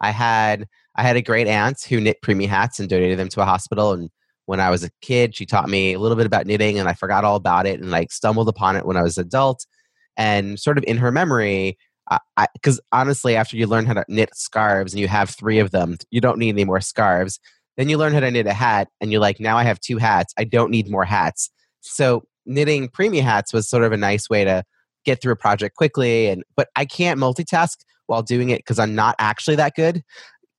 I 0.00 0.10
had 0.10 0.66
I 0.94 1.02
had 1.02 1.16
a 1.16 1.22
great 1.22 1.48
aunt 1.48 1.82
who 1.82 2.00
knit 2.00 2.22
preemie 2.22 2.48
hats 2.48 2.78
and 2.78 2.88
donated 2.88 3.18
them 3.18 3.28
to 3.30 3.42
a 3.42 3.44
hospital. 3.44 3.92
And 3.92 4.10
when 4.46 4.60
I 4.60 4.70
was 4.70 4.84
a 4.84 4.90
kid, 5.00 5.34
she 5.34 5.46
taught 5.46 5.68
me 5.68 5.94
a 5.94 5.98
little 5.98 6.16
bit 6.16 6.26
about 6.26 6.46
knitting, 6.46 6.78
and 6.78 6.88
I 6.88 6.94
forgot 6.94 7.24
all 7.24 7.36
about 7.36 7.66
it, 7.66 7.80
and 7.80 7.90
like 7.90 8.12
stumbled 8.12 8.48
upon 8.48 8.76
it 8.76 8.86
when 8.86 8.96
I 8.96 9.02
was 9.02 9.18
an 9.18 9.26
adult. 9.26 9.66
And 10.16 10.60
sort 10.60 10.78
of 10.78 10.84
in 10.86 10.98
her 10.98 11.10
memory, 11.10 11.76
because 12.54 12.80
honestly, 12.92 13.34
after 13.34 13.56
you 13.56 13.66
learn 13.66 13.86
how 13.86 13.94
to 13.94 14.04
knit 14.08 14.30
scarves 14.34 14.92
and 14.92 15.00
you 15.00 15.08
have 15.08 15.30
three 15.30 15.58
of 15.58 15.72
them, 15.72 15.96
you 16.10 16.20
don't 16.20 16.38
need 16.38 16.50
any 16.50 16.64
more 16.64 16.80
scarves. 16.80 17.40
Then 17.76 17.88
you 17.88 17.98
learn 17.98 18.12
how 18.12 18.20
to 18.20 18.30
knit 18.30 18.46
a 18.46 18.52
hat, 18.52 18.88
and 19.00 19.10
you're 19.10 19.20
like, 19.20 19.40
now 19.40 19.56
I 19.56 19.64
have 19.64 19.80
two 19.80 19.98
hats. 19.98 20.32
I 20.38 20.44
don't 20.44 20.70
need 20.70 20.90
more 20.90 21.04
hats. 21.04 21.50
So 21.80 22.22
knitting 22.46 22.88
preemie 22.88 23.22
hats 23.22 23.52
was 23.52 23.68
sort 23.68 23.84
of 23.84 23.92
a 23.92 23.96
nice 23.96 24.28
way 24.30 24.44
to 24.44 24.64
get 25.04 25.20
through 25.20 25.32
a 25.32 25.36
project 25.36 25.76
quickly. 25.76 26.28
And 26.28 26.44
but 26.56 26.68
I 26.76 26.84
can't 26.84 27.20
multitask 27.20 27.76
while 28.06 28.22
doing 28.22 28.50
it 28.50 28.58
because 28.58 28.78
I'm 28.78 28.94
not 28.94 29.14
actually 29.18 29.56
that 29.56 29.74
good. 29.74 30.02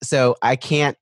So 0.03 0.35
I 0.41 0.55
can't. 0.55 0.97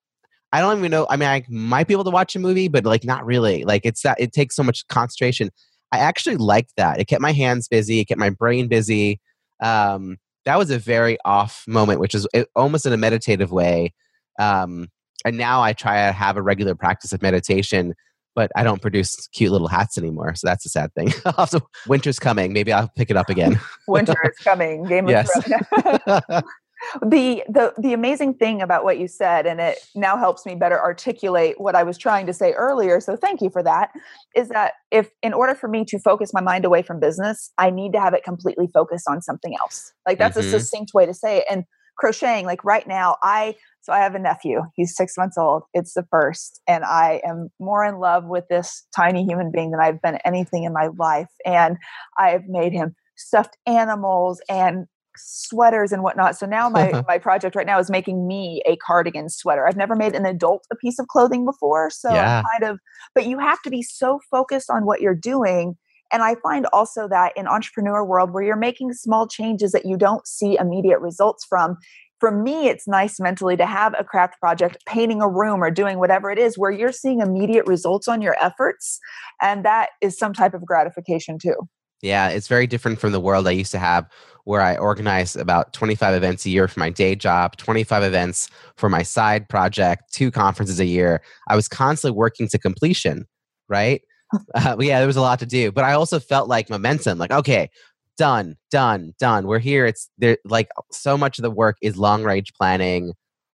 I 0.52 0.62
don't 0.62 0.78
even 0.78 0.92
know. 0.92 1.08
I 1.10 1.18
mean, 1.18 1.30
I 1.30 1.44
might 1.50 1.88
be 1.88 1.96
able 1.96 2.04
to 2.04 2.12
watch 2.12 2.36
a 2.36 2.40
movie, 2.40 2.68
but 2.68 2.86
like 2.86 3.04
not 3.04 3.26
really. 3.26 3.64
Like 3.64 3.86
it's 3.86 4.04
that 4.04 4.20
it 4.20 4.34
takes 4.34 4.56
so 4.56 4.62
much 4.62 4.88
concentration. 4.88 5.50
I 5.92 5.98
actually 5.98 6.38
liked 6.38 6.74
that. 6.78 7.00
It 7.00 7.06
kept 7.06 7.22
my 7.22 7.32
hands 7.32 7.68
busy. 7.68 8.00
It 8.00 8.06
kept 8.06 8.20
my 8.20 8.30
brain 8.30 8.68
busy. 8.68 9.20
Um, 9.62 10.18
that 10.46 10.58
was 10.58 10.70
a 10.70 10.78
very 10.78 11.18
off 11.26 11.64
moment, 11.68 12.00
which 12.00 12.14
is 12.14 12.28
almost 12.56 12.86
in 12.86 12.94
a 12.94 12.98
meditative 12.98 13.52
way. 13.52 13.94
Um, 14.40 14.90
and 15.26 15.38
now 15.38 15.62
I 15.62 15.74
try 15.74 16.06
to 16.06 16.12
have 16.12 16.38
a 16.38 16.42
regular 16.42 16.76
practice 16.76 17.14
of 17.14 17.22
meditation, 17.22 17.94
but 18.36 18.52
I 18.56 18.64
don't 18.64 18.82
produce 18.82 19.28
cute 19.34 19.52
little 19.52 19.68
hats 19.68 19.98
anymore. 19.98 20.36
So 20.36 20.48
that's 20.48 20.66
a 20.66 20.70
sad 20.70 20.94
thing. 20.94 21.12
also, 21.38 21.60
winter's 21.88 22.20
coming. 22.20 22.54
Maybe 22.54 22.72
I'll 22.74 22.90
pick 22.98 23.10
it 23.10 23.18
up 23.18 23.30
again. 23.30 23.60
Winter 23.88 24.16
is 24.26 24.38
coming. 24.44 24.84
Game 24.86 25.06
of 25.06 25.12
Yes. 25.12 25.30
Thrones. 25.46 26.44
the 27.02 27.44
the 27.48 27.74
the 27.78 27.94
amazing 27.94 28.34
thing 28.34 28.62
about 28.62 28.84
what 28.84 29.00
you 29.00 29.08
said 29.08 29.46
and 29.46 29.62
it 29.62 29.78
now 29.96 30.18
helps 30.18 30.46
me 30.46 30.54
better 30.54 30.78
articulate 30.78 31.56
what 31.60 31.76
i 31.76 31.84
was 31.84 31.98
trying 31.98 32.26
to 32.26 32.34
say 32.34 32.52
earlier 32.54 33.00
so 33.00 33.16
thank 33.16 33.42
you 33.42 33.50
for 33.50 33.64
that 33.64 33.90
is 34.36 34.50
that 34.50 34.74
if 34.92 35.10
in 35.22 35.32
order 35.34 35.56
for 35.56 35.70
me 35.70 35.86
to 35.86 35.98
focus 35.98 36.34
my 36.34 36.42
mind 36.42 36.66
away 36.66 36.82
from 36.82 37.00
business 37.00 37.52
i 37.58 37.70
need 37.70 37.94
to 37.94 38.02
have 38.02 38.14
it 38.14 38.22
completely 38.26 38.68
focused 38.74 39.06
on 39.10 39.22
something 39.22 39.56
else 39.62 39.94
like 40.06 40.18
that's 40.18 40.36
Mhm. 40.38 40.42
a 40.42 40.50
succinct 40.60 40.94
way 40.94 41.06
to 41.06 41.14
say 41.14 41.38
it 41.38 41.46
and 41.50 41.64
crocheting 41.98 42.46
like 42.46 42.64
right 42.66 42.86
now 42.88 43.16
i 43.24 43.56
so 43.84 43.94
i 43.94 44.00
have 44.00 44.16
a 44.16 44.20
nephew 44.20 44.62
he's 44.76 44.96
six 44.96 45.14
months 45.18 45.38
old 45.38 45.64
it's 45.74 45.94
the 45.94 46.06
first 46.10 46.62
and 46.68 46.84
i 46.84 47.22
am 47.26 47.50
more 47.60 47.86
in 47.86 48.00
love 48.00 48.26
with 48.26 48.46
this 48.50 48.86
tiny 48.96 49.24
human 49.24 49.52
being 49.52 49.72
than 49.72 49.80
i've 49.80 50.02
been 50.02 50.18
anything 50.26 50.64
in 50.64 50.74
my 50.74 50.90
life 50.98 51.30
and 51.46 51.78
i've 52.18 52.48
made 52.48 52.74
him 52.74 52.96
stuffed 53.16 53.56
animals 53.68 54.42
and 54.50 54.88
sweaters 55.16 55.92
and 55.92 56.04
whatnot. 56.04 56.36
So 56.38 56.46
now 56.46 56.70
my 56.70 57.04
my 57.08 57.18
project 57.18 57.56
right 57.56 57.66
now 57.66 57.80
is 57.80 57.90
making 57.90 58.28
me 58.28 58.62
a 58.66 58.76
cardigan 58.78 59.30
sweater. 59.30 59.68
I've 59.68 59.78
never 59.78 59.96
made 59.96 60.16
an 60.16 60.26
adult 60.26 60.66
a 60.72 60.76
piece 60.76 61.00
of 61.00 61.08
clothing 61.08 61.46
before, 61.46 61.90
so 61.90 62.14
Yeah. 62.14 62.42
Kind 62.52 62.72
of. 62.72 62.80
But 63.16 63.26
you 63.26 63.40
have 63.40 63.62
to 63.64 63.70
be 63.70 63.82
so 63.82 64.20
focused 64.32 64.70
on 64.70 64.86
what 64.86 65.02
you're 65.02 65.16
doing. 65.16 65.76
And 66.12 66.22
I 66.22 66.36
find 66.44 66.68
also 66.74 67.08
that 67.08 67.34
in 67.36 67.48
entrepreneur 67.48 68.04
world 68.06 68.34
where 68.34 68.44
you're 68.44 68.56
making 68.56 68.94
small 68.94 69.28
changes 69.28 69.72
that 69.72 69.86
you 69.86 69.98
don't 69.98 70.28
see 70.28 70.58
immediate 70.60 71.00
results 71.00 71.46
from. 71.46 71.78
For 72.24 72.32
me, 72.32 72.70
it's 72.70 72.88
nice 72.88 73.20
mentally 73.20 73.58
to 73.58 73.66
have 73.66 73.94
a 74.00 74.04
craft 74.06 74.40
project, 74.40 74.78
painting 74.86 75.22
a 75.22 75.28
room 75.28 75.62
or 75.62 75.70
doing 75.70 76.00
whatever 76.00 76.32
it 76.32 76.40
is, 76.40 76.58
where 76.58 76.72
you're 76.72 76.94
seeing 76.94 77.20
immediate 77.20 77.68
results 77.68 78.08
on 78.08 78.22
your 78.22 78.38
efforts. 78.42 79.02
And 79.42 79.66
that 79.66 79.90
is 80.00 80.18
some 80.18 80.32
type 80.32 80.54
of 80.54 80.66
gratification 80.66 81.38
too. 81.38 81.56
Yeah, 82.02 82.30
it's 82.30 82.48
very 82.48 82.66
different 82.66 83.02
from 83.02 83.12
the 83.12 83.20
world 83.20 83.46
I 83.46 83.52
used 83.52 83.74
to 83.74 83.78
have 83.78 84.08
where 84.46 84.62
I 84.62 84.78
organized 84.78 85.36
about 85.36 85.74
25 85.74 86.16
events 86.16 86.46
a 86.46 86.50
year 86.50 86.70
for 86.70 86.80
my 86.80 86.90
day 86.90 87.14
job, 87.14 87.58
25 87.58 88.04
events 88.04 88.50
for 88.78 88.88
my 88.88 89.04
side 89.04 89.50
project, 89.50 90.04
two 90.14 90.32
conferences 90.32 90.80
a 90.80 90.86
year. 90.86 91.22
I 91.50 91.58
was 91.58 91.68
constantly 91.68 92.18
working 92.18 92.48
to 92.48 92.58
completion, 92.58 93.26
right? 93.68 94.02
Uh, 94.56 94.76
yeah, 94.80 94.98
there 94.98 95.06
was 95.06 95.16
a 95.16 95.22
lot 95.22 95.38
to 95.38 95.46
do, 95.46 95.72
but 95.72 95.84
I 95.84 95.94
also 95.94 96.20
felt 96.20 96.50
like 96.50 96.68
momentum, 96.68 97.20
like, 97.20 97.30
okay, 97.30 97.70
done, 98.18 98.58
done, 98.72 99.14
done. 99.20 99.48
We're 99.48 99.60
here. 99.60 99.86
It's 99.86 100.10
there, 100.18 100.38
like 100.46 100.70
so 100.92 101.18
much 101.18 101.40
of 101.40 101.44
the 101.44 101.52
work 101.52 101.78
is 101.82 101.98
long 101.98 102.24
range 102.24 102.54
planning, 102.54 103.14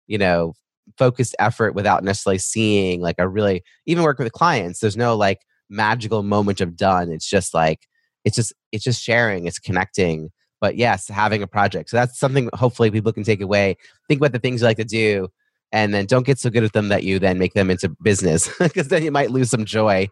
you 0.07 0.17
know, 0.17 0.53
focused 0.97 1.35
effort 1.39 1.75
without 1.75 2.03
necessarily 2.03 2.37
seeing 2.37 3.01
like 3.01 3.15
a 3.17 3.27
really, 3.27 3.63
even 3.85 4.03
work 4.03 4.19
with 4.19 4.31
clients, 4.31 4.79
there's 4.79 4.97
no 4.97 5.15
like 5.15 5.39
magical 5.69 6.23
moment 6.23 6.61
of 6.61 6.75
done. 6.75 7.11
It's 7.11 7.29
just 7.29 7.53
like, 7.53 7.87
it's 8.25 8.35
just 8.35 8.51
it's 8.71 8.83
just 8.83 9.01
sharing 9.01 9.45
it's 9.45 9.59
connecting 9.59 10.29
but 10.59 10.75
yes 10.75 11.07
having 11.07 11.41
a 11.41 11.47
project 11.47 11.89
so 11.89 11.97
that's 11.97 12.19
something 12.19 12.49
hopefully 12.53 12.91
people 12.91 13.13
can 13.13 13.23
take 13.23 13.39
away 13.39 13.77
think 14.09 14.19
about 14.19 14.33
the 14.33 14.39
things 14.39 14.61
you 14.61 14.67
like 14.67 14.77
to 14.77 14.83
do 14.83 15.29
and 15.71 15.93
then 15.93 16.05
don't 16.05 16.25
get 16.25 16.39
so 16.39 16.49
good 16.49 16.63
at 16.63 16.73
them 16.73 16.89
that 16.89 17.03
you 17.03 17.19
then 17.19 17.37
make 17.37 17.53
them 17.53 17.69
into 17.69 17.89
business 18.01 18.49
because 18.59 18.89
then 18.89 19.03
you 19.03 19.11
might 19.11 19.31
lose 19.31 19.49
some 19.49 19.63
joy 19.63 20.09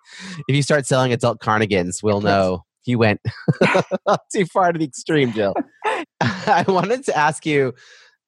if 0.47 0.55
you 0.55 0.61
start 0.61 0.85
selling 0.85 1.11
adult 1.11 1.39
carnigans 1.39 2.01
we'll 2.01 2.21
know 2.21 2.63
you 2.85 2.97
went 2.97 3.21
too 4.33 4.45
far 4.45 4.71
to 4.71 4.79
the 4.79 4.85
extreme 4.85 5.31
jill. 5.33 5.53
I 6.21 6.65
wanted 6.67 7.05
to 7.05 7.17
ask 7.17 7.45
you 7.45 7.73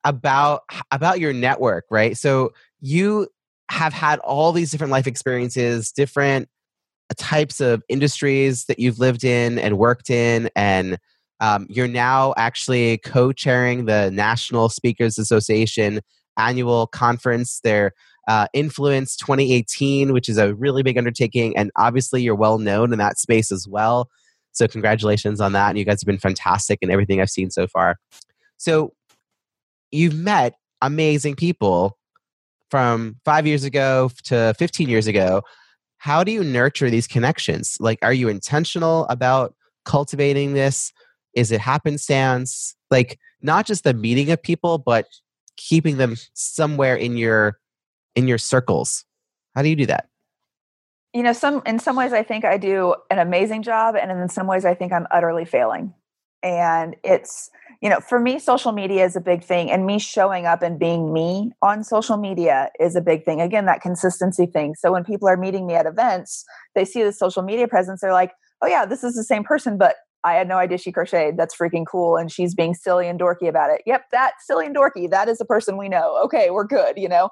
about 0.04 0.62
about 0.92 1.20
your 1.20 1.34
network 1.34 1.86
right? 1.90 2.18
So 2.18 2.54
you 2.80 3.28
have 3.72 3.94
had 3.94 4.20
all 4.20 4.52
these 4.52 4.72
different 4.72 4.92
life 4.92 5.08
experiences 5.08 5.92
different 5.92 6.48
types 7.18 7.60
of 7.60 7.84
industries 7.90 8.66
that 8.66 8.80
you've 8.80 9.00
lived 9.00 9.24
in 9.24 9.58
and 9.60 9.78
worked 9.78 10.10
in 10.10 10.50
and 10.56 10.98
um, 11.42 11.68
you're 11.70 11.88
now 11.88 12.34
actually 12.38 12.98
co-chairing 13.00 13.86
the 13.86 14.10
national 14.12 14.70
speakers 14.70 15.18
association 15.18 16.00
annual 16.38 16.88
conference 16.88 17.60
their 17.64 17.92
uh, 18.28 18.48
influence 18.54 19.16
2018 19.16 20.14
which 20.14 20.30
is 20.30 20.38
a 20.38 20.54
really 20.56 20.84
big 20.84 20.98
undertaking 20.98 21.56
and 21.58 21.72
obviously 21.76 22.22
you're 22.22 22.36
well 22.36 22.60
known 22.60 22.92
in 22.92 23.00
that 23.00 23.18
space 23.18 23.52
as 23.52 23.68
well 23.68 24.10
so 24.56 24.68
congratulations 24.68 25.42
on 25.42 25.52
that 25.52 25.70
and 25.70 25.78
you 25.78 25.86
guys 25.86 26.02
have 26.02 26.08
been 26.08 26.18
fantastic 26.18 26.80
in 26.82 26.90
everything 26.90 27.22
i've 27.22 27.30
seen 27.30 27.52
so 27.52 27.68
far. 27.68 27.98
So 28.58 28.94
you've 29.92 30.16
met 30.16 30.56
amazing 30.82 31.36
people 31.36 31.98
from 32.72 33.18
five 33.26 33.46
years 33.46 33.64
ago 33.64 34.10
to 34.24 34.54
15 34.58 34.90
years 34.90 35.08
ago. 35.08 35.42
How 35.98 36.24
do 36.24 36.32
you 36.32 36.44
nurture 36.44 36.90
these 36.90 37.08
connections? 37.08 37.78
Like 37.80 38.00
are 38.02 38.14
you 38.14 38.30
intentional 38.30 39.06
about 39.08 39.54
cultivating 39.86 40.54
this? 40.54 40.92
Is 41.34 41.52
it 41.52 41.60
happenstance? 41.60 42.76
Like 42.90 43.20
not 43.42 43.66
just 43.66 43.84
the 43.84 43.94
meeting 43.94 44.32
of 44.32 44.42
people 44.42 44.78
but 44.78 45.06
keeping 45.58 45.98
them 45.98 46.16
somewhere 46.34 46.96
in 46.96 47.18
your 47.18 47.60
in 48.16 48.28
your 48.28 48.38
circles. 48.38 49.04
How 49.54 49.62
do 49.62 49.70
you 49.70 49.76
do 49.76 49.86
that 49.88 50.08
you 51.16 51.24
know 51.24 51.32
some 51.32 51.62
in 51.66 51.80
some 51.80 51.96
ways 51.96 52.12
i 52.12 52.22
think 52.22 52.44
i 52.44 52.58
do 52.58 52.94
an 53.10 53.20
amazing 53.20 53.64
job 53.64 53.96
and 53.96 54.12
in 54.12 54.28
some 54.28 54.48
ways 54.48 54.66
i 54.66 54.76
think 54.76 54.92
i'm 54.92 55.08
utterly 55.12 55.46
failing. 55.46 55.94
And 56.44 56.96
it's 57.04 57.50
you 57.82 57.90
know 57.90 58.00
for 58.02 58.20
me 58.20 58.38
social 58.38 58.74
media 58.74 59.06
is 59.06 59.16
a 59.16 59.22
big 59.22 59.44
thing 59.44 59.72
and 59.72 59.86
me 59.86 59.98
showing 59.98 60.46
up 60.46 60.62
and 60.62 60.78
being 60.78 61.14
me 61.14 61.52
on 61.62 61.84
social 61.84 62.18
media 62.18 62.70
is 62.80 62.96
a 62.96 63.02
big 63.02 63.24
thing. 63.24 63.42
Again 63.42 63.66
that 63.66 63.82
consistency 63.82 64.46
thing. 64.46 64.76
So 64.76 64.92
when 64.92 65.04
people 65.06 65.28
are 65.28 65.38
meeting 65.38 65.66
me 65.66 65.74
at 65.74 65.86
events 65.86 66.44
they 66.76 66.86
see 66.86 67.02
the 67.02 67.14
social 67.14 67.42
media 67.42 67.68
presence 67.68 68.02
they're 68.02 68.14
like 68.14 68.34
oh 68.62 68.68
yeah 68.68 68.86
this 68.86 69.04
is 69.04 69.16
the 69.16 69.24
same 69.24 69.44
person 69.44 69.78
but 69.78 69.96
I 70.26 70.34
had 70.34 70.48
no 70.48 70.58
idea 70.58 70.80
she 70.80 70.92
crocheted. 70.92 71.38
That's 71.38 71.56
freaking 71.56 71.86
cool. 71.90 72.18
And 72.18 72.32
she's 72.32 72.56
being 72.56 72.74
silly 72.74 73.08
and 73.08 73.20
dorky 73.20 73.48
about 73.48 73.70
it. 73.70 73.84
Yep, 73.86 74.06
that 74.12 74.34
silly 74.40 74.66
and 74.66 74.76
dorky. 74.76 75.10
That 75.10 75.30
is 75.30 75.38
the 75.38 75.46
person 75.46 75.78
we 75.78 75.88
know. 75.88 76.20
Okay, 76.26 76.50
we're 76.50 76.66
good. 76.66 76.98
You 76.98 77.08
know, 77.08 77.30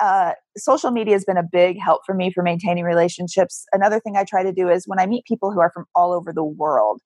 uh, 0.00 0.32
social 0.56 0.92
media 0.92 1.14
has 1.14 1.24
been 1.24 1.36
a 1.36 1.42
big 1.42 1.76
help 1.80 2.02
for 2.06 2.14
me 2.14 2.32
for 2.32 2.44
maintaining 2.44 2.84
relationships. 2.84 3.66
Another 3.72 3.98
thing 3.98 4.16
I 4.16 4.22
try 4.22 4.44
to 4.44 4.52
do 4.52 4.68
is 4.68 4.84
when 4.86 5.00
I 5.00 5.06
meet 5.06 5.24
people 5.24 5.50
who 5.50 5.60
are 5.60 5.72
from 5.74 5.86
all 5.96 6.12
over 6.12 6.32
the 6.32 6.44
world, 6.44 7.02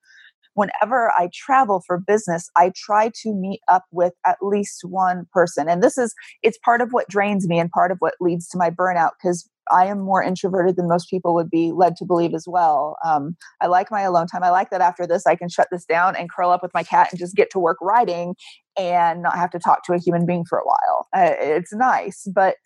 whenever 0.54 1.10
I 1.16 1.30
travel 1.32 1.82
for 1.86 1.98
business, 1.98 2.50
I 2.54 2.72
try 2.76 3.10
to 3.22 3.32
meet 3.34 3.60
up 3.66 3.84
with 3.92 4.12
at 4.26 4.36
least 4.42 4.82
one 4.84 5.26
person. 5.32 5.70
And 5.70 5.82
this 5.82 5.96
is, 5.96 6.14
it's 6.42 6.58
part 6.62 6.82
of 6.82 6.90
what 6.90 7.08
drains 7.08 7.48
me 7.48 7.58
and 7.58 7.70
part 7.70 7.90
of 7.90 7.96
what 8.00 8.14
leads 8.20 8.46
to 8.48 8.58
my 8.58 8.68
burnout 8.68 9.12
because 9.22 9.48
I 9.70 9.86
am 9.86 10.00
more 10.00 10.22
introverted 10.22 10.76
than 10.76 10.88
most 10.88 11.08
people 11.10 11.34
would 11.34 11.50
be 11.50 11.72
led 11.72 11.96
to 11.96 12.04
believe 12.04 12.34
as 12.34 12.44
well. 12.46 12.96
Um, 13.04 13.36
I 13.60 13.66
like 13.66 13.90
my 13.90 14.02
alone 14.02 14.26
time. 14.26 14.42
I 14.42 14.50
like 14.50 14.70
that 14.70 14.80
after 14.80 15.06
this, 15.06 15.26
I 15.26 15.36
can 15.36 15.48
shut 15.48 15.68
this 15.70 15.84
down 15.84 16.16
and 16.16 16.30
curl 16.30 16.50
up 16.50 16.62
with 16.62 16.74
my 16.74 16.82
cat 16.82 17.08
and 17.10 17.18
just 17.18 17.36
get 17.36 17.50
to 17.50 17.58
work 17.58 17.78
writing 17.80 18.34
and 18.78 19.22
not 19.22 19.36
have 19.36 19.50
to 19.50 19.58
talk 19.58 19.84
to 19.84 19.92
a 19.92 19.98
human 19.98 20.26
being 20.26 20.44
for 20.48 20.58
a 20.58 20.64
while. 20.64 21.08
Uh, 21.14 21.34
it's 21.38 21.72
nice, 21.72 22.26
but 22.34 22.56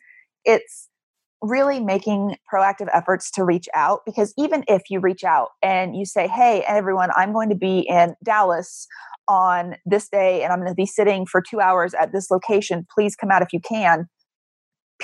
it's 0.44 0.88
really 1.42 1.78
making 1.80 2.36
proactive 2.52 2.88
efforts 2.92 3.30
to 3.30 3.44
reach 3.44 3.68
out 3.74 4.00
because 4.07 4.32
even 4.38 4.64
if 4.66 4.82
you 4.88 4.98
reach 4.98 5.24
out 5.24 5.50
and 5.62 5.94
you 5.94 6.07
say, 6.07 6.26
Hey, 6.26 6.64
everyone, 6.66 7.11
I'm 7.16 7.32
going 7.32 7.50
to 7.50 7.55
be 7.55 7.80
in 7.80 8.14
Dallas 8.24 8.86
on 9.28 9.76
this 9.84 10.09
day 10.09 10.42
and 10.42 10.52
I'm 10.52 10.61
going 10.61 10.70
to 10.70 10.74
be 10.74 10.86
sitting 10.86 11.26
for 11.26 11.42
two 11.42 11.61
hours 11.61 11.94
at 11.94 12.12
this 12.12 12.30
location, 12.30 12.86
please 12.94 13.16
come 13.16 13.30
out 13.30 13.42
if 13.42 13.52
you 13.52 13.61
can. 13.61 14.09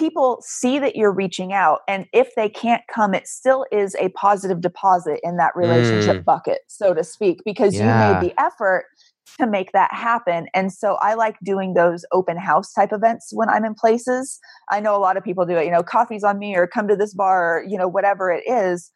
People 0.01 0.43
see 0.43 0.79
that 0.79 0.97
you're 0.97 1.13
reaching 1.13 1.53
out, 1.53 1.81
and 1.87 2.07
if 2.15 2.35
they 2.35 2.49
can't 2.49 2.81
come, 2.91 3.13
it 3.13 3.27
still 3.27 3.67
is 3.71 3.95
a 3.97 4.09
positive 4.11 4.63
deposit 4.63 5.21
in 5.23 5.37
that 5.37 5.55
relationship 5.55 6.23
mm. 6.23 6.25
bucket, 6.25 6.61
so 6.69 6.95
to 6.95 7.05
speak, 7.05 7.43
because 7.45 7.75
yeah. 7.75 8.09
you 8.09 8.15
made 8.15 8.31
the 8.31 8.41
effort 8.41 8.87
to 9.39 9.47
make 9.47 9.73
that 9.73 9.93
happen. 9.93 10.47
And 10.55 10.73
so 10.73 10.95
I 11.03 11.13
like 11.15 11.37
doing 11.45 11.75
those 11.75 12.07
open 12.13 12.39
house 12.39 12.73
type 12.73 12.95
events 12.95 13.29
when 13.35 13.51
I'm 13.51 13.67
in 13.67 13.75
places. 13.75 14.41
I 14.71 14.81
know 14.81 14.97
a 14.97 14.99
lot 14.99 15.19
of 15.19 15.23
people 15.23 15.45
do 15.45 15.59
it, 15.59 15.67
you 15.67 15.71
know, 15.71 15.83
coffee's 15.83 16.25
on 16.25 16.39
me 16.39 16.57
or 16.57 16.67
come 16.67 16.89
to 16.89 16.97
this 16.97 17.13
bar, 17.13 17.59
or, 17.59 17.65
you 17.65 17.77
know, 17.77 17.87
whatever 17.87 18.33
it 18.33 18.43
is. 18.47 18.91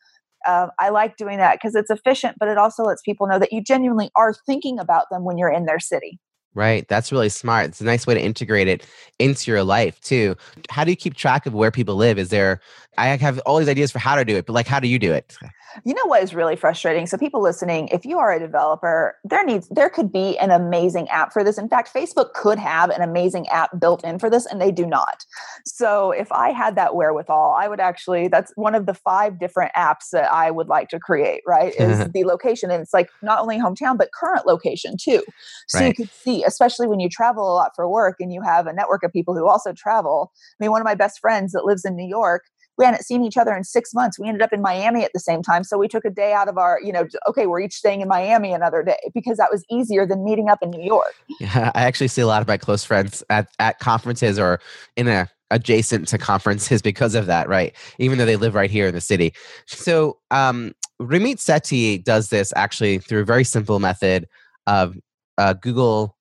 Uh, 0.47 0.69
I 0.79 0.89
like 0.89 1.19
doing 1.19 1.37
that 1.37 1.59
because 1.61 1.75
it's 1.75 1.91
efficient, 1.91 2.37
but 2.41 2.49
it 2.49 2.57
also 2.57 2.83
lets 2.83 3.03
people 3.03 3.27
know 3.27 3.39
that 3.39 3.53
you 3.53 3.63
genuinely 3.63 4.11
are 4.17 4.35
thinking 4.47 4.79
about 4.79 5.05
them 5.11 5.23
when 5.25 5.37
you're 5.37 5.53
in 5.53 5.67
their 5.67 5.81
city. 5.81 6.19
Right. 6.55 6.87
That's 6.89 7.11
really 7.11 7.29
smart. 7.29 7.67
It's 7.67 7.81
a 7.81 7.85
nice 7.85 8.07
way 8.07 8.15
to 8.15 8.21
integrate 8.21 8.69
it 8.69 8.87
into 9.19 9.51
your 9.51 9.65
life 9.65 10.01
too. 10.01 10.37
How 10.71 10.85
do 10.85 10.91
you 10.91 10.97
keep 10.97 11.15
track 11.15 11.47
of 11.47 11.55
where 11.55 11.71
people 11.71 11.97
live? 11.97 12.19
Is 12.19 12.29
there, 12.29 12.61
I 12.97 13.09
have 13.09 13.41
all 13.41 13.59
these 13.59 13.69
ideas 13.69 13.91
for 13.91 13.99
how 13.99 14.15
to 14.15 14.25
do 14.25 14.37
it, 14.37 14.47
but 14.47 14.53
like, 14.53 14.69
how 14.69 14.79
do 14.79 14.87
you 14.87 14.99
do 14.99 15.13
it? 15.13 15.37
You 15.85 15.95
know 15.95 16.07
what 16.07 16.23
is 16.23 16.35
really 16.35 16.55
frustrating? 16.55 17.07
So 17.07 17.19
people 17.19 17.43
listening, 17.43 17.89
if 17.89 18.05
you 18.05 18.19
are 18.19 18.33
a 18.33 18.39
developer, 18.39 19.17
there 19.25 19.45
needs 19.45 19.69
there 19.71 19.91
could 19.91 20.13
be 20.13 20.39
an 20.39 20.51
amazing 20.51 21.09
app 21.09 21.33
for 21.33 21.43
this. 21.43 21.59
In 21.59 21.69
fact, 21.69 21.93
Facebook 21.93 22.33
could 22.35 22.59
have 22.59 22.91
an 22.91 23.03
amazing 23.03 23.49
app 23.49 23.81
built 23.81 24.05
in 24.05 24.19
for 24.19 24.31
this 24.31 24.47
and 24.47 24.61
they 24.61 24.71
do 24.71 24.87
not. 24.87 25.25
So 25.65 26.13
if 26.13 26.31
I 26.31 26.51
had 26.51 26.77
that 26.77 26.95
wherewithal, 26.95 27.57
I 27.59 27.67
would 27.67 27.81
actually 27.81 28.29
that's 28.29 28.53
one 28.55 28.75
of 28.75 28.87
the 28.87 28.95
five 28.95 29.41
different 29.41 29.73
apps 29.77 30.11
that 30.13 30.33
I 30.33 30.51
would 30.51 30.69
like 30.69 30.89
to 30.91 31.01
create, 31.01 31.43
right? 31.47 31.75
Is 31.75 32.09
the 32.15 32.25
location 32.25 32.71
and 32.71 32.81
it's 32.81 32.95
like 32.95 33.11
not 33.23 33.41
only 33.41 33.59
hometown 33.59 33.99
but 33.99 34.11
current 34.13 34.47
location 34.47 34.97
too. 34.97 35.25
So 35.67 35.81
right. 35.81 35.89
you 35.89 35.95
could 35.95 36.11
see 36.13 36.44
especially 36.47 36.87
when 36.87 37.01
you 37.01 37.09
travel 37.09 37.45
a 37.51 37.55
lot 37.55 37.73
for 37.75 37.89
work 37.89 38.17
and 38.21 38.33
you 38.33 38.43
have 38.43 38.67
a 38.67 38.73
network 38.73 39.03
of 39.03 39.13
people 39.13 39.35
who 39.35 39.49
also 39.49 39.73
travel. 39.73 40.33
I 40.61 40.65
mean, 40.65 40.71
one 40.71 40.81
of 40.81 40.85
my 40.85 40.95
best 40.95 41.21
friends 41.21 41.53
that 41.53 41.65
lives 41.65 41.85
in 41.85 41.97
New 41.97 42.07
York 42.07 42.43
we 42.77 42.85
hadn't 42.85 43.03
seen 43.03 43.23
each 43.23 43.37
other 43.37 43.55
in 43.55 43.65
six 43.65 43.95
months. 43.95 44.19
We 44.19 44.29
ended 44.29 44.43
up 44.43 44.53
in 44.53 44.61
Miami 44.61 45.05
at 45.05 45.13
the 45.13 45.21
same 45.21 45.43
time. 45.43 45.65
So 45.65 45.79
we 45.79 45.89
took 45.89 46.05
a 46.05 46.11
day 46.11 46.33
out 46.33 46.49
of 46.49 46.59
our, 46.59 46.81
you 46.83 46.93
know, 46.93 47.07
okay, 47.29 47.47
we're 47.47 47.61
each 47.61 47.75
staying 47.75 48.01
in 48.01 48.09
Miami 48.09 48.53
another 48.53 48.83
day 48.83 48.99
because 49.15 49.39
that 49.39 49.51
was 49.51 49.65
easier 49.71 50.07
than 50.07 50.25
meeting 50.25 50.49
up 50.49 50.59
in 50.63 50.71
New 50.71 50.83
York. 50.83 51.15
Yeah, 51.41 51.73
I 51.75 51.85
actually 51.85 52.09
see 52.09 52.23
a 52.23 52.27
lot 52.27 52.43
of 52.43 52.49
my 52.49 52.57
close 52.57 52.85
friends 52.85 53.23
at, 53.29 53.49
at 53.59 53.79
conferences 53.79 54.39
or 54.39 54.61
in 54.97 55.09
a 55.09 55.29
adjacent 55.51 56.09
to 56.09 56.17
conferences 56.17 56.81
because 56.83 57.15
of 57.15 57.27
that, 57.27 57.49
right? 57.49 57.75
Even 57.99 58.19
though 58.19 58.25
they 58.25 58.37
live 58.37 58.55
right 58.55 58.71
here 58.71 58.87
in 58.87 58.95
the 58.95 59.01
city. 59.01 59.35
So 59.67 60.19
um, 60.31 60.73
Sethi 61.01 62.03
does 62.03 62.29
this 62.29 62.53
actually 62.57 62.99
through 62.99 63.23
a 63.23 63.25
very 63.25 63.45
simple 63.45 63.79
method 63.79 64.27
of 64.67 64.97
uh, 65.39 65.55
Google 65.55 66.17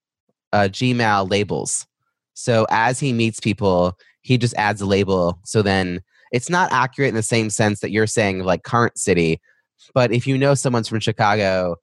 uh, 0.53 0.69
Gmail 0.71 1.29
labels. 1.29 1.85
So 2.33 2.65
as 2.69 2.99
he 2.99 3.11
meets 3.11 3.41
people, 3.41 3.97
he 4.21 4.37
just 4.37 4.55
adds 4.55 4.79
a 4.79 4.85
label. 4.85 5.37
So 5.43 5.61
then 5.61 6.01
it's 6.33 6.49
not 6.49 6.71
accurate 6.71 7.09
in 7.09 7.15
the 7.15 7.23
same 7.23 7.49
sense 7.49 7.79
that 7.79 7.91
you're 7.91 8.07
saying 8.07 8.39
like 8.39 8.63
current 8.63 8.97
city 8.97 9.39
but 9.93 10.11
if 10.11 10.27
you 10.27 10.37
know 10.37 10.53
someone's 10.53 10.89
from 10.89 10.99
chicago 10.99 11.75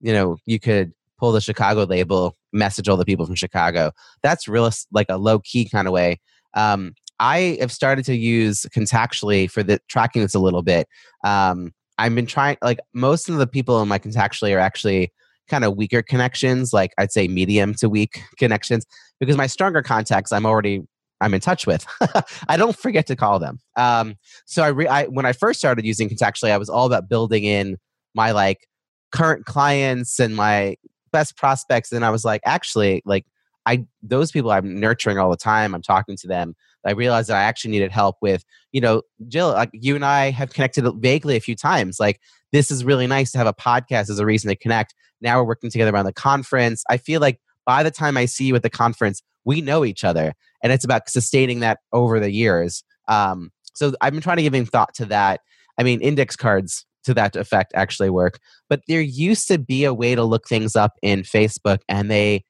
you 0.00 0.12
know 0.12 0.36
you 0.46 0.58
could 0.58 0.92
pull 1.18 1.32
the 1.32 1.40
chicago 1.40 1.84
label 1.84 2.36
message 2.52 2.88
all 2.88 2.96
the 2.96 3.04
people 3.04 3.26
from 3.26 3.34
chicago 3.34 3.92
that's 4.22 4.48
real 4.48 4.70
like 4.92 5.06
a 5.10 5.18
low 5.18 5.38
key 5.40 5.68
kind 5.68 5.86
of 5.86 5.92
way 5.92 6.18
um, 6.54 6.94
i 7.20 7.58
have 7.60 7.72
started 7.72 8.04
to 8.04 8.16
use 8.16 8.64
contactually 8.74 9.50
for 9.50 9.62
the 9.62 9.78
tracking 9.88 10.22
this 10.22 10.34
a 10.34 10.38
little 10.38 10.62
bit 10.62 10.88
um, 11.24 11.72
i've 11.98 12.14
been 12.14 12.26
trying 12.26 12.56
like 12.62 12.78
most 12.94 13.28
of 13.28 13.36
the 13.36 13.46
people 13.46 13.82
in 13.82 13.88
my 13.88 13.98
contactually 13.98 14.54
are 14.54 14.60
actually 14.60 15.12
kind 15.48 15.64
of 15.64 15.76
weaker 15.76 16.02
connections 16.02 16.72
like 16.72 16.92
i'd 16.98 17.12
say 17.12 17.28
medium 17.28 17.74
to 17.74 17.88
weak 17.88 18.22
connections 18.38 18.84
because 19.20 19.36
my 19.36 19.46
stronger 19.46 19.82
contacts 19.82 20.32
i'm 20.32 20.46
already 20.46 20.82
I'm 21.20 21.34
in 21.34 21.40
touch 21.40 21.66
with. 21.66 21.84
I 22.48 22.56
don't 22.56 22.76
forget 22.76 23.06
to 23.08 23.16
call 23.16 23.38
them. 23.38 23.58
Um, 23.76 24.16
so 24.46 24.62
I, 24.62 24.68
re- 24.68 24.86
I, 24.86 25.04
when 25.06 25.26
I 25.26 25.32
first 25.32 25.58
started 25.58 25.84
using 25.84 26.08
Contactually, 26.08 26.50
I 26.50 26.58
was 26.58 26.68
all 26.68 26.86
about 26.86 27.08
building 27.08 27.44
in 27.44 27.76
my 28.14 28.32
like 28.32 28.68
current 29.12 29.44
clients 29.44 30.20
and 30.20 30.36
my 30.36 30.76
best 31.12 31.36
prospects. 31.36 31.92
And 31.92 32.04
I 32.04 32.10
was 32.10 32.24
like, 32.24 32.40
actually, 32.44 33.02
like 33.04 33.26
I 33.68 33.86
those 34.02 34.32
people 34.32 34.50
I'm 34.50 34.80
nurturing 34.80 35.18
all 35.18 35.30
the 35.30 35.36
time. 35.36 35.74
I'm 35.74 35.82
talking 35.82 36.16
to 36.16 36.28
them. 36.28 36.54
I 36.86 36.92
realized 36.92 37.28
that 37.28 37.36
I 37.36 37.42
actually 37.42 37.72
needed 37.72 37.90
help 37.92 38.16
with, 38.22 38.44
you 38.72 38.80
know, 38.80 39.02
Jill. 39.28 39.50
Like 39.50 39.70
you 39.72 39.94
and 39.94 40.04
I 40.04 40.30
have 40.30 40.52
connected 40.52 40.90
vaguely 41.00 41.36
a 41.36 41.40
few 41.40 41.54
times. 41.54 41.98
Like 42.00 42.20
this 42.52 42.70
is 42.70 42.84
really 42.84 43.06
nice 43.06 43.30
to 43.32 43.38
have 43.38 43.46
a 43.46 43.52
podcast 43.52 44.10
as 44.10 44.18
a 44.18 44.26
reason 44.26 44.48
to 44.48 44.56
connect. 44.56 44.94
Now 45.20 45.38
we're 45.38 45.48
working 45.48 45.70
together 45.70 45.92
around 45.92 46.06
the 46.06 46.12
conference. 46.12 46.82
I 46.88 46.96
feel 46.96 47.20
like 47.20 47.40
by 47.66 47.82
the 47.82 47.90
time 47.90 48.16
I 48.16 48.24
see 48.24 48.46
you 48.46 48.54
at 48.54 48.62
the 48.62 48.70
conference, 48.70 49.22
we 49.44 49.60
know 49.60 49.84
each 49.84 50.04
other 50.04 50.34
and 50.62 50.72
it's 50.72 50.84
about 50.84 51.08
sustaining 51.08 51.60
that 51.60 51.78
over 51.92 52.20
the 52.20 52.30
years 52.30 52.84
um, 53.08 53.50
so 53.74 53.92
i've 54.00 54.12
been 54.12 54.22
trying 54.22 54.36
to 54.36 54.42
give 54.42 54.54
him 54.54 54.66
thought 54.66 54.94
to 54.94 55.04
that 55.06 55.40
i 55.78 55.82
mean 55.82 56.00
index 56.00 56.36
cards 56.36 56.84
to 57.04 57.14
that 57.14 57.36
effect 57.36 57.72
actually 57.74 58.10
work 58.10 58.38
but 58.68 58.82
there 58.88 59.00
used 59.00 59.48
to 59.48 59.58
be 59.58 59.84
a 59.84 59.94
way 59.94 60.14
to 60.14 60.22
look 60.22 60.46
things 60.46 60.76
up 60.76 60.92
in 61.02 61.22
facebook 61.22 61.78
and 61.88 62.10
they 62.10 62.44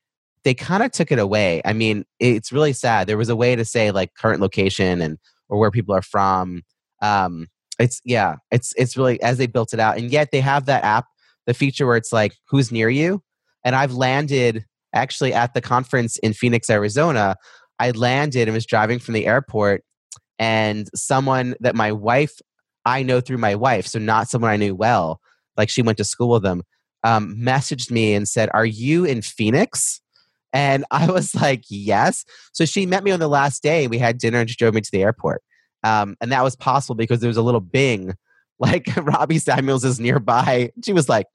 they 0.45 0.55
kind 0.55 0.83
of 0.83 0.93
took 0.93 1.13
it 1.13 1.19
away. 1.19 1.61
I 1.65 1.73
mean 1.73 2.05
it's 2.19 2.53
really 2.53 2.73
sad. 2.73 3.07
There 3.07 3.19
was 3.19 3.29
a 3.29 3.37
way 3.37 3.57
to 3.57 3.65
say 3.65 3.91
like 3.91 4.15
current 4.15 4.41
location 4.41 5.01
and 5.01 5.19
or 5.49 5.59
where 5.59 5.71
people 5.71 5.95
are 5.95 6.03
from. 6.03 6.63
Um 7.03 7.47
it's 7.79 8.01
yeah 8.05 8.37
it's 8.51 8.73
it's 8.77 8.97
really 8.97 9.21
as 9.23 9.39
they 9.39 9.47
built 9.47 9.73
it 9.73 9.81
out 9.81 9.99
and 9.99 10.11
yet 10.11 10.31
they 10.33 10.41
have 10.41 10.67
that 10.67 10.83
app 10.83 11.07
the 11.47 11.55
feature 11.55 11.87
where 11.87 11.97
it's 11.97 12.13
like 12.13 12.35
who's 12.49 12.73
near 12.73 12.91
you? 12.91 13.23
And 13.65 13.75
i've 13.75 13.93
landed 13.93 14.65
actually 14.95 15.33
at 15.33 15.55
the 15.55 15.61
conference 15.61 16.17
in 16.19 16.33
Phoenix, 16.33 16.71
Arizona, 16.71 17.37
I 17.79 17.91
landed 17.93 18.49
and 18.49 18.55
was 18.55 18.67
driving 18.67 18.99
from 18.99 19.15
the 19.15 19.27
airport, 19.27 19.83
and 20.39 20.89
someone 20.95 21.55
that 21.61 21.75
my 21.75 21.93
wife, 21.93 22.41
I 22.85 23.03
know 23.03 23.21
through 23.21 23.39
my 23.39 23.55
wife, 23.55 23.87
so 23.87 23.99
not 23.99 24.29
someone 24.29 24.51
I 24.51 24.57
knew 24.57 24.75
well, 24.75 25.21
like 25.57 25.69
she 25.69 25.83
went 25.83 25.99
to 25.99 26.05
school 26.05 26.31
with 26.31 26.43
them, 26.43 26.63
um, 27.05 27.37
messaged 27.39 27.91
me 27.91 28.15
and 28.15 28.29
said, 28.29 28.51
Are 28.55 28.67
you 28.67 29.05
in 29.05 29.23
Phoenix? 29.23 30.01
And 30.59 30.85
I 30.91 31.09
was 31.09 31.37
like, 31.37 31.63
Yes. 31.69 32.25
So 32.53 32.65
she 32.65 32.85
met 32.85 33.05
me 33.05 33.13
on 33.13 33.21
the 33.21 33.29
last 33.29 33.63
day. 33.63 33.87
We 33.87 33.99
had 33.99 34.19
dinner 34.19 34.41
and 34.41 34.51
she 34.51 34.57
drove 34.57 34.75
me 34.75 34.81
to 34.81 34.91
the 34.91 35.03
airport. 35.03 35.43
Um, 35.85 36.17
and 36.21 36.33
that 36.33 36.43
was 36.43 36.57
possible 36.57 36.97
because 36.97 37.21
there 37.21 37.29
was 37.29 37.37
a 37.37 37.43
little 37.43 37.61
bing, 37.61 38.15
like 38.59 38.89
Robbie 38.97 39.39
Samuels 39.39 39.85
is 39.85 40.01
nearby. 40.01 40.73
She 40.85 40.93
was 40.93 41.09
like, 41.09 41.27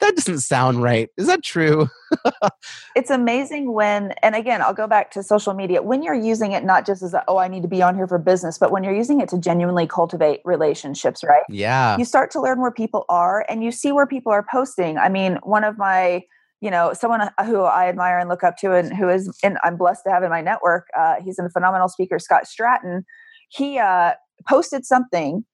that 0.00 0.14
doesn't 0.14 0.40
sound 0.40 0.82
right. 0.82 1.10
Is 1.18 1.26
that 1.26 1.42
true? 1.42 1.88
it's 2.96 3.10
amazing 3.10 3.72
when, 3.72 4.12
and 4.22 4.34
again, 4.34 4.62
I'll 4.62 4.74
go 4.74 4.86
back 4.86 5.10
to 5.12 5.22
social 5.22 5.54
media, 5.54 5.82
when 5.82 6.02
you're 6.02 6.14
using 6.14 6.52
it 6.52 6.64
not 6.64 6.86
just 6.86 7.02
as 7.02 7.14
a, 7.14 7.24
oh, 7.28 7.38
I 7.38 7.48
need 7.48 7.62
to 7.62 7.68
be 7.68 7.82
on 7.82 7.94
here 7.94 8.06
for 8.06 8.18
business, 8.18 8.58
but 8.58 8.70
when 8.70 8.84
you're 8.84 8.94
using 8.94 9.20
it 9.20 9.28
to 9.30 9.38
genuinely 9.38 9.86
cultivate 9.86 10.40
relationships, 10.44 11.24
right? 11.24 11.44
Yeah. 11.48 11.96
You 11.96 12.04
start 12.04 12.30
to 12.32 12.40
learn 12.42 12.60
where 12.60 12.70
people 12.70 13.06
are 13.08 13.44
and 13.48 13.62
you 13.64 13.70
see 13.70 13.92
where 13.92 14.06
people 14.06 14.32
are 14.32 14.44
posting. 14.50 14.98
I 14.98 15.08
mean, 15.08 15.38
one 15.42 15.64
of 15.64 15.78
my, 15.78 16.24
you 16.60 16.70
know, 16.70 16.92
someone 16.92 17.20
uh, 17.20 17.44
who 17.44 17.60
I 17.60 17.88
admire 17.88 18.18
and 18.18 18.28
look 18.28 18.42
up 18.42 18.56
to 18.58 18.74
and 18.74 18.96
who 18.96 19.08
is, 19.08 19.36
and 19.42 19.58
I'm 19.62 19.76
blessed 19.76 20.02
to 20.06 20.12
have 20.12 20.22
in 20.22 20.30
my 20.30 20.40
network, 20.40 20.86
uh, 20.98 21.16
he's 21.22 21.38
a 21.38 21.48
phenomenal 21.50 21.88
speaker, 21.88 22.18
Scott 22.18 22.44
Stratten. 22.44 23.02
He 23.50 23.78
uh, 23.78 24.12
posted 24.48 24.84
something 24.86 25.44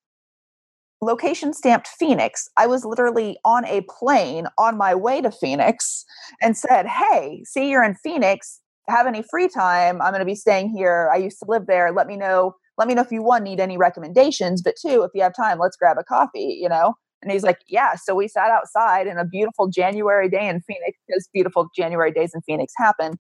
location 1.03 1.53
stamped 1.53 1.89
Phoenix. 1.89 2.49
I 2.57 2.67
was 2.67 2.85
literally 2.85 3.37
on 3.45 3.67
a 3.67 3.83
plane 3.89 4.47
on 4.57 4.79
my 4.79 4.95
way 4.95 5.21
to 5.21 5.31
Phoenix 5.31 6.05
and 6.41 6.57
said, 6.57 6.87
Hey, 6.87 7.43
see, 7.45 7.69
you're 7.69 7.85
in 7.85 7.97
Phoenix. 7.97 8.61
Have 8.89 9.07
any 9.07 9.23
free 9.31 9.49
time? 9.49 10.01
I'm 10.01 10.13
going 10.13 10.21
to 10.21 10.27
be 10.27 10.35
staying 10.35 10.71
here. 10.71 11.11
I 11.13 11.19
used 11.19 11.39
to 11.41 11.47
live 11.49 11.67
there. 11.67 11.93
Let 11.93 12.07
me 12.07 12.17
know. 12.17 12.55
Let 12.79 12.89
me 12.89 12.95
know 12.95 13.03
if 13.03 13.13
you 13.13 13.23
one 13.23 13.43
need 13.43 13.61
any 13.61 13.77
recommendations, 13.77 14.63
but 14.63 14.75
two, 14.81 15.03
if 15.03 15.11
you 15.15 15.23
have 15.23 15.35
time, 15.37 15.59
let's 15.59 15.77
grab 15.77 15.99
a 16.01 16.05
coffee, 16.05 16.59
you 16.61 16.69
know? 16.69 16.95
And 17.23 17.31
he's 17.33 17.43
like, 17.43 17.59
Yeah. 17.69 17.95
So 17.95 18.15
we 18.15 18.29
sat 18.29 18.51
outside 18.51 19.07
in 19.07 19.19
a 19.19 19.25
beautiful 19.25 19.69
January 19.69 20.29
day 20.29 20.49
in 20.49 20.61
Phoenix 20.61 20.99
because 21.07 21.29
beautiful 21.33 21.69
January 21.77 22.13
days 22.13 22.33
in 22.35 22.41
Phoenix 22.43 22.73
happen 22.77 23.15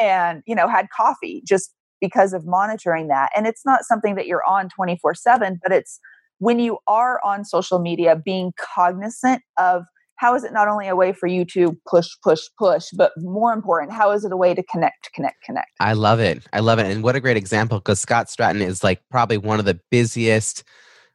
and, 0.00 0.42
you 0.46 0.54
know, 0.54 0.68
had 0.68 0.86
coffee 0.96 1.42
just 1.46 1.72
because 2.00 2.32
of 2.32 2.46
monitoring 2.46 3.08
that. 3.08 3.30
And 3.36 3.46
it's 3.46 3.64
not 3.64 3.84
something 3.84 4.14
that 4.14 4.26
you're 4.26 4.44
on 4.48 4.68
24 4.74 5.14
7, 5.14 5.58
but 5.62 5.72
it's 5.72 6.00
when 6.38 6.58
you 6.60 6.78
are 6.86 7.20
on 7.24 7.44
social 7.44 7.80
media, 7.80 8.14
being 8.16 8.52
cognizant 8.74 9.42
of 9.58 9.84
how 10.16 10.34
is 10.34 10.42
it 10.42 10.52
not 10.52 10.66
only 10.66 10.88
a 10.88 10.96
way 10.96 11.12
for 11.12 11.28
you 11.28 11.44
to 11.44 11.76
push, 11.88 12.08
push, 12.22 12.40
push, 12.58 12.86
but 12.96 13.12
more 13.18 13.52
important, 13.52 13.92
how 13.92 14.10
is 14.10 14.24
it 14.24 14.32
a 14.32 14.36
way 14.36 14.52
to 14.52 14.62
connect, 14.64 15.12
connect, 15.14 15.42
connect? 15.44 15.70
I 15.80 15.92
love 15.92 16.18
it. 16.18 16.44
I 16.52 16.58
love 16.58 16.80
it. 16.80 16.86
And 16.86 17.04
what 17.04 17.14
a 17.14 17.20
great 17.20 17.36
example 17.36 17.78
because 17.78 18.00
Scott 18.00 18.26
Stratten 18.26 18.60
is 18.60 18.82
like 18.82 19.00
probably 19.10 19.38
one 19.38 19.60
of 19.60 19.64
the 19.64 19.78
busiest, 19.90 20.64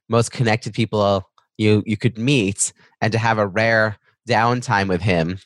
most 0.07 0.31
connected 0.31 0.73
people 0.73 1.29
you 1.57 1.83
you 1.85 1.97
could 1.97 2.17
meet, 2.17 2.73
and 3.01 3.11
to 3.11 3.17
have 3.17 3.37
a 3.37 3.47
rare 3.47 3.97
downtime 4.27 4.87
with 4.87 5.01
him. 5.01 5.39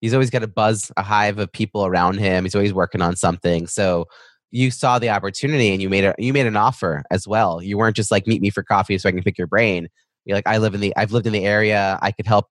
He's 0.00 0.14
always 0.14 0.30
got 0.30 0.42
a 0.42 0.48
buzz, 0.48 0.90
a 0.96 1.02
hive 1.02 1.38
of 1.38 1.52
people 1.52 1.84
around 1.84 2.18
him. 2.18 2.44
He's 2.44 2.54
always 2.54 2.72
working 2.72 3.02
on 3.02 3.16
something. 3.16 3.66
So 3.66 4.06
you 4.50 4.70
saw 4.70 4.98
the 4.98 5.10
opportunity 5.10 5.70
and 5.72 5.82
you 5.82 5.88
made 5.88 6.04
a 6.04 6.14
you 6.18 6.32
made 6.32 6.46
an 6.46 6.56
offer 6.56 7.02
as 7.10 7.28
well. 7.28 7.62
You 7.62 7.78
weren't 7.78 7.96
just 7.96 8.10
like 8.10 8.26
meet 8.26 8.40
me 8.42 8.50
for 8.50 8.62
coffee 8.62 8.98
so 8.98 9.08
I 9.08 9.12
can 9.12 9.22
pick 9.22 9.38
your 9.38 9.46
brain. 9.46 9.88
You're 10.24 10.36
like 10.36 10.46
I 10.46 10.58
live 10.58 10.74
in 10.74 10.80
the 10.80 10.94
I've 10.96 11.12
lived 11.12 11.26
in 11.26 11.32
the 11.32 11.44
area. 11.44 11.98
I 12.02 12.12
could 12.12 12.26
help 12.26 12.46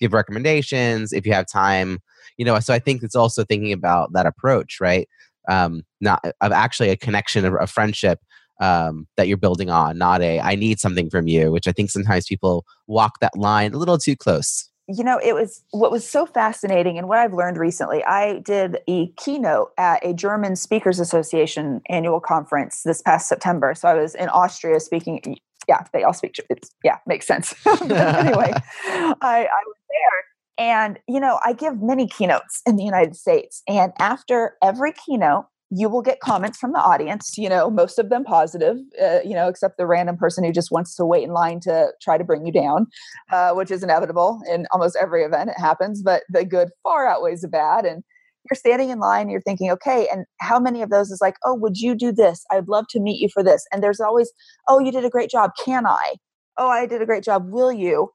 give 0.00 0.12
recommendations 0.12 1.12
if 1.12 1.26
you 1.26 1.32
have 1.32 1.46
time. 1.46 1.98
You 2.36 2.44
know, 2.44 2.58
so 2.60 2.72
I 2.72 2.78
think 2.78 3.02
it's 3.02 3.16
also 3.16 3.44
thinking 3.44 3.72
about 3.72 4.12
that 4.12 4.26
approach, 4.26 4.78
right? 4.80 5.08
Um, 5.48 5.82
not 6.00 6.24
of 6.40 6.52
actually 6.52 6.90
a 6.90 6.96
connection, 6.96 7.44
a, 7.44 7.54
a 7.56 7.66
friendship 7.66 8.20
um, 8.62 9.08
that 9.16 9.26
you're 9.26 9.36
building 9.36 9.68
on, 9.68 9.98
not 9.98 10.22
a 10.22 10.40
I 10.40 10.54
need 10.54 10.78
something 10.78 11.10
from 11.10 11.26
you, 11.26 11.50
which 11.50 11.66
I 11.66 11.72
think 11.72 11.90
sometimes 11.90 12.26
people 12.26 12.64
walk 12.86 13.18
that 13.20 13.36
line 13.36 13.74
a 13.74 13.76
little 13.76 13.98
too 13.98 14.16
close. 14.16 14.70
You 14.88 15.04
know 15.04 15.18
it 15.22 15.34
was 15.34 15.62
what 15.72 15.90
was 15.90 16.08
so 16.08 16.26
fascinating 16.26 16.98
and 16.98 17.08
what 17.08 17.18
i've 17.18 17.32
learned 17.32 17.56
recently 17.56 18.04
i 18.04 18.40
did 18.40 18.78
a 18.88 19.06
keynote 19.12 19.70
at 19.78 20.04
a 20.04 20.12
german 20.12 20.56
speakers 20.56 20.98
association 20.98 21.80
annual 21.88 22.18
conference 22.18 22.82
this 22.82 23.00
past 23.00 23.28
september. 23.28 23.74
So 23.74 23.88
i 23.88 23.94
was 23.94 24.16
in 24.16 24.28
austria 24.30 24.80
speaking 24.80 25.38
yeah 25.68 25.84
they 25.92 26.02
all 26.02 26.12
speak 26.12 26.34
it's 26.50 26.70
yeah 26.82 26.98
makes 27.06 27.26
sense. 27.28 27.54
Anyway 27.80 28.52
I, 28.84 29.14
I 29.22 29.62
was 29.66 29.76
there. 29.88 30.66
And 30.66 30.98
you 31.08 31.20
know 31.20 31.38
i 31.44 31.52
give 31.52 31.80
many 31.80 32.08
keynotes 32.08 32.60
in 32.66 32.74
the 32.74 32.84
united 32.84 33.14
states. 33.14 33.62
And 33.68 33.92
after 34.00 34.56
every 34.62 34.92
keynote 34.92 35.46
you 35.74 35.88
will 35.88 36.02
get 36.02 36.20
comments 36.20 36.58
from 36.58 36.72
the 36.72 36.78
audience 36.78 37.36
you 37.38 37.48
know 37.48 37.70
most 37.70 37.98
of 37.98 38.10
them 38.10 38.24
positive 38.24 38.76
uh, 39.02 39.20
you 39.24 39.34
know 39.34 39.48
except 39.48 39.78
the 39.78 39.86
random 39.86 40.16
person 40.16 40.44
who 40.44 40.52
just 40.52 40.70
wants 40.70 40.94
to 40.94 41.04
wait 41.04 41.24
in 41.24 41.30
line 41.30 41.60
to 41.60 41.88
try 42.02 42.18
to 42.18 42.24
bring 42.24 42.44
you 42.44 42.52
down 42.52 42.86
uh, 43.32 43.52
which 43.52 43.70
is 43.70 43.82
inevitable 43.82 44.40
in 44.50 44.66
almost 44.72 44.96
every 45.00 45.22
event 45.22 45.50
it 45.50 45.58
happens 45.58 46.02
but 46.02 46.22
the 46.28 46.44
good 46.44 46.68
far 46.82 47.08
outweighs 47.08 47.40
the 47.40 47.48
bad 47.48 47.84
and 47.86 48.04
you're 48.50 48.56
standing 48.56 48.90
in 48.90 48.98
line 48.98 49.30
you're 49.30 49.40
thinking 49.40 49.70
okay 49.70 50.08
and 50.12 50.26
how 50.40 50.60
many 50.60 50.82
of 50.82 50.90
those 50.90 51.10
is 51.10 51.20
like 51.22 51.36
oh 51.44 51.54
would 51.54 51.78
you 51.78 51.94
do 51.94 52.12
this? 52.12 52.44
I'd 52.50 52.68
love 52.68 52.86
to 52.90 53.00
meet 53.00 53.20
you 53.20 53.28
for 53.32 53.42
this 53.42 53.64
and 53.72 53.82
there's 53.82 54.00
always 54.00 54.30
oh 54.68 54.78
you 54.78 54.92
did 54.92 55.04
a 55.04 55.10
great 55.10 55.30
job. 55.30 55.52
Can 55.64 55.86
i? 55.86 56.16
Oh 56.58 56.68
i 56.68 56.86
did 56.86 57.00
a 57.00 57.06
great 57.06 57.24
job. 57.24 57.50
Will 57.50 57.72
you 57.72 58.10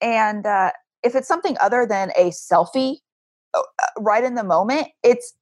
and 0.00 0.44
uh, 0.44 0.72
if 1.02 1.14
it's 1.14 1.28
something 1.28 1.56
other 1.60 1.86
than 1.86 2.10
a 2.16 2.30
selfie 2.30 2.96
uh, 3.54 3.62
right 3.98 4.24
in 4.24 4.34
the 4.34 4.44
moment 4.44 4.88
it's 5.02 5.34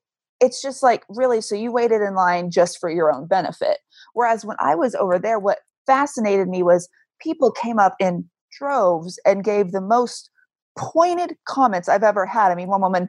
it's 0.42 0.60
just 0.60 0.82
like 0.82 1.04
really 1.08 1.40
so 1.40 1.54
you 1.54 1.72
waited 1.72 2.02
in 2.02 2.14
line 2.14 2.50
just 2.50 2.78
for 2.78 2.90
your 2.90 3.12
own 3.12 3.26
benefit. 3.26 3.78
Whereas 4.12 4.44
when 4.44 4.56
i 4.60 4.74
was 4.74 4.94
over 4.96 5.18
there 5.18 5.38
what 5.38 5.58
fascinated 5.86 6.48
me 6.48 6.62
was 6.62 6.88
people 7.20 7.50
came 7.50 7.78
up 7.78 7.94
in 8.00 8.28
droves 8.58 9.18
and 9.24 9.44
gave 9.44 9.70
the 9.70 9.80
most 9.80 10.28
pointed 10.76 11.36
comments 11.46 11.88
i've 11.88 12.02
ever 12.02 12.26
had. 12.26 12.50
I 12.50 12.56
mean 12.56 12.68
one 12.68 12.82
woman 12.82 13.08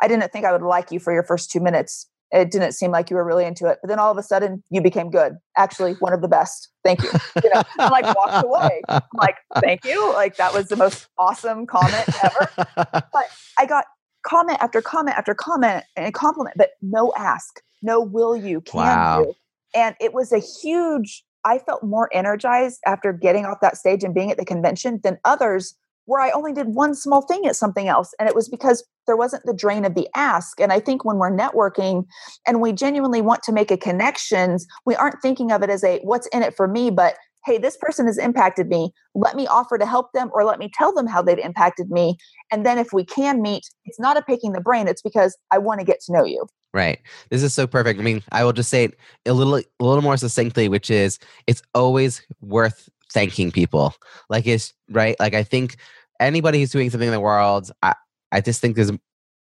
i 0.00 0.08
didn't 0.08 0.32
think 0.32 0.46
i 0.46 0.52
would 0.52 0.62
like 0.62 0.90
you 0.92 1.00
for 1.00 1.12
your 1.12 1.24
first 1.24 1.50
two 1.50 1.60
minutes. 1.60 2.06
It 2.32 2.52
didn't 2.52 2.72
seem 2.72 2.92
like 2.92 3.10
you 3.10 3.16
were 3.16 3.24
really 3.24 3.44
into 3.44 3.66
it. 3.66 3.78
But 3.82 3.88
then 3.88 3.98
all 3.98 4.12
of 4.12 4.16
a 4.16 4.22
sudden 4.22 4.62
you 4.70 4.80
became 4.80 5.10
good. 5.10 5.32
Actually 5.58 5.94
one 5.94 6.12
of 6.12 6.22
the 6.22 6.28
best. 6.28 6.68
Thank 6.84 7.02
you. 7.02 7.10
You 7.42 7.50
know 7.52 7.62
and 7.80 7.90
like 7.90 8.04
walked 8.16 8.44
away. 8.44 8.82
I'm 8.88 9.02
like 9.14 9.38
thank 9.60 9.84
you. 9.84 10.12
Like 10.12 10.36
that 10.36 10.54
was 10.54 10.68
the 10.68 10.76
most 10.76 11.08
awesome 11.18 11.66
comment 11.66 12.04
ever. 12.22 12.48
But 12.76 13.24
i 13.58 13.66
got 13.66 13.86
comment 14.22 14.58
after 14.60 14.80
comment 14.82 15.16
after 15.16 15.34
comment 15.34 15.84
and 15.96 16.12
compliment, 16.14 16.56
but 16.56 16.70
no 16.82 17.12
ask, 17.16 17.60
no 17.82 18.00
will 18.00 18.36
you, 18.36 18.60
can 18.60 18.78
wow. 18.78 19.20
you. 19.20 19.34
And 19.74 19.94
it 20.00 20.12
was 20.12 20.32
a 20.32 20.38
huge, 20.38 21.24
I 21.44 21.58
felt 21.58 21.82
more 21.82 22.08
energized 22.12 22.80
after 22.86 23.12
getting 23.12 23.46
off 23.46 23.58
that 23.62 23.76
stage 23.76 24.04
and 24.04 24.14
being 24.14 24.30
at 24.30 24.36
the 24.36 24.44
convention 24.44 25.00
than 25.02 25.18
others 25.24 25.74
where 26.06 26.20
I 26.20 26.30
only 26.32 26.52
did 26.52 26.74
one 26.74 26.94
small 26.94 27.22
thing 27.22 27.46
at 27.46 27.54
something 27.54 27.86
else. 27.86 28.12
And 28.18 28.28
it 28.28 28.34
was 28.34 28.48
because 28.48 28.84
there 29.06 29.16
wasn't 29.16 29.44
the 29.44 29.54
drain 29.54 29.84
of 29.84 29.94
the 29.94 30.08
ask. 30.16 30.60
And 30.60 30.72
I 30.72 30.80
think 30.80 31.04
when 31.04 31.18
we're 31.18 31.30
networking 31.30 32.04
and 32.46 32.60
we 32.60 32.72
genuinely 32.72 33.20
want 33.20 33.44
to 33.44 33.52
make 33.52 33.70
a 33.70 33.76
connections, 33.76 34.66
we 34.84 34.96
aren't 34.96 35.22
thinking 35.22 35.52
of 35.52 35.62
it 35.62 35.70
as 35.70 35.84
a 35.84 36.00
what's 36.00 36.26
in 36.28 36.42
it 36.42 36.56
for 36.56 36.66
me, 36.66 36.90
but 36.90 37.14
hey, 37.44 37.58
this 37.58 37.76
person 37.76 38.06
has 38.06 38.18
impacted 38.18 38.68
me. 38.68 38.92
Let 39.14 39.36
me 39.36 39.46
offer 39.46 39.78
to 39.78 39.86
help 39.86 40.12
them 40.12 40.30
or 40.32 40.44
let 40.44 40.58
me 40.58 40.70
tell 40.72 40.92
them 40.92 41.06
how 41.06 41.22
they've 41.22 41.38
impacted 41.38 41.90
me. 41.90 42.16
And 42.50 42.66
then 42.66 42.78
if 42.78 42.92
we 42.92 43.04
can 43.04 43.40
meet, 43.40 43.62
it's 43.84 44.00
not 44.00 44.16
a 44.16 44.22
picking 44.22 44.52
the 44.52 44.60
brain, 44.60 44.88
it's 44.88 45.02
because 45.02 45.36
I 45.50 45.58
want 45.58 45.80
to 45.80 45.86
get 45.86 46.00
to 46.02 46.12
know 46.12 46.24
you. 46.24 46.46
Right. 46.72 47.00
This 47.30 47.42
is 47.42 47.52
so 47.52 47.66
perfect. 47.66 47.98
I 47.98 48.02
mean, 48.02 48.22
I 48.30 48.44
will 48.44 48.52
just 48.52 48.70
say 48.70 48.84
it 48.84 48.98
a 49.26 49.32
little 49.32 49.56
a 49.56 49.84
little 49.84 50.02
more 50.02 50.16
succinctly, 50.16 50.68
which 50.68 50.90
is 50.90 51.18
it's 51.46 51.62
always 51.74 52.22
worth 52.40 52.88
thanking 53.12 53.50
people. 53.50 53.94
Like 54.28 54.46
it's 54.46 54.72
right. 54.90 55.18
Like 55.18 55.34
I 55.34 55.42
think 55.42 55.76
anybody 56.20 56.60
who's 56.60 56.70
doing 56.70 56.90
something 56.90 57.08
in 57.08 57.12
the 57.12 57.20
world, 57.20 57.72
I, 57.82 57.94
I 58.30 58.40
just 58.40 58.60
think 58.60 58.76
there's 58.76 58.92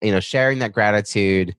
you 0.02 0.10
know, 0.10 0.20
sharing 0.20 0.58
that 0.58 0.72
gratitude 0.72 1.54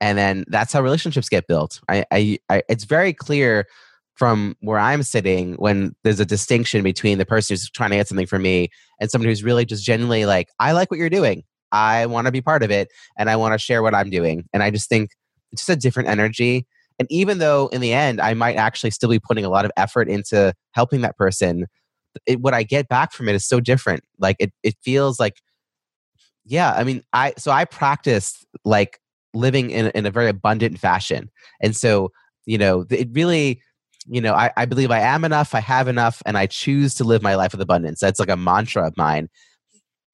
and 0.00 0.18
then 0.18 0.44
that's 0.48 0.72
how 0.72 0.82
relationships 0.82 1.28
get 1.28 1.46
built. 1.46 1.80
I, 1.88 2.04
I, 2.10 2.38
I 2.48 2.62
it's 2.68 2.84
very 2.84 3.12
clear 3.12 3.66
from 4.14 4.56
where 4.60 4.78
I'm 4.78 5.02
sitting 5.02 5.54
when 5.54 5.94
there's 6.04 6.20
a 6.20 6.24
distinction 6.24 6.82
between 6.82 7.18
the 7.18 7.26
person 7.26 7.54
who's 7.54 7.68
trying 7.70 7.90
to 7.90 7.96
get 7.96 8.08
something 8.08 8.26
from 8.26 8.42
me 8.42 8.68
and 9.00 9.10
someone 9.10 9.28
who's 9.28 9.42
really 9.42 9.64
just 9.64 9.84
genuinely 9.84 10.24
like, 10.24 10.48
I 10.60 10.72
like 10.72 10.90
what 10.90 10.98
you're 10.98 11.10
doing. 11.10 11.42
I 11.72 12.06
want 12.06 12.26
to 12.26 12.32
be 12.32 12.40
part 12.40 12.62
of 12.62 12.70
it 12.70 12.88
and 13.18 13.28
I 13.28 13.36
want 13.36 13.52
to 13.54 13.58
share 13.58 13.82
what 13.82 13.94
I'm 13.94 14.10
doing. 14.10 14.44
And 14.52 14.62
I 14.62 14.70
just 14.70 14.88
think 14.88 15.10
it's 15.50 15.66
just 15.66 15.78
a 15.78 15.80
different 15.80 16.08
energy. 16.08 16.66
And 17.00 17.10
even 17.10 17.38
though 17.38 17.66
in 17.68 17.80
the 17.80 17.92
end, 17.92 18.20
I 18.20 18.34
might 18.34 18.54
actually 18.54 18.92
still 18.92 19.10
be 19.10 19.18
putting 19.18 19.44
a 19.44 19.48
lot 19.48 19.64
of 19.64 19.72
effort 19.76 20.08
into 20.08 20.54
helping 20.72 21.00
that 21.00 21.16
person, 21.16 21.66
it, 22.24 22.40
what 22.40 22.54
I 22.54 22.62
get 22.62 22.86
back 22.86 23.12
from 23.12 23.28
it 23.28 23.34
is 23.34 23.44
so 23.44 23.58
different. 23.58 24.04
Like 24.20 24.36
it, 24.38 24.52
it 24.62 24.76
feels 24.84 25.18
like, 25.18 25.40
yeah, 26.44 26.72
I 26.72 26.84
mean, 26.84 27.02
I, 27.12 27.34
so 27.36 27.50
I 27.50 27.64
practice 27.64 28.44
like 28.64 29.00
living 29.32 29.70
in, 29.70 29.86
in 29.86 30.06
a 30.06 30.10
very 30.12 30.28
abundant 30.28 30.78
fashion. 30.78 31.30
And 31.60 31.74
so, 31.74 32.12
you 32.46 32.58
know, 32.58 32.84
it 32.90 33.08
really, 33.10 33.60
you 34.06 34.20
know, 34.20 34.34
I, 34.34 34.52
I 34.56 34.64
believe 34.66 34.90
I 34.90 35.00
am 35.00 35.24
enough, 35.24 35.54
I 35.54 35.60
have 35.60 35.88
enough, 35.88 36.22
and 36.26 36.36
I 36.36 36.46
choose 36.46 36.94
to 36.94 37.04
live 37.04 37.22
my 37.22 37.34
life 37.34 37.52
with 37.52 37.60
abundance. 37.60 38.00
That's 38.00 38.20
like 38.20 38.28
a 38.28 38.36
mantra 38.36 38.86
of 38.86 38.96
mine. 38.96 39.28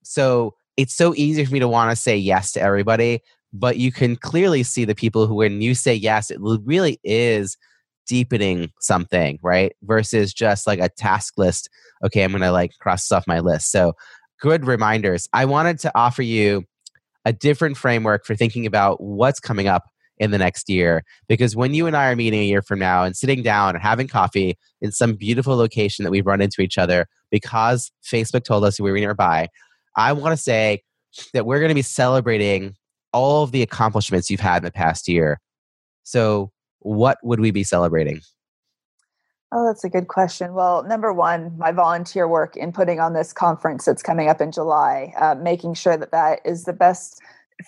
So 0.03 0.55
it's 0.77 0.95
so 0.95 1.15
easy 1.17 1.45
for 1.45 1.53
me 1.53 1.61
to 1.61 1.69
want 1.69 1.91
to 1.91 1.97
say 1.97 2.17
yes 2.17 2.53
to 2.53 2.61
everybody, 2.61 3.21
but 3.53 3.77
you 3.77 3.93
can 3.93 4.17
clearly 4.17 4.63
see 4.63 4.85
the 4.85 4.95
people 4.95 5.27
who, 5.27 5.35
when 5.35 5.61
you 5.61 5.75
say 5.75 5.95
yes, 5.95 6.31
it 6.31 6.39
really 6.41 7.01
is 7.05 7.57
deepening 8.07 8.71
something, 8.81 9.39
right? 9.43 9.73
Versus 9.83 10.33
just 10.33 10.67
like 10.67 10.81
a 10.81 10.89
task 10.89 11.35
list. 11.37 11.69
Okay, 12.05 12.23
I'm 12.23 12.31
going 12.31 12.43
to 12.43 12.53
like 12.53 12.73
cross 12.79 13.05
this 13.05 13.13
off 13.13 13.27
my 13.27 13.41
list. 13.41 13.71
So 13.71 13.95
good 14.41 14.67
reminders. 14.67 15.29
I 15.33 15.45
wanted 15.45 15.79
to 15.81 15.93
offer 15.95 16.23
you 16.23 16.65
a 17.25 17.33
different 17.33 17.77
framework 17.77 18.25
for 18.25 18.35
thinking 18.35 18.67
about 18.67 19.03
what's 19.03 19.41
coming 19.41 19.69
up 19.69 19.85
in 20.21 20.31
the 20.31 20.39
next 20.39 20.69
year. 20.69 21.03
Because 21.27 21.57
when 21.57 21.75
you 21.75 21.89
and 21.89 21.97
I 21.97 22.11
are 22.11 22.17
meeting 22.17 22.41
a 22.41 22.45
year 22.45 22.63
from 22.63 22.79
now 22.79 23.03
and 23.03 23.17
sitting 23.17 23.43
down 23.43 23.75
and 23.75 23.83
having 23.83 24.07
coffee 24.07 24.57
in 24.81 24.93
some 24.93 25.15
beautiful 25.15 25.57
location 25.57 26.05
that 26.05 26.11
we've 26.11 26.27
run 26.27 26.41
into 26.41 26.61
each 26.61 26.79
other 26.79 27.09
because 27.31 27.91
Facebook 28.05 28.45
told 28.45 28.65
us 28.65 28.79
we 28.79 28.93
were 28.93 28.99
nearby, 28.99 29.49
I 29.97 30.13
want 30.13 30.37
to 30.37 30.43
say 30.43 30.83
that 31.33 31.47
we're 31.47 31.59
going 31.59 31.71
to 31.71 31.75
be 31.75 31.83
celebrating 31.83 32.77
all 33.13 33.43
of 33.43 33.51
the 33.51 33.63
accomplishments 33.63 34.31
you've 34.31 34.39
had 34.39 34.59
in 34.59 34.65
the 34.65 34.71
past 34.71 35.09
year. 35.09 35.41
So, 36.05 36.53
what 36.81 37.19
would 37.23 37.41
we 37.41 37.51
be 37.51 37.65
celebrating? 37.65 38.21
Oh, 39.53 39.67
that's 39.67 39.83
a 39.83 39.89
good 39.89 40.07
question. 40.07 40.55
Well, 40.55 40.85
number 40.85 41.13
one, 41.13 41.59
my 41.59 41.73
volunteer 41.73 42.29
work 42.29 42.57
in 42.57 42.73
putting 42.73 43.01
on 43.01 43.15
this 43.15 43.33
conference 43.33 43.85
that's 43.85 44.03
coming 44.03 44.29
up 44.29 44.41
in 44.41 44.53
July, 44.53 45.13
uh, 45.21 45.35
making 45.35 45.75
sure 45.75 45.97
that 45.97 46.13
that 46.13 46.39
is 46.45 46.65
the 46.65 46.73
best 46.73 47.21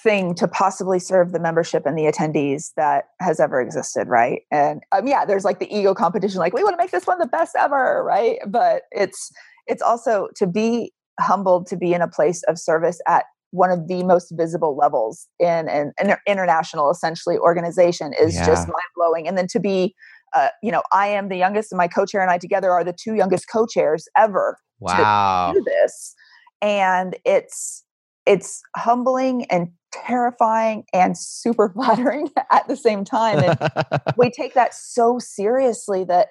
thing 0.03 0.34
to 0.34 0.49
possibly 0.49 0.99
serve 0.99 1.32
the 1.32 1.40
membership 1.40 1.84
and 1.86 1.99
the 1.99 2.05
attendees 2.05 2.72
that 2.76 3.07
has 3.20 3.40
ever 3.40 3.61
existed 3.61 4.09
right 4.09 4.43
and 4.51 4.82
um, 4.93 5.07
yeah 5.07 5.24
there's 5.24 5.45
like 5.45 5.59
the 5.59 5.74
ego 5.74 5.95
competition 5.95 6.38
like 6.38 6.53
we 6.53 6.62
want 6.62 6.72
to 6.72 6.82
make 6.82 6.90
this 6.90 7.07
one 7.07 7.18
the 7.18 7.26
best 7.26 7.55
ever 7.59 8.03
right 8.05 8.38
but 8.47 8.82
it's 8.90 9.30
it's 9.66 9.82
also 9.82 10.28
to 10.36 10.47
be 10.47 10.93
humbled 11.20 11.66
to 11.66 11.76
be 11.76 11.93
in 11.93 12.01
a 12.01 12.09
place 12.09 12.43
of 12.45 12.59
service 12.59 13.01
at 13.07 13.24
one 13.51 13.70
of 13.70 13.86
the 13.86 14.03
most 14.03 14.32
visible 14.34 14.76
levels 14.76 15.28
in 15.38 15.68
an, 15.68 15.93
an 15.99 16.16
international 16.26 16.90
essentially 16.90 17.36
organization 17.36 18.12
is 18.18 18.34
yeah. 18.34 18.47
just 18.47 18.66
mind-blowing 18.66 19.28
and 19.28 19.36
then 19.36 19.47
to 19.47 19.61
be 19.61 19.95
uh, 20.34 20.49
you 20.62 20.72
know 20.72 20.82
i 20.93 21.07
am 21.07 21.28
the 21.28 21.36
youngest 21.36 21.70
and 21.70 21.76
my 21.76 21.88
co-chair 21.88 22.22
and 22.22 22.30
i 22.30 22.38
together 22.38 22.70
are 22.70 22.82
the 22.82 22.95
two 22.95 23.14
youngest 23.14 23.47
co-chairs 23.53 24.09
ever 24.16 24.57
wow. 24.80 25.53
to 25.53 25.59
do 25.59 25.64
this 25.64 26.14
and 26.62 27.16
it's 27.24 27.84
it's 28.26 28.62
humbling 28.76 29.44
and 29.46 29.68
terrifying 29.92 30.84
and 30.92 31.16
super 31.16 31.68
flattering 31.74 32.30
at 32.50 32.66
the 32.68 32.76
same 32.76 33.04
time. 33.04 33.38
And 33.38 34.00
we 34.16 34.30
take 34.36 34.54
that 34.54 34.74
so 34.74 35.18
seriously 35.18 36.04
that 36.04 36.28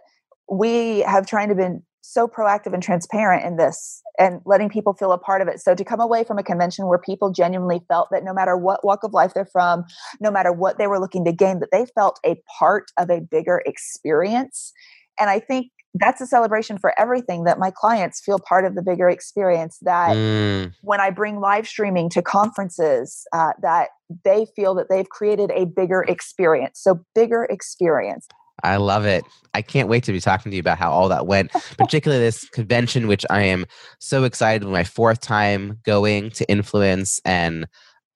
we 0.50 1.00
have 1.00 1.26
tried 1.26 1.48
to 1.48 1.56
been 1.56 1.84
so 2.02 2.28
proactive 2.28 2.74
and 2.74 2.84
transparent 2.84 3.46
in 3.46 3.58
this 3.58 4.02
and 4.20 4.42
letting 4.46 4.70
people 4.70 4.94
feel 4.94 5.12
a 5.12 5.18
part 5.18 5.42
of 5.42 5.48
it. 5.48 5.62
So 5.62 5.76
to 5.76 5.86
come 5.86 6.02
away 6.02 6.24
from 6.24 6.38
a 6.38 6.44
convention 6.44 6.88
where 6.88 6.98
people 6.98 7.32
genuinely 7.32 7.82
felt 7.88 8.10
that 8.12 8.24
no 8.24 8.34
matter 8.34 8.58
what 8.58 8.84
walk 8.84 9.04
of 9.04 9.14
life 9.14 9.34
they're 9.34 9.46
from, 9.46 9.86
no 10.20 10.32
matter 10.32 10.52
what 10.52 10.78
they 10.78 10.88
were 10.88 11.00
looking 11.00 11.24
to 11.26 11.32
gain, 11.32 11.60
that 11.60 11.70
they 11.72 11.86
felt 11.96 12.20
a 12.26 12.42
part 12.60 12.92
of 12.98 13.10
a 13.10 13.22
bigger 13.22 13.62
experience. 13.66 14.74
And 15.20 15.30
I 15.30 15.40
think 15.40 15.68
that's 15.96 16.22
a 16.22 16.28
celebration 16.28 16.78
for 16.78 16.98
everything 17.00 17.44
that 17.44 17.60
my 17.60 17.72
clients 17.72 18.22
feel 18.22 18.40
part 18.40 18.66
of 18.66 18.76
the 18.76 18.82
bigger 18.82 19.10
experience 19.10 19.78
that 19.82 20.16
Mm, 20.16 20.74
when 20.82 21.00
i 21.00 21.10
bring 21.10 21.40
live 21.40 21.68
streaming 21.68 22.10
to 22.10 22.22
conferences 22.22 23.26
uh, 23.34 23.52
that 23.62 23.90
they 24.26 24.46
feel 24.56 24.74
that 24.76 24.88
they've 24.90 25.10
created 25.10 25.52
a 25.52 25.66
bigger 25.66 26.04
experience 26.04 26.80
so 26.82 27.00
bigger 27.16 27.46
experience 27.46 28.28
I 28.64 28.78
love 28.78 29.06
it. 29.06 29.24
I 29.54 29.62
can't 29.62 29.90
wait 29.90 30.04
to 30.04 30.12
be 30.12 30.20
talking 30.20 30.52
to 30.52 30.56
you 30.56 30.60
about 30.60 30.78
how 30.78 30.92
all 30.92 31.10
that 31.10 31.26
went, 31.26 31.52
particularly 31.78 32.24
this 32.24 32.48
convention, 32.50 33.08
which 33.08 33.26
I 33.30 33.44
am 33.44 33.66
so 34.00 34.24
excited. 34.24 34.68
My 34.68 34.84
fourth 34.84 35.20
time 35.20 35.80
going 35.84 36.30
to 36.32 36.48
Influence, 36.50 37.20
and 37.26 37.68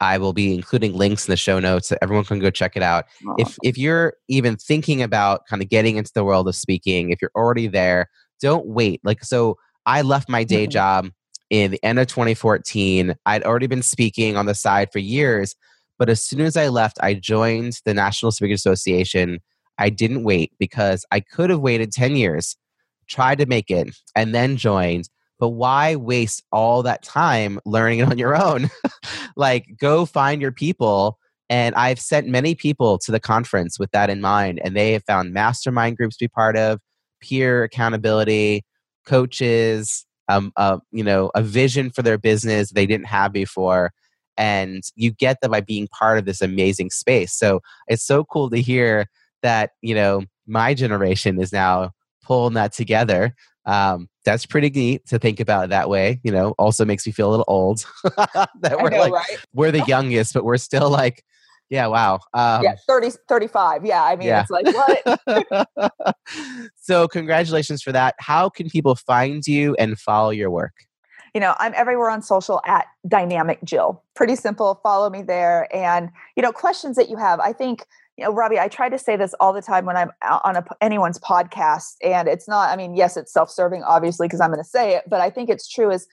I 0.01 0.17
will 0.17 0.33
be 0.33 0.53
including 0.53 0.93
links 0.93 1.27
in 1.27 1.31
the 1.31 1.37
show 1.37 1.59
notes 1.59 1.87
so 1.89 1.97
everyone 2.01 2.25
can 2.25 2.39
go 2.39 2.49
check 2.49 2.75
it 2.75 2.83
out. 2.83 3.05
If 3.39 3.57
if 3.63 3.77
you're 3.77 4.13
even 4.27 4.57
thinking 4.57 5.01
about 5.01 5.45
kind 5.49 5.61
of 5.61 5.69
getting 5.69 5.97
into 5.97 6.11
the 6.13 6.23
world 6.23 6.47
of 6.47 6.55
speaking, 6.55 7.11
if 7.11 7.21
you're 7.21 7.31
already 7.35 7.67
there, 7.67 8.09
don't 8.41 8.65
wait. 8.67 8.99
Like 9.03 9.23
so, 9.23 9.57
I 9.85 10.01
left 10.01 10.27
my 10.29 10.43
day 10.43 10.67
Mhm. 10.67 10.71
job 10.71 11.09
in 11.49 11.71
the 11.71 11.83
end 11.83 11.99
of 11.99 12.07
2014. 12.07 13.15
I'd 13.25 13.43
already 13.43 13.67
been 13.67 13.83
speaking 13.83 14.35
on 14.35 14.45
the 14.47 14.55
side 14.55 14.91
for 14.91 14.99
years, 14.99 15.55
but 15.97 16.09
as 16.09 16.21
soon 16.21 16.41
as 16.41 16.57
I 16.57 16.67
left, 16.67 16.97
I 17.01 17.13
joined 17.13 17.79
the 17.85 17.93
National 17.93 18.31
Speakers 18.31 18.59
Association. 18.59 19.39
I 19.77 19.89
didn't 19.89 20.23
wait 20.23 20.51
because 20.59 21.05
I 21.11 21.19
could 21.19 21.49
have 21.49 21.59
waited 21.59 21.91
10 21.91 22.15
years, 22.15 22.57
tried 23.07 23.37
to 23.37 23.45
make 23.45 23.69
it, 23.69 23.95
and 24.15 24.33
then 24.35 24.57
joined. 24.57 25.07
But 25.39 25.49
why 25.49 25.95
waste 25.95 26.43
all 26.51 26.83
that 26.83 27.03
time 27.03 27.59
learning 27.65 27.99
it 27.99 28.09
on 28.09 28.17
your 28.17 28.35
own? 28.41 28.69
like, 29.35 29.67
go 29.79 30.05
find 30.05 30.41
your 30.41 30.51
people. 30.51 31.17
And 31.49 31.75
I've 31.75 31.99
sent 31.99 32.27
many 32.27 32.55
people 32.55 32.97
to 32.99 33.11
the 33.11 33.19
conference 33.19 33.77
with 33.77 33.91
that 33.91 34.09
in 34.09 34.21
mind, 34.21 34.59
and 34.63 34.75
they 34.75 34.93
have 34.93 35.03
found 35.03 35.33
mastermind 35.33 35.97
groups 35.97 36.17
to 36.17 36.25
be 36.25 36.29
part 36.29 36.57
of, 36.57 36.79
peer 37.21 37.63
accountability, 37.63 38.63
coaches, 39.05 40.05
um, 40.27 40.51
uh, 40.57 40.77
you 40.91 41.03
know, 41.03 41.31
a 41.35 41.43
vision 41.43 41.91
for 41.91 42.01
their 42.01 42.17
business 42.17 42.71
they 42.71 42.87
didn't 42.87 43.05
have 43.05 43.31
before. 43.31 43.91
And 44.37 44.83
you 44.95 45.11
get 45.11 45.37
that 45.41 45.51
by 45.51 45.61
being 45.61 45.87
part 45.87 46.17
of 46.17 46.25
this 46.25 46.41
amazing 46.41 46.89
space. 46.89 47.33
So 47.33 47.61
it's 47.87 48.03
so 48.03 48.23
cool 48.25 48.49
to 48.49 48.59
hear 48.59 49.05
that 49.45 49.71
you 49.81 49.93
know 49.93 50.23
my 50.47 50.73
generation 50.73 51.39
is 51.39 51.53
now 51.53 51.91
pulling 52.23 52.55
that 52.55 52.73
together 52.73 53.35
um, 53.65 54.09
that's 54.23 54.45
pretty 54.45 54.69
neat 54.69 55.05
to 55.07 55.19
think 55.19 55.39
about 55.39 55.65
it 55.65 55.69
that 55.69 55.89
way 55.89 56.19
you 56.23 56.31
know 56.31 56.51
also 56.57 56.85
makes 56.85 57.05
me 57.05 57.11
feel 57.11 57.29
a 57.29 57.31
little 57.31 57.45
old 57.47 57.85
that 58.03 58.77
we're 58.81 58.89
know, 58.89 58.99
like 58.99 59.13
right? 59.13 59.37
we're 59.53 59.71
the 59.71 59.83
youngest 59.87 60.33
but 60.33 60.43
we're 60.43 60.57
still 60.57 60.89
like 60.89 61.23
yeah 61.69 61.87
wow 61.87 62.19
um, 62.33 62.63
yeah 62.63 62.75
30 62.87 63.11
35 63.27 63.85
yeah 63.85 64.03
i 64.03 64.15
mean 64.15 64.27
yeah. 64.27 64.41
it's 64.41 64.51
like 64.51 64.65
what 64.65 65.91
so 66.75 67.07
congratulations 67.07 67.81
for 67.81 67.91
that 67.91 68.15
how 68.19 68.49
can 68.49 68.69
people 68.69 68.95
find 68.95 69.45
you 69.47 69.75
and 69.79 69.97
follow 69.99 70.29
your 70.29 70.51
work 70.51 70.73
you 71.33 71.41
know 71.41 71.55
i'm 71.59 71.73
everywhere 71.75 72.09
on 72.09 72.21
social 72.21 72.61
at 72.65 72.85
dynamic 73.07 73.63
jill 73.63 74.03
pretty 74.15 74.35
simple 74.35 74.79
follow 74.83 75.09
me 75.09 75.23
there 75.23 75.73
and 75.75 76.09
you 76.35 76.43
know 76.43 76.51
questions 76.51 76.95
that 76.95 77.09
you 77.09 77.17
have 77.17 77.39
i 77.39 77.51
think 77.51 77.85
you 78.17 78.23
know 78.23 78.31
robbie 78.33 78.59
i 78.59 78.67
try 78.67 78.89
to 78.89 78.97
say 78.97 79.15
this 79.15 79.33
all 79.39 79.53
the 79.53 79.61
time 79.61 79.85
when 79.85 79.97
i'm 79.97 80.11
on 80.43 80.55
a, 80.55 80.63
anyone's 80.81 81.19
podcast 81.19 81.93
and 82.03 82.27
it's 82.27 82.47
not 82.47 82.69
i 82.69 82.75
mean 82.75 82.95
yes 82.95 83.17
it's 83.17 83.31
self-serving 83.31 83.83
obviously 83.83 84.27
because 84.27 84.41
i'm 84.41 84.51
going 84.51 84.63
to 84.63 84.69
say 84.69 84.95
it 84.95 85.03
but 85.09 85.21
i 85.21 85.29
think 85.29 85.49
it's 85.49 85.67
true 85.67 85.91
is 85.91 86.07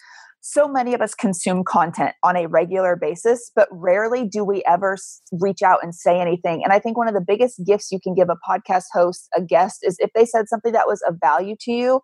so 0.45 0.67
many 0.67 0.93
of 0.93 1.01
us 1.01 1.15
consume 1.15 1.63
content 1.63 2.17
on 2.25 2.37
a 2.37 2.47
regular 2.47 2.97
basis 2.97 3.51
but 3.55 3.69
rarely 3.71 4.27
do 4.27 4.45
we 4.45 4.63
ever 4.67 4.97
reach 5.33 5.63
out 5.63 5.79
and 5.83 5.95
say 5.95 6.21
anything 6.21 6.63
and 6.65 6.73
i 6.73 6.79
think 6.79 6.97
one 6.97 7.09
of 7.09 7.15
the 7.15 7.25
biggest 7.27 7.61
gifts 7.65 7.93
you 7.93 8.01
can 8.01 8.15
give 8.15 8.29
a 8.29 8.37
podcast 8.49 8.85
host 8.93 9.29
a 9.37 9.43
guest 9.43 9.81
is 9.83 9.97
if 10.01 10.11
they 10.15 10.25
said 10.25 10.49
something 10.49 10.73
that 10.73 10.87
was 10.87 11.03
of 11.09 11.17
value 11.21 11.55
to 11.61 11.73
you 11.73 12.01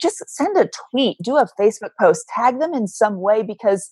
just 0.00 0.22
send 0.28 0.56
a 0.56 0.68
tweet, 0.90 1.18
do 1.22 1.36
a 1.36 1.46
Facebook 1.58 1.90
post, 2.00 2.24
tag 2.34 2.58
them 2.58 2.74
in 2.74 2.88
some 2.88 3.20
way 3.20 3.42
because 3.42 3.90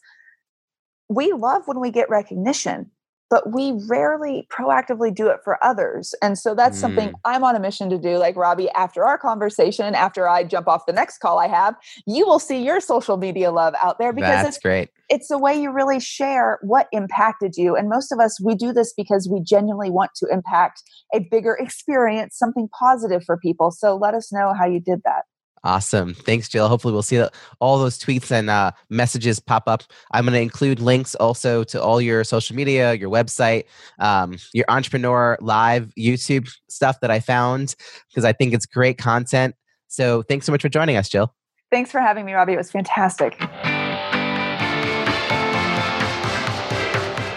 we 1.09 1.33
love 1.33 1.63
when 1.67 1.81
we 1.81 1.91
get 1.91 2.11
recognition, 2.11 2.91
but 3.31 3.53
we 3.53 3.73
rarely 3.89 4.47
proactively 4.51 5.15
do 5.15 5.29
it 5.29 5.41
for 5.45 5.63
others. 5.65 6.15
And 6.23 6.39
so 6.39 6.55
that's 6.55 6.81
something 6.81 7.09
Mm. 7.09 7.15
I'm 7.25 7.45
on 7.45 7.57
a 7.57 7.61
mission 7.61 7.91
to 7.91 7.99
do. 7.99 8.19
Like 8.19 8.37
Robbie, 8.37 8.71
after 8.71 9.05
our 9.05 9.19
conversation, 9.19 9.95
after 9.95 10.29
I 10.29 10.45
jump 10.45 10.69
off 10.69 10.87
the 10.87 10.93
next 10.93 11.19
call 11.19 11.39
I 11.39 11.49
have, 11.49 11.75
you 12.07 12.27
will 12.27 12.39
see 12.39 12.63
your 12.63 12.81
social 12.81 13.17
media 13.17 13.51
love 13.51 13.75
out 13.83 13.99
there 13.99 14.13
because 14.13 14.43
that's 14.43 14.57
it's 14.57 14.63
great 14.63 14.91
it's 15.09 15.29
the 15.29 15.39
way 15.39 15.61
you 15.61 15.71
really 15.71 16.01
share 16.01 16.59
what 16.63 16.87
impacted 16.93 17.57
you. 17.57 17.75
And 17.75 17.89
most 17.89 18.13
of 18.13 18.19
us, 18.19 18.41
we 18.41 18.55
do 18.55 18.73
this 18.73 18.93
because 18.97 19.29
we 19.31 19.41
genuinely 19.41 19.91
want 19.91 20.11
to 20.17 20.27
impact 20.31 20.83
a 21.15 21.21
bigger 21.31 21.57
experience, 21.59 22.37
something 22.37 22.69
positive 22.79 23.25
for 23.25 23.39
people. 23.39 23.71
So 23.71 23.97
let 23.97 24.15
us 24.15 24.33
know 24.33 24.53
how 24.53 24.67
you 24.67 24.81
did 24.81 25.01
that. 25.05 25.25
Awesome. 25.69 26.15
Thanks, 26.15 26.49
Jill. 26.49 26.67
Hopefully, 26.67 26.95
we'll 26.95 27.03
see 27.03 27.19
that- 27.19 27.35
all 27.61 27.79
those 27.79 27.99
tweets 27.99 28.31
and 28.31 28.49
uh, 28.49 28.71
messages 28.89 29.39
pop 29.39 29.65
up. 29.69 29.83
I'm 30.13 30.25
going 30.25 30.33
to 30.33 30.41
include 30.41 30.81
links 30.81 31.15
also 31.17 31.63
to 31.65 31.83
all 31.83 32.01
your 32.01 32.25
social 32.25 32.57
media, 32.57 32.95
your 32.95 33.11
website, 33.11 33.65
um, 33.99 34.39
your 34.55 34.65
entrepreneur 34.71 35.37
live 35.43 35.93
YouTube 35.99 36.49
stuff 36.71 37.01
that 37.01 37.11
I 37.11 37.21
found 37.21 37.75
because 38.09 38.25
I 38.25 38.33
think 38.33 38.55
it's 38.55 38.65
great 38.65 38.97
content. 38.97 39.57
So, 39.89 40.23
thanks 40.23 40.47
so 40.47 40.53
much 40.53 40.63
for 40.63 40.71
joining 40.71 40.97
us, 40.97 41.11
Jill. 41.11 41.35
Thanks 41.71 41.91
for 41.91 42.01
having 42.01 42.25
me, 42.25 42.33
Robbie. 42.33 42.55
It 42.55 42.57
was 42.57 42.71
fantastic. 42.71 43.37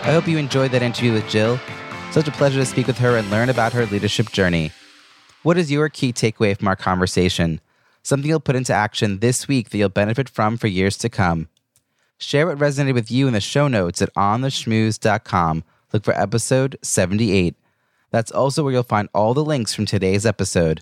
I 0.03 0.13
hope 0.13 0.25
you 0.25 0.37
enjoyed 0.37 0.71
that 0.71 0.81
interview 0.81 1.11
with 1.11 1.27
Jill. 1.27 1.59
Such 2.11 2.29
a 2.29 2.31
pleasure 2.31 2.61
to 2.61 2.65
speak 2.65 2.87
with 2.87 2.97
her 2.99 3.17
and 3.17 3.29
learn 3.29 3.49
about 3.49 3.73
her 3.73 3.85
leadership 3.87 4.31
journey. 4.31 4.71
What 5.43 5.57
is 5.57 5.69
your 5.69 5.89
key 5.89 6.13
takeaway 6.13 6.57
from 6.57 6.69
our 6.69 6.77
conversation? 6.77 7.59
Something 8.03 8.29
you'll 8.29 8.39
put 8.39 8.55
into 8.55 8.73
action 8.73 9.19
this 9.19 9.47
week 9.47 9.69
that 9.69 9.77
you'll 9.77 9.89
benefit 9.89 10.29
from 10.29 10.57
for 10.57 10.67
years 10.67 10.97
to 10.97 11.09
come. 11.09 11.49
Share 12.17 12.47
what 12.47 12.57
resonated 12.57 12.93
with 12.93 13.11
you 13.11 13.27
in 13.27 13.33
the 13.33 13.41
show 13.41 13.67
notes 13.67 14.01
at 14.01 14.13
ontheschmooze.com. 14.15 15.63
Look 15.93 16.03
for 16.03 16.19
episode 16.19 16.77
78. 16.81 17.55
That's 18.11 18.31
also 18.31 18.63
where 18.63 18.73
you'll 18.73 18.83
find 18.83 19.09
all 19.13 19.33
the 19.33 19.43
links 19.43 19.73
from 19.73 19.85
today's 19.85 20.25
episode. 20.25 20.81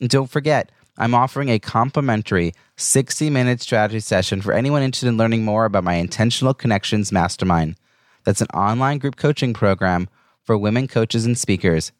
And 0.00 0.08
don't 0.08 0.30
forget, 0.30 0.70
I'm 0.96 1.14
offering 1.14 1.48
a 1.48 1.58
complimentary 1.58 2.52
60 2.76 3.30
minute 3.30 3.60
strategy 3.60 4.00
session 4.00 4.40
for 4.40 4.52
anyone 4.52 4.82
interested 4.82 5.08
in 5.08 5.16
learning 5.16 5.44
more 5.44 5.64
about 5.64 5.84
my 5.84 5.94
Intentional 5.94 6.54
Connections 6.54 7.12
Mastermind. 7.12 7.76
That's 8.24 8.40
an 8.40 8.48
online 8.48 8.98
group 8.98 9.16
coaching 9.16 9.54
program 9.54 10.08
for 10.42 10.58
women 10.58 10.88
coaches 10.88 11.24
and 11.24 11.38
speakers. 11.38 11.92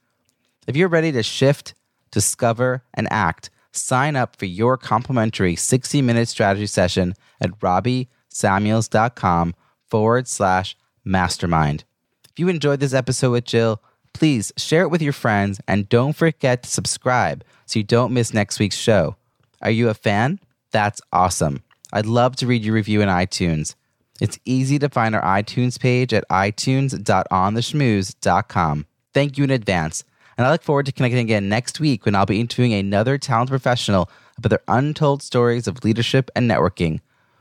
If 0.66 0.76
you're 0.76 0.88
ready 0.88 1.12
to 1.12 1.22
shift, 1.22 1.74
discover, 2.10 2.82
and 2.94 3.06
act, 3.10 3.50
sign 3.72 4.16
up 4.16 4.36
for 4.36 4.46
your 4.46 4.76
complimentary 4.76 5.56
60 5.56 6.02
minute 6.02 6.28
strategy 6.28 6.66
session 6.66 7.14
at 7.40 7.58
robbiesamuels.com 7.60 9.54
forward 9.86 10.28
slash 10.28 10.76
mastermind. 11.04 11.84
If 12.30 12.38
you 12.38 12.48
enjoyed 12.48 12.80
this 12.80 12.94
episode 12.94 13.32
with 13.32 13.44
Jill, 13.44 13.82
please 14.12 14.52
share 14.56 14.82
it 14.82 14.90
with 14.90 15.02
your 15.02 15.12
friends 15.12 15.60
and 15.66 15.88
don't 15.88 16.14
forget 16.14 16.62
to 16.62 16.70
subscribe 16.70 17.42
so 17.66 17.78
you 17.78 17.84
don't 17.84 18.12
miss 18.12 18.34
next 18.34 18.58
week's 18.58 18.76
show. 18.76 19.16
Are 19.62 19.70
you 19.70 19.88
a 19.88 19.94
fan? 19.94 20.40
That's 20.70 21.00
awesome. 21.12 21.62
I'd 21.92 22.06
love 22.06 22.36
to 22.36 22.46
read 22.46 22.64
your 22.64 22.74
review 22.74 23.00
in 23.00 23.08
iTunes. 23.08 23.74
It's 24.20 24.38
easy 24.44 24.78
to 24.80 24.88
find 24.88 25.14
our 25.14 25.22
iTunes 25.22 25.78
page 25.80 26.12
at 26.12 26.28
itunes.ontheschmooze.com. 26.28 28.86
Thank 29.14 29.38
you 29.38 29.44
in 29.44 29.50
advance. 29.50 30.04
And 30.38 30.46
I 30.46 30.52
look 30.52 30.62
forward 30.62 30.86
to 30.86 30.92
connecting 30.92 31.18
again 31.18 31.48
next 31.48 31.80
week 31.80 32.04
when 32.04 32.14
I'll 32.14 32.24
be 32.24 32.40
interviewing 32.40 32.72
another 32.72 33.18
talented 33.18 33.50
professional 33.50 34.08
about 34.36 34.50
their 34.50 34.62
untold 34.68 35.20
stories 35.20 35.66
of 35.66 35.82
leadership 35.82 36.30
and 36.36 36.48
networking. 36.48 37.00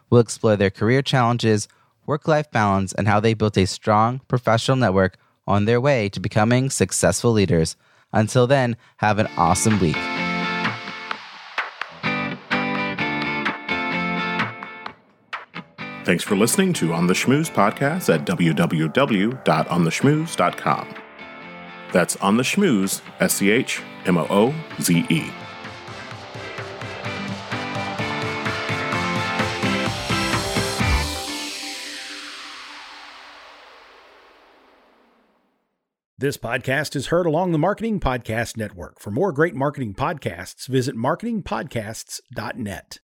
We'll 0.09 0.21
explore 0.21 0.55
their 0.55 0.71
career 0.71 1.03
challenges, 1.03 1.67
work 2.07 2.27
life 2.27 2.49
balance, 2.49 2.93
and 2.93 3.07
how 3.07 3.19
they 3.19 3.35
built 3.35 3.55
a 3.55 3.67
strong 3.67 4.21
professional 4.27 4.77
network 4.77 5.15
on 5.45 5.65
their 5.65 5.79
way 5.79 6.09
to 6.09 6.19
becoming 6.19 6.71
successful 6.71 7.31
leaders. 7.31 7.75
Until 8.11 8.47
then, 8.47 8.75
have 8.97 9.19
an 9.19 9.27
awesome 9.37 9.79
week. 9.79 9.95
Thanks 16.03 16.23
for 16.23 16.35
listening 16.35 16.73
to 16.73 16.93
On 16.93 17.05
the 17.05 17.13
Schmooze 17.13 17.51
podcast 17.51 18.11
at 18.11 18.25
www.ontheschmooze.com. 18.25 21.06
That's 21.91 22.15
On 22.17 22.37
the 22.37 22.43
Schmooze, 22.43 23.01
S 23.19 23.35
C 23.35 23.49
H 23.49 23.81
M 24.05 24.17
O 24.17 24.27
O 24.29 24.53
Z 24.81 25.05
E. 25.09 25.31
This 36.19 36.35
podcast 36.35 36.95
is 36.95 37.07
heard 37.07 37.27
along 37.27 37.51
the 37.51 37.59
Marketing 37.59 37.99
Podcast 37.99 38.57
Network. 38.57 38.99
For 38.99 39.11
more 39.11 39.31
great 39.31 39.53
marketing 39.53 39.93
podcasts, 39.93 40.67
visit 40.67 40.95
marketingpodcasts.net. 40.95 42.95